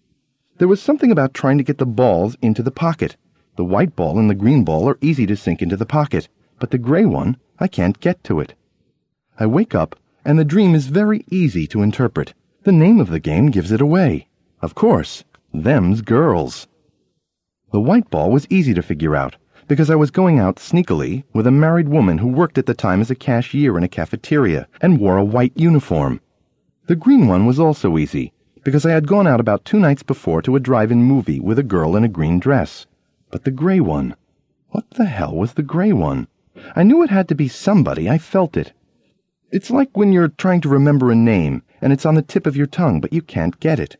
There 0.58 0.68
was 0.68 0.82
something 0.82 1.10
about 1.10 1.32
trying 1.32 1.56
to 1.56 1.64
get 1.64 1.78
the 1.78 1.86
balls 1.86 2.36
into 2.42 2.62
the 2.62 2.70
pocket. 2.70 3.16
The 3.56 3.64
white 3.64 3.96
ball 3.96 4.18
and 4.18 4.28
the 4.28 4.34
green 4.34 4.64
ball 4.64 4.86
are 4.86 4.98
easy 5.00 5.24
to 5.24 5.34
sink 5.34 5.62
into 5.62 5.78
the 5.78 5.86
pocket, 5.86 6.28
but 6.60 6.70
the 6.70 6.76
gray 6.76 7.06
one, 7.06 7.38
I 7.58 7.68
can't 7.68 8.00
get 8.00 8.22
to 8.24 8.40
it. 8.40 8.52
I 9.40 9.46
wake 9.46 9.74
up, 9.74 9.98
and 10.26 10.38
the 10.38 10.44
dream 10.44 10.74
is 10.74 10.88
very 10.88 11.24
easy 11.30 11.66
to 11.68 11.80
interpret. 11.80 12.34
The 12.64 12.72
name 12.72 13.00
of 13.00 13.08
the 13.08 13.18
game 13.18 13.46
gives 13.46 13.72
it 13.72 13.80
away. 13.80 14.28
Of 14.60 14.74
course, 14.74 15.24
them's 15.54 16.02
girls. 16.02 16.68
The 17.70 17.80
white 17.80 18.08
ball 18.08 18.30
was 18.30 18.46
easy 18.48 18.72
to 18.74 18.82
figure 18.82 19.14
out, 19.14 19.36
because 19.66 19.90
I 19.90 19.94
was 19.94 20.10
going 20.10 20.38
out 20.38 20.56
sneakily 20.56 21.24
with 21.34 21.46
a 21.46 21.50
married 21.50 21.88
woman 21.88 22.18
who 22.18 22.28
worked 22.28 22.56
at 22.56 22.64
the 22.64 22.72
time 22.72 23.02
as 23.02 23.10
a 23.10 23.14
cashier 23.14 23.76
in 23.76 23.84
a 23.84 23.88
cafeteria 23.88 24.66
and 24.80 24.98
wore 24.98 25.18
a 25.18 25.24
white 25.24 25.52
uniform. 25.54 26.20
The 26.86 26.96
green 26.96 27.26
one 27.26 27.44
was 27.44 27.60
also 27.60 27.98
easy, 27.98 28.32
because 28.64 28.86
I 28.86 28.92
had 28.92 29.06
gone 29.06 29.26
out 29.26 29.40
about 29.40 29.66
two 29.66 29.78
nights 29.78 30.02
before 30.02 30.40
to 30.42 30.56
a 30.56 30.60
drive-in 30.60 31.02
movie 31.02 31.40
with 31.40 31.58
a 31.58 31.62
girl 31.62 31.94
in 31.94 32.04
a 32.04 32.08
green 32.08 32.40
dress. 32.40 32.86
But 33.30 33.44
the 33.44 33.50
gray 33.50 33.80
one, 33.80 34.16
what 34.70 34.88
the 34.92 35.04
hell 35.04 35.34
was 35.34 35.52
the 35.52 35.62
gray 35.62 35.92
one? 35.92 36.28
I 36.74 36.82
knew 36.82 37.02
it 37.02 37.10
had 37.10 37.28
to 37.28 37.34
be 37.34 37.48
somebody, 37.48 38.08
I 38.08 38.16
felt 38.16 38.56
it. 38.56 38.72
It's 39.50 39.70
like 39.70 39.96
when 39.96 40.12
you're 40.12 40.28
trying 40.28 40.62
to 40.62 40.68
remember 40.68 41.10
a 41.10 41.14
name 41.14 41.62
and 41.80 41.92
it's 41.92 42.06
on 42.06 42.14
the 42.14 42.22
tip 42.22 42.46
of 42.46 42.56
your 42.56 42.66
tongue, 42.66 43.00
but 43.00 43.12
you 43.12 43.22
can't 43.22 43.60
get 43.60 43.78
it. 43.78 43.96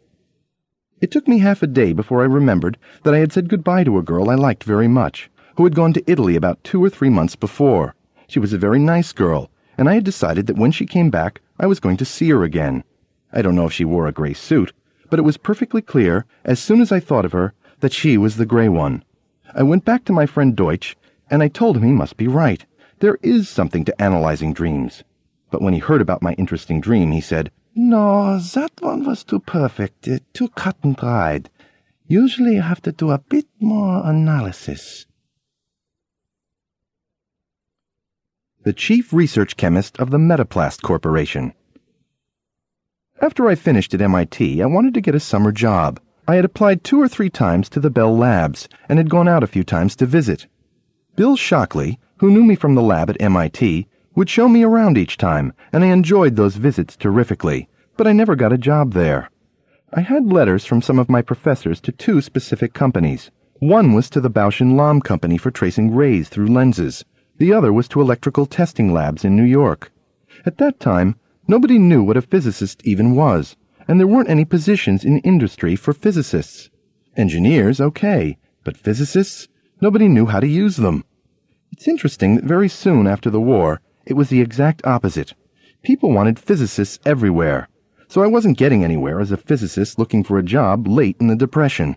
It 1.00 1.12
took 1.12 1.28
me 1.28 1.38
half 1.38 1.62
a 1.62 1.68
day 1.68 1.92
before 1.92 2.22
I 2.22 2.26
remembered 2.26 2.76
that 3.04 3.14
I 3.14 3.18
had 3.18 3.32
said 3.32 3.48
goodbye 3.48 3.84
to 3.84 3.98
a 3.98 4.02
girl 4.02 4.28
I 4.28 4.34
liked 4.34 4.64
very 4.64 4.88
much, 4.88 5.30
who 5.56 5.62
had 5.62 5.76
gone 5.76 5.92
to 5.92 6.10
Italy 6.10 6.34
about 6.34 6.64
two 6.64 6.82
or 6.82 6.90
three 6.90 7.08
months 7.08 7.36
before. 7.36 7.94
She 8.26 8.40
was 8.40 8.52
a 8.52 8.58
very 8.58 8.80
nice 8.80 9.12
girl, 9.12 9.48
and 9.76 9.88
I 9.88 9.94
had 9.94 10.04
decided 10.04 10.48
that 10.48 10.56
when 10.56 10.72
she 10.72 10.86
came 10.86 11.08
back, 11.08 11.40
I 11.60 11.66
was 11.66 11.78
going 11.78 11.98
to 11.98 12.04
see 12.04 12.30
her 12.30 12.42
again. 12.42 12.82
I 13.32 13.42
don't 13.42 13.54
know 13.54 13.66
if 13.66 13.72
she 13.72 13.84
wore 13.84 14.08
a 14.08 14.12
gray 14.12 14.32
suit, 14.32 14.72
but 15.08 15.20
it 15.20 15.24
was 15.24 15.36
perfectly 15.36 15.82
clear, 15.82 16.24
as 16.44 16.58
soon 16.58 16.80
as 16.80 16.90
I 16.90 16.98
thought 16.98 17.24
of 17.24 17.32
her, 17.32 17.52
that 17.78 17.92
she 17.92 18.18
was 18.18 18.36
the 18.36 18.44
gray 18.44 18.68
one. 18.68 19.04
I 19.54 19.62
went 19.62 19.84
back 19.84 20.04
to 20.06 20.12
my 20.12 20.26
friend 20.26 20.56
Deutsch, 20.56 20.96
and 21.30 21.44
I 21.44 21.48
told 21.48 21.76
him 21.76 21.84
he 21.84 21.92
must 21.92 22.16
be 22.16 22.26
right. 22.26 22.66
There 22.98 23.18
is 23.22 23.48
something 23.48 23.84
to 23.84 24.02
analyzing 24.02 24.52
dreams. 24.52 25.04
But 25.50 25.62
when 25.62 25.74
he 25.74 25.78
heard 25.78 26.00
about 26.00 26.22
my 26.22 26.32
interesting 26.32 26.80
dream, 26.80 27.12
he 27.12 27.20
said, 27.20 27.52
No, 27.80 28.40
that 28.40 28.72
one 28.80 29.04
was 29.04 29.22
too 29.22 29.38
perfect, 29.38 30.08
uh, 30.08 30.18
too 30.32 30.48
cut 30.48 30.76
and 30.82 30.96
dried. 30.96 31.48
Usually 32.08 32.56
you 32.56 32.62
have 32.62 32.82
to 32.82 32.90
do 32.90 33.12
a 33.12 33.18
bit 33.20 33.46
more 33.60 34.02
analysis. 34.04 35.06
The 38.64 38.72
Chief 38.72 39.12
Research 39.12 39.56
Chemist 39.56 39.96
of 40.00 40.10
the 40.10 40.18
Metaplast 40.18 40.82
Corporation. 40.82 41.52
After 43.22 43.46
I 43.46 43.54
finished 43.54 43.94
at 43.94 44.00
MIT, 44.00 44.60
I 44.60 44.66
wanted 44.66 44.92
to 44.94 45.00
get 45.00 45.14
a 45.14 45.20
summer 45.20 45.52
job. 45.52 46.00
I 46.26 46.34
had 46.34 46.44
applied 46.44 46.82
two 46.82 47.00
or 47.00 47.06
three 47.06 47.30
times 47.30 47.68
to 47.68 47.78
the 47.78 47.90
Bell 47.90 48.14
Labs 48.14 48.68
and 48.88 48.98
had 48.98 49.08
gone 49.08 49.28
out 49.28 49.44
a 49.44 49.46
few 49.46 49.62
times 49.62 49.94
to 49.96 50.06
visit. 50.06 50.48
Bill 51.14 51.36
Shockley, 51.36 52.00
who 52.16 52.32
knew 52.32 52.42
me 52.42 52.56
from 52.56 52.74
the 52.74 52.82
lab 52.82 53.08
at 53.08 53.22
MIT, 53.22 53.86
would 54.18 54.28
show 54.28 54.48
me 54.48 54.64
around 54.64 54.98
each 54.98 55.16
time, 55.16 55.52
and 55.72 55.84
I 55.84 55.92
enjoyed 55.92 56.34
those 56.34 56.56
visits 56.56 56.96
terrifically, 56.96 57.68
but 57.96 58.08
I 58.08 58.12
never 58.12 58.34
got 58.34 58.52
a 58.52 58.58
job 58.58 58.92
there. 58.92 59.30
I 59.94 60.00
had 60.00 60.32
letters 60.32 60.64
from 60.64 60.82
some 60.82 60.98
of 60.98 61.08
my 61.08 61.22
professors 61.22 61.80
to 61.82 61.92
two 61.92 62.20
specific 62.20 62.74
companies. 62.74 63.30
One 63.60 63.92
was 63.92 64.10
to 64.10 64.20
the 64.20 64.28
Bausch 64.28 64.60
and 64.60 64.76
Lomb 64.76 65.02
Company 65.02 65.38
for 65.38 65.52
tracing 65.52 65.94
rays 65.94 66.28
through 66.28 66.48
lenses. 66.48 67.04
The 67.36 67.52
other 67.52 67.72
was 67.72 67.86
to 67.90 68.00
electrical 68.00 68.44
testing 68.44 68.92
labs 68.92 69.24
in 69.24 69.36
New 69.36 69.44
York. 69.44 69.92
At 70.44 70.58
that 70.58 70.80
time, 70.80 71.14
nobody 71.46 71.78
knew 71.78 72.02
what 72.02 72.16
a 72.16 72.22
physicist 72.22 72.82
even 72.84 73.14
was, 73.14 73.54
and 73.86 74.00
there 74.00 74.08
weren't 74.08 74.30
any 74.30 74.44
positions 74.44 75.04
in 75.04 75.18
industry 75.18 75.76
for 75.76 75.92
physicists. 75.92 76.70
Engineers, 77.16 77.80
okay, 77.80 78.36
but 78.64 78.76
physicists? 78.76 79.46
Nobody 79.80 80.08
knew 80.08 80.26
how 80.26 80.40
to 80.40 80.48
use 80.48 80.76
them. 80.76 81.04
It's 81.70 81.86
interesting 81.86 82.34
that 82.34 82.44
very 82.44 82.68
soon 82.68 83.06
after 83.06 83.30
the 83.30 83.40
war, 83.40 83.80
it 84.08 84.16
was 84.16 84.30
the 84.30 84.40
exact 84.40 84.80
opposite. 84.86 85.34
People 85.82 86.12
wanted 86.12 86.38
physicists 86.38 86.98
everywhere, 87.04 87.68
so 88.08 88.22
I 88.22 88.26
wasn't 88.26 88.56
getting 88.56 88.82
anywhere 88.82 89.20
as 89.20 89.30
a 89.30 89.36
physicist 89.36 89.98
looking 89.98 90.24
for 90.24 90.38
a 90.38 90.42
job 90.42 90.88
late 90.88 91.18
in 91.20 91.26
the 91.26 91.36
Depression. 91.36 91.94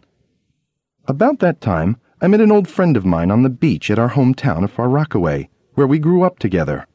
About 1.07 1.39
that 1.39 1.61
time, 1.61 1.95
I 2.19 2.27
met 2.27 2.41
an 2.41 2.51
old 2.51 2.67
friend 2.67 2.97
of 2.97 3.05
mine 3.05 3.31
on 3.31 3.43
the 3.43 3.49
beach 3.49 3.89
at 3.89 3.97
our 3.97 4.09
hometown 4.09 4.65
of 4.65 4.71
Far 4.71 4.89
Rockaway, 4.89 5.49
where 5.75 5.87
we 5.87 5.99
grew 5.99 6.23
up 6.23 6.37
together. 6.37 6.85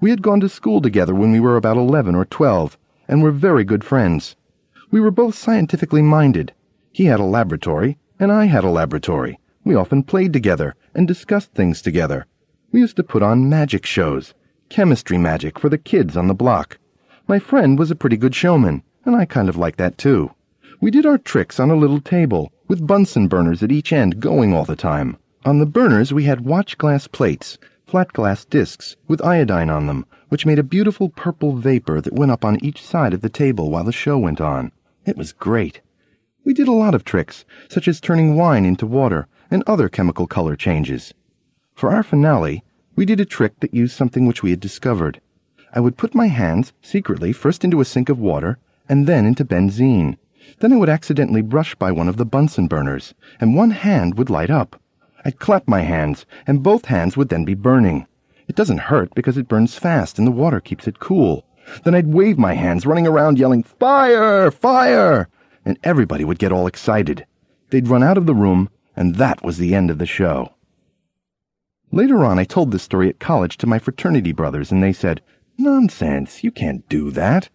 We 0.00 0.10
had 0.10 0.22
gone 0.22 0.38
to 0.38 0.48
school 0.48 0.80
together 0.80 1.16
when 1.16 1.32
we 1.32 1.40
were 1.40 1.56
about 1.56 1.76
11 1.76 2.14
or 2.14 2.24
12, 2.24 2.78
and 3.08 3.24
were 3.24 3.32
very 3.32 3.64
good 3.64 3.82
friends. 3.82 4.36
We 4.92 5.00
were 5.00 5.10
both 5.10 5.34
scientifically 5.34 6.02
minded. 6.02 6.54
He 6.92 7.06
had 7.06 7.18
a 7.18 7.24
laboratory, 7.24 7.98
and 8.20 8.30
I 8.30 8.44
had 8.44 8.62
a 8.62 8.70
laboratory. 8.70 9.40
We 9.64 9.74
often 9.74 10.04
played 10.04 10.32
together 10.32 10.76
and 10.94 11.08
discussed 11.08 11.54
things 11.54 11.82
together. 11.82 12.26
We 12.70 12.78
used 12.78 12.96
to 12.96 13.02
put 13.02 13.24
on 13.24 13.48
magic 13.48 13.84
shows, 13.84 14.32
chemistry 14.70 15.18
magic 15.18 15.58
for 15.58 15.68
the 15.68 15.76
kids 15.76 16.16
on 16.16 16.28
the 16.28 16.34
block. 16.34 16.78
My 17.28 17.38
friend 17.38 17.78
was 17.78 17.90
a 17.90 17.96
pretty 17.96 18.16
good 18.16 18.34
showman, 18.34 18.82
and 19.04 19.14
I 19.14 19.26
kind 19.26 19.48
of 19.48 19.56
liked 19.56 19.78
that 19.78 19.98
too. 19.98 20.30
We 20.80 20.90
did 20.90 21.04
our 21.04 21.18
tricks 21.18 21.60
on 21.60 21.70
a 21.70 21.76
little 21.76 22.00
table, 22.00 22.52
with 22.68 22.86
Bunsen 22.86 23.28
burners 23.28 23.62
at 23.62 23.72
each 23.72 23.92
end 23.92 24.20
going 24.20 24.54
all 24.54 24.64
the 24.64 24.76
time. 24.76 25.18
On 25.44 25.58
the 25.58 25.66
burners 25.66 26.12
we 26.12 26.24
had 26.24 26.42
watch 26.42 26.78
glass 26.78 27.06
plates, 27.06 27.58
flat 27.84 28.12
glass 28.12 28.44
discs, 28.44 28.96
with 29.08 29.24
iodine 29.24 29.68
on 29.68 29.86
them, 29.86 30.06
which 30.28 30.46
made 30.46 30.58
a 30.58 30.62
beautiful 30.62 31.08
purple 31.08 31.56
vapor 31.56 32.00
that 32.00 32.14
went 32.14 32.30
up 32.30 32.44
on 32.44 32.64
each 32.64 32.82
side 32.82 33.12
of 33.12 33.20
the 33.20 33.28
table 33.28 33.70
while 33.70 33.84
the 33.84 33.92
show 33.92 34.16
went 34.16 34.40
on. 34.40 34.70
It 35.04 35.16
was 35.16 35.32
great. 35.32 35.80
We 36.44 36.54
did 36.54 36.68
a 36.68 36.72
lot 36.72 36.94
of 36.94 37.04
tricks, 37.04 37.44
such 37.68 37.88
as 37.88 38.00
turning 38.00 38.36
wine 38.36 38.64
into 38.64 38.86
water 38.86 39.26
and 39.50 39.64
other 39.66 39.88
chemical 39.88 40.26
color 40.26 40.54
changes. 40.54 41.12
For 41.74 41.90
our 41.90 42.02
finale, 42.02 42.62
we 43.00 43.06
did 43.06 43.18
a 43.18 43.24
trick 43.24 43.58
that 43.60 43.72
used 43.72 43.96
something 43.96 44.26
which 44.26 44.42
we 44.42 44.50
had 44.50 44.60
discovered. 44.60 45.22
I 45.72 45.80
would 45.80 45.96
put 45.96 46.14
my 46.14 46.26
hands 46.26 46.74
secretly 46.82 47.32
first 47.32 47.64
into 47.64 47.80
a 47.80 47.84
sink 47.86 48.10
of 48.10 48.18
water 48.18 48.58
and 48.90 49.06
then 49.06 49.24
into 49.24 49.42
benzene. 49.42 50.18
Then 50.58 50.70
I 50.70 50.76
would 50.76 50.90
accidentally 50.90 51.40
brush 51.40 51.74
by 51.74 51.92
one 51.92 52.10
of 52.10 52.18
the 52.18 52.26
Bunsen 52.26 52.66
burners, 52.66 53.14
and 53.40 53.56
one 53.56 53.70
hand 53.70 54.18
would 54.18 54.28
light 54.28 54.50
up. 54.50 54.82
I'd 55.24 55.38
clap 55.38 55.66
my 55.66 55.80
hands, 55.80 56.26
and 56.46 56.62
both 56.62 56.84
hands 56.84 57.16
would 57.16 57.30
then 57.30 57.46
be 57.46 57.54
burning. 57.54 58.06
It 58.48 58.54
doesn't 58.54 58.90
hurt 58.92 59.14
because 59.14 59.38
it 59.38 59.48
burns 59.48 59.76
fast 59.76 60.18
and 60.18 60.26
the 60.26 60.30
water 60.30 60.60
keeps 60.60 60.86
it 60.86 60.98
cool. 60.98 61.46
Then 61.84 61.94
I'd 61.94 62.12
wave 62.12 62.36
my 62.36 62.52
hands, 62.52 62.84
running 62.84 63.06
around 63.06 63.38
yelling, 63.38 63.62
Fire! 63.62 64.50
Fire! 64.50 65.30
And 65.64 65.78
everybody 65.82 66.26
would 66.26 66.38
get 66.38 66.52
all 66.52 66.66
excited. 66.66 67.24
They'd 67.70 67.88
run 67.88 68.02
out 68.02 68.18
of 68.18 68.26
the 68.26 68.34
room, 68.34 68.68
and 68.94 69.14
that 69.14 69.42
was 69.42 69.56
the 69.56 69.74
end 69.74 69.90
of 69.90 69.96
the 69.96 70.04
show. 70.04 70.52
Later 71.92 72.24
on, 72.24 72.38
I 72.38 72.44
told 72.44 72.70
this 72.70 72.84
story 72.84 73.08
at 73.08 73.18
college 73.18 73.56
to 73.58 73.66
my 73.66 73.80
fraternity 73.80 74.30
brothers, 74.30 74.70
and 74.70 74.80
they 74.80 74.92
said, 74.92 75.20
Nonsense, 75.58 76.44
you 76.44 76.52
can't 76.52 76.88
do 76.88 77.10
that. 77.10 77.48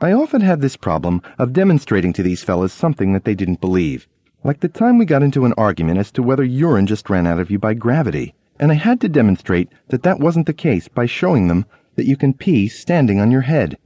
I 0.00 0.12
often 0.12 0.40
had 0.40 0.62
this 0.62 0.76
problem 0.76 1.20
of 1.38 1.52
demonstrating 1.52 2.14
to 2.14 2.22
these 2.22 2.42
fellows 2.42 2.72
something 2.72 3.12
that 3.12 3.24
they 3.24 3.34
didn't 3.34 3.60
believe. 3.60 4.08
Like 4.42 4.60
the 4.60 4.68
time 4.68 4.96
we 4.96 5.04
got 5.04 5.22
into 5.22 5.44
an 5.44 5.52
argument 5.58 5.98
as 5.98 6.10
to 6.12 6.22
whether 6.22 6.42
urine 6.42 6.86
just 6.86 7.10
ran 7.10 7.26
out 7.26 7.38
of 7.38 7.50
you 7.50 7.58
by 7.58 7.74
gravity, 7.74 8.34
and 8.58 8.72
I 8.72 8.76
had 8.76 8.98
to 9.02 9.10
demonstrate 9.10 9.68
that 9.88 10.02
that 10.04 10.18
wasn't 10.18 10.46
the 10.46 10.54
case 10.54 10.88
by 10.88 11.04
showing 11.04 11.48
them 11.48 11.66
that 11.96 12.06
you 12.06 12.16
can 12.16 12.32
pee 12.32 12.68
standing 12.68 13.20
on 13.20 13.30
your 13.30 13.42
head. 13.42 13.76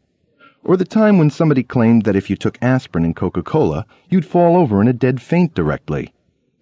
Or 0.62 0.76
the 0.76 0.84
time 0.84 1.18
when 1.18 1.30
somebody 1.30 1.64
claimed 1.64 2.04
that 2.04 2.16
if 2.16 2.30
you 2.30 2.36
took 2.36 2.58
aspirin 2.62 3.04
and 3.04 3.16
Coca 3.16 3.42
Cola, 3.42 3.84
you'd 4.08 4.24
fall 4.24 4.56
over 4.56 4.80
in 4.80 4.86
a 4.86 4.92
dead 4.92 5.20
faint 5.20 5.52
directly. 5.52 6.14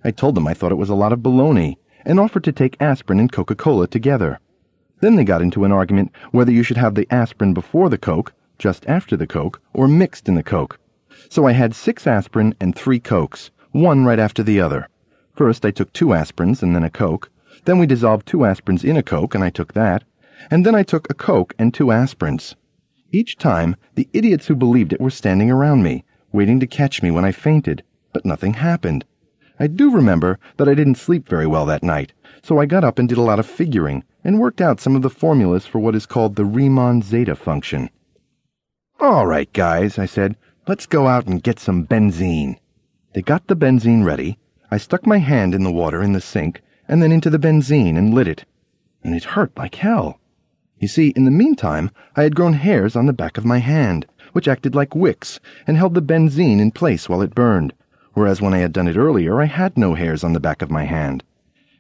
I 0.02 0.10
told 0.12 0.34
them 0.34 0.48
I 0.48 0.54
thought 0.54 0.72
it 0.72 0.76
was 0.76 0.90
a 0.90 0.94
lot 0.94 1.12
of 1.12 1.20
baloney, 1.20 1.76
and 2.04 2.20
offered 2.20 2.44
to 2.44 2.52
take 2.52 2.76
aspirin 2.80 3.20
and 3.20 3.32
Coca 3.32 3.54
Cola 3.54 3.86
together. 3.86 4.40
Then 5.00 5.16
they 5.16 5.24
got 5.24 5.42
into 5.42 5.64
an 5.64 5.72
argument 5.72 6.12
whether 6.30 6.52
you 6.52 6.62
should 6.62 6.76
have 6.76 6.94
the 6.94 7.06
aspirin 7.10 7.54
before 7.54 7.88
the 7.88 7.98
Coke, 7.98 8.32
just 8.58 8.86
after 8.86 9.16
the 9.16 9.26
Coke, 9.26 9.60
or 9.72 9.88
mixed 9.88 10.28
in 10.28 10.34
the 10.34 10.42
Coke. 10.42 10.78
So 11.28 11.46
I 11.46 11.52
had 11.52 11.74
six 11.74 12.06
aspirin 12.06 12.54
and 12.60 12.74
three 12.74 13.00
Cokes, 13.00 13.50
one 13.72 14.04
right 14.04 14.18
after 14.18 14.42
the 14.42 14.60
other. 14.60 14.88
First 15.34 15.64
I 15.64 15.70
took 15.70 15.92
two 15.92 16.08
aspirins 16.08 16.62
and 16.62 16.74
then 16.74 16.84
a 16.84 16.90
Coke. 16.90 17.30
Then 17.64 17.78
we 17.78 17.86
dissolved 17.86 18.26
two 18.26 18.38
aspirins 18.38 18.84
in 18.84 18.96
a 18.96 19.02
Coke, 19.02 19.34
and 19.34 19.42
I 19.42 19.50
took 19.50 19.72
that. 19.72 20.04
And 20.50 20.64
then 20.64 20.74
I 20.74 20.82
took 20.82 21.08
a 21.10 21.14
Coke 21.14 21.54
and 21.58 21.72
two 21.72 21.86
aspirins. 21.86 22.54
Each 23.10 23.36
time, 23.36 23.76
the 23.94 24.08
idiots 24.12 24.46
who 24.46 24.56
believed 24.56 24.92
it 24.92 25.00
were 25.00 25.10
standing 25.10 25.50
around 25.50 25.82
me, 25.82 26.04
waiting 26.32 26.60
to 26.60 26.66
catch 26.66 27.02
me 27.02 27.10
when 27.10 27.24
I 27.24 27.32
fainted, 27.32 27.82
but 28.12 28.24
nothing 28.24 28.54
happened. 28.54 29.04
I 29.56 29.68
do 29.68 29.92
remember 29.92 30.40
that 30.56 30.68
I 30.68 30.74
didn't 30.74 30.96
sleep 30.96 31.28
very 31.28 31.46
well 31.46 31.64
that 31.66 31.84
night, 31.84 32.12
so 32.42 32.58
I 32.58 32.66
got 32.66 32.82
up 32.82 32.98
and 32.98 33.08
did 33.08 33.18
a 33.18 33.22
lot 33.22 33.38
of 33.38 33.46
figuring 33.46 34.02
and 34.24 34.40
worked 34.40 34.60
out 34.60 34.80
some 34.80 34.96
of 34.96 35.02
the 35.02 35.10
formulas 35.10 35.64
for 35.64 35.78
what 35.78 35.94
is 35.94 36.06
called 36.06 36.34
the 36.34 36.44
Riemann 36.44 37.02
zeta 37.02 37.36
function. 37.36 37.88
All 38.98 39.28
right, 39.28 39.52
guys, 39.52 39.96
I 39.96 40.06
said, 40.06 40.36
let's 40.66 40.86
go 40.86 41.06
out 41.06 41.28
and 41.28 41.40
get 41.40 41.60
some 41.60 41.86
benzene. 41.86 42.58
They 43.12 43.22
got 43.22 43.46
the 43.46 43.54
benzene 43.54 44.04
ready. 44.04 44.38
I 44.72 44.78
stuck 44.78 45.06
my 45.06 45.18
hand 45.18 45.54
in 45.54 45.62
the 45.62 45.70
water 45.70 46.02
in 46.02 46.14
the 46.14 46.20
sink 46.20 46.60
and 46.88 47.00
then 47.00 47.12
into 47.12 47.30
the 47.30 47.38
benzene 47.38 47.96
and 47.96 48.12
lit 48.12 48.26
it. 48.26 48.44
And 49.04 49.14
it 49.14 49.22
hurt 49.22 49.56
like 49.56 49.76
hell. 49.76 50.18
You 50.78 50.88
see, 50.88 51.10
in 51.10 51.26
the 51.26 51.30
meantime, 51.30 51.92
I 52.16 52.24
had 52.24 52.34
grown 52.34 52.54
hairs 52.54 52.96
on 52.96 53.06
the 53.06 53.12
back 53.12 53.38
of 53.38 53.44
my 53.44 53.58
hand, 53.58 54.06
which 54.32 54.48
acted 54.48 54.74
like 54.74 54.96
wicks 54.96 55.38
and 55.64 55.76
held 55.76 55.94
the 55.94 56.02
benzene 56.02 56.58
in 56.58 56.72
place 56.72 57.08
while 57.08 57.22
it 57.22 57.36
burned 57.36 57.72
whereas 58.14 58.40
when 58.40 58.54
I 58.54 58.58
had 58.58 58.72
done 58.72 58.88
it 58.88 58.96
earlier, 58.96 59.40
I 59.40 59.44
had 59.44 59.76
no 59.76 59.94
hairs 59.94 60.24
on 60.24 60.32
the 60.32 60.40
back 60.40 60.62
of 60.62 60.70
my 60.70 60.84
hand. 60.84 61.22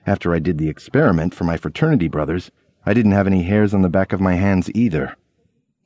After 0.06 0.34
I 0.34 0.38
did 0.38 0.58
the 0.58 0.68
experiment 0.68 1.34
for 1.34 1.44
my 1.44 1.56
fraternity 1.56 2.08
brothers, 2.08 2.50
I 2.84 2.92
didn't 2.92 3.12
have 3.12 3.26
any 3.26 3.44
hairs 3.44 3.72
on 3.72 3.82
the 3.82 3.88
back 3.88 4.12
of 4.12 4.20
my 4.20 4.34
hands 4.34 4.70
either. 4.74 5.16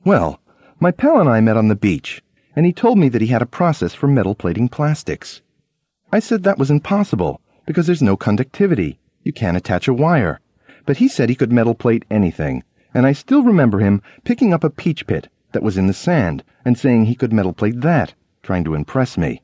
Well, 0.03 0.41
my 0.79 0.91
pal 0.91 1.19
and 1.19 1.29
I 1.29 1.39
met 1.39 1.57
on 1.57 1.69
the 1.69 1.75
beach, 1.75 2.21
and 2.55 2.65
he 2.65 2.73
told 2.73 2.97
me 2.97 3.07
that 3.09 3.21
he 3.21 3.27
had 3.27 3.41
a 3.41 3.45
process 3.45 3.93
for 3.93 4.07
metal 4.07 4.35
plating 4.35 4.67
plastics. 4.67 5.41
I 6.11 6.19
said 6.19 6.43
that 6.43 6.57
was 6.57 6.71
impossible, 6.71 7.39
because 7.65 7.85
there's 7.85 8.01
no 8.01 8.17
conductivity. 8.17 8.99
You 9.23 9.31
can't 9.31 9.55
attach 9.55 9.87
a 9.87 9.93
wire. 9.93 10.41
But 10.85 10.97
he 10.97 11.07
said 11.07 11.29
he 11.29 11.35
could 11.35 11.51
metal 11.51 11.75
plate 11.75 12.03
anything, 12.09 12.63
and 12.93 13.05
I 13.05 13.13
still 13.13 13.43
remember 13.43 13.79
him 13.79 14.01
picking 14.23 14.53
up 14.53 14.63
a 14.63 14.69
peach 14.69 15.05
pit 15.05 15.29
that 15.51 15.63
was 15.63 15.77
in 15.77 15.87
the 15.87 15.93
sand 15.93 16.43
and 16.65 16.77
saying 16.77 17.05
he 17.05 17.15
could 17.15 17.31
metal 17.31 17.53
plate 17.53 17.81
that, 17.81 18.13
trying 18.41 18.63
to 18.63 18.73
impress 18.73 19.17
me. 19.17 19.41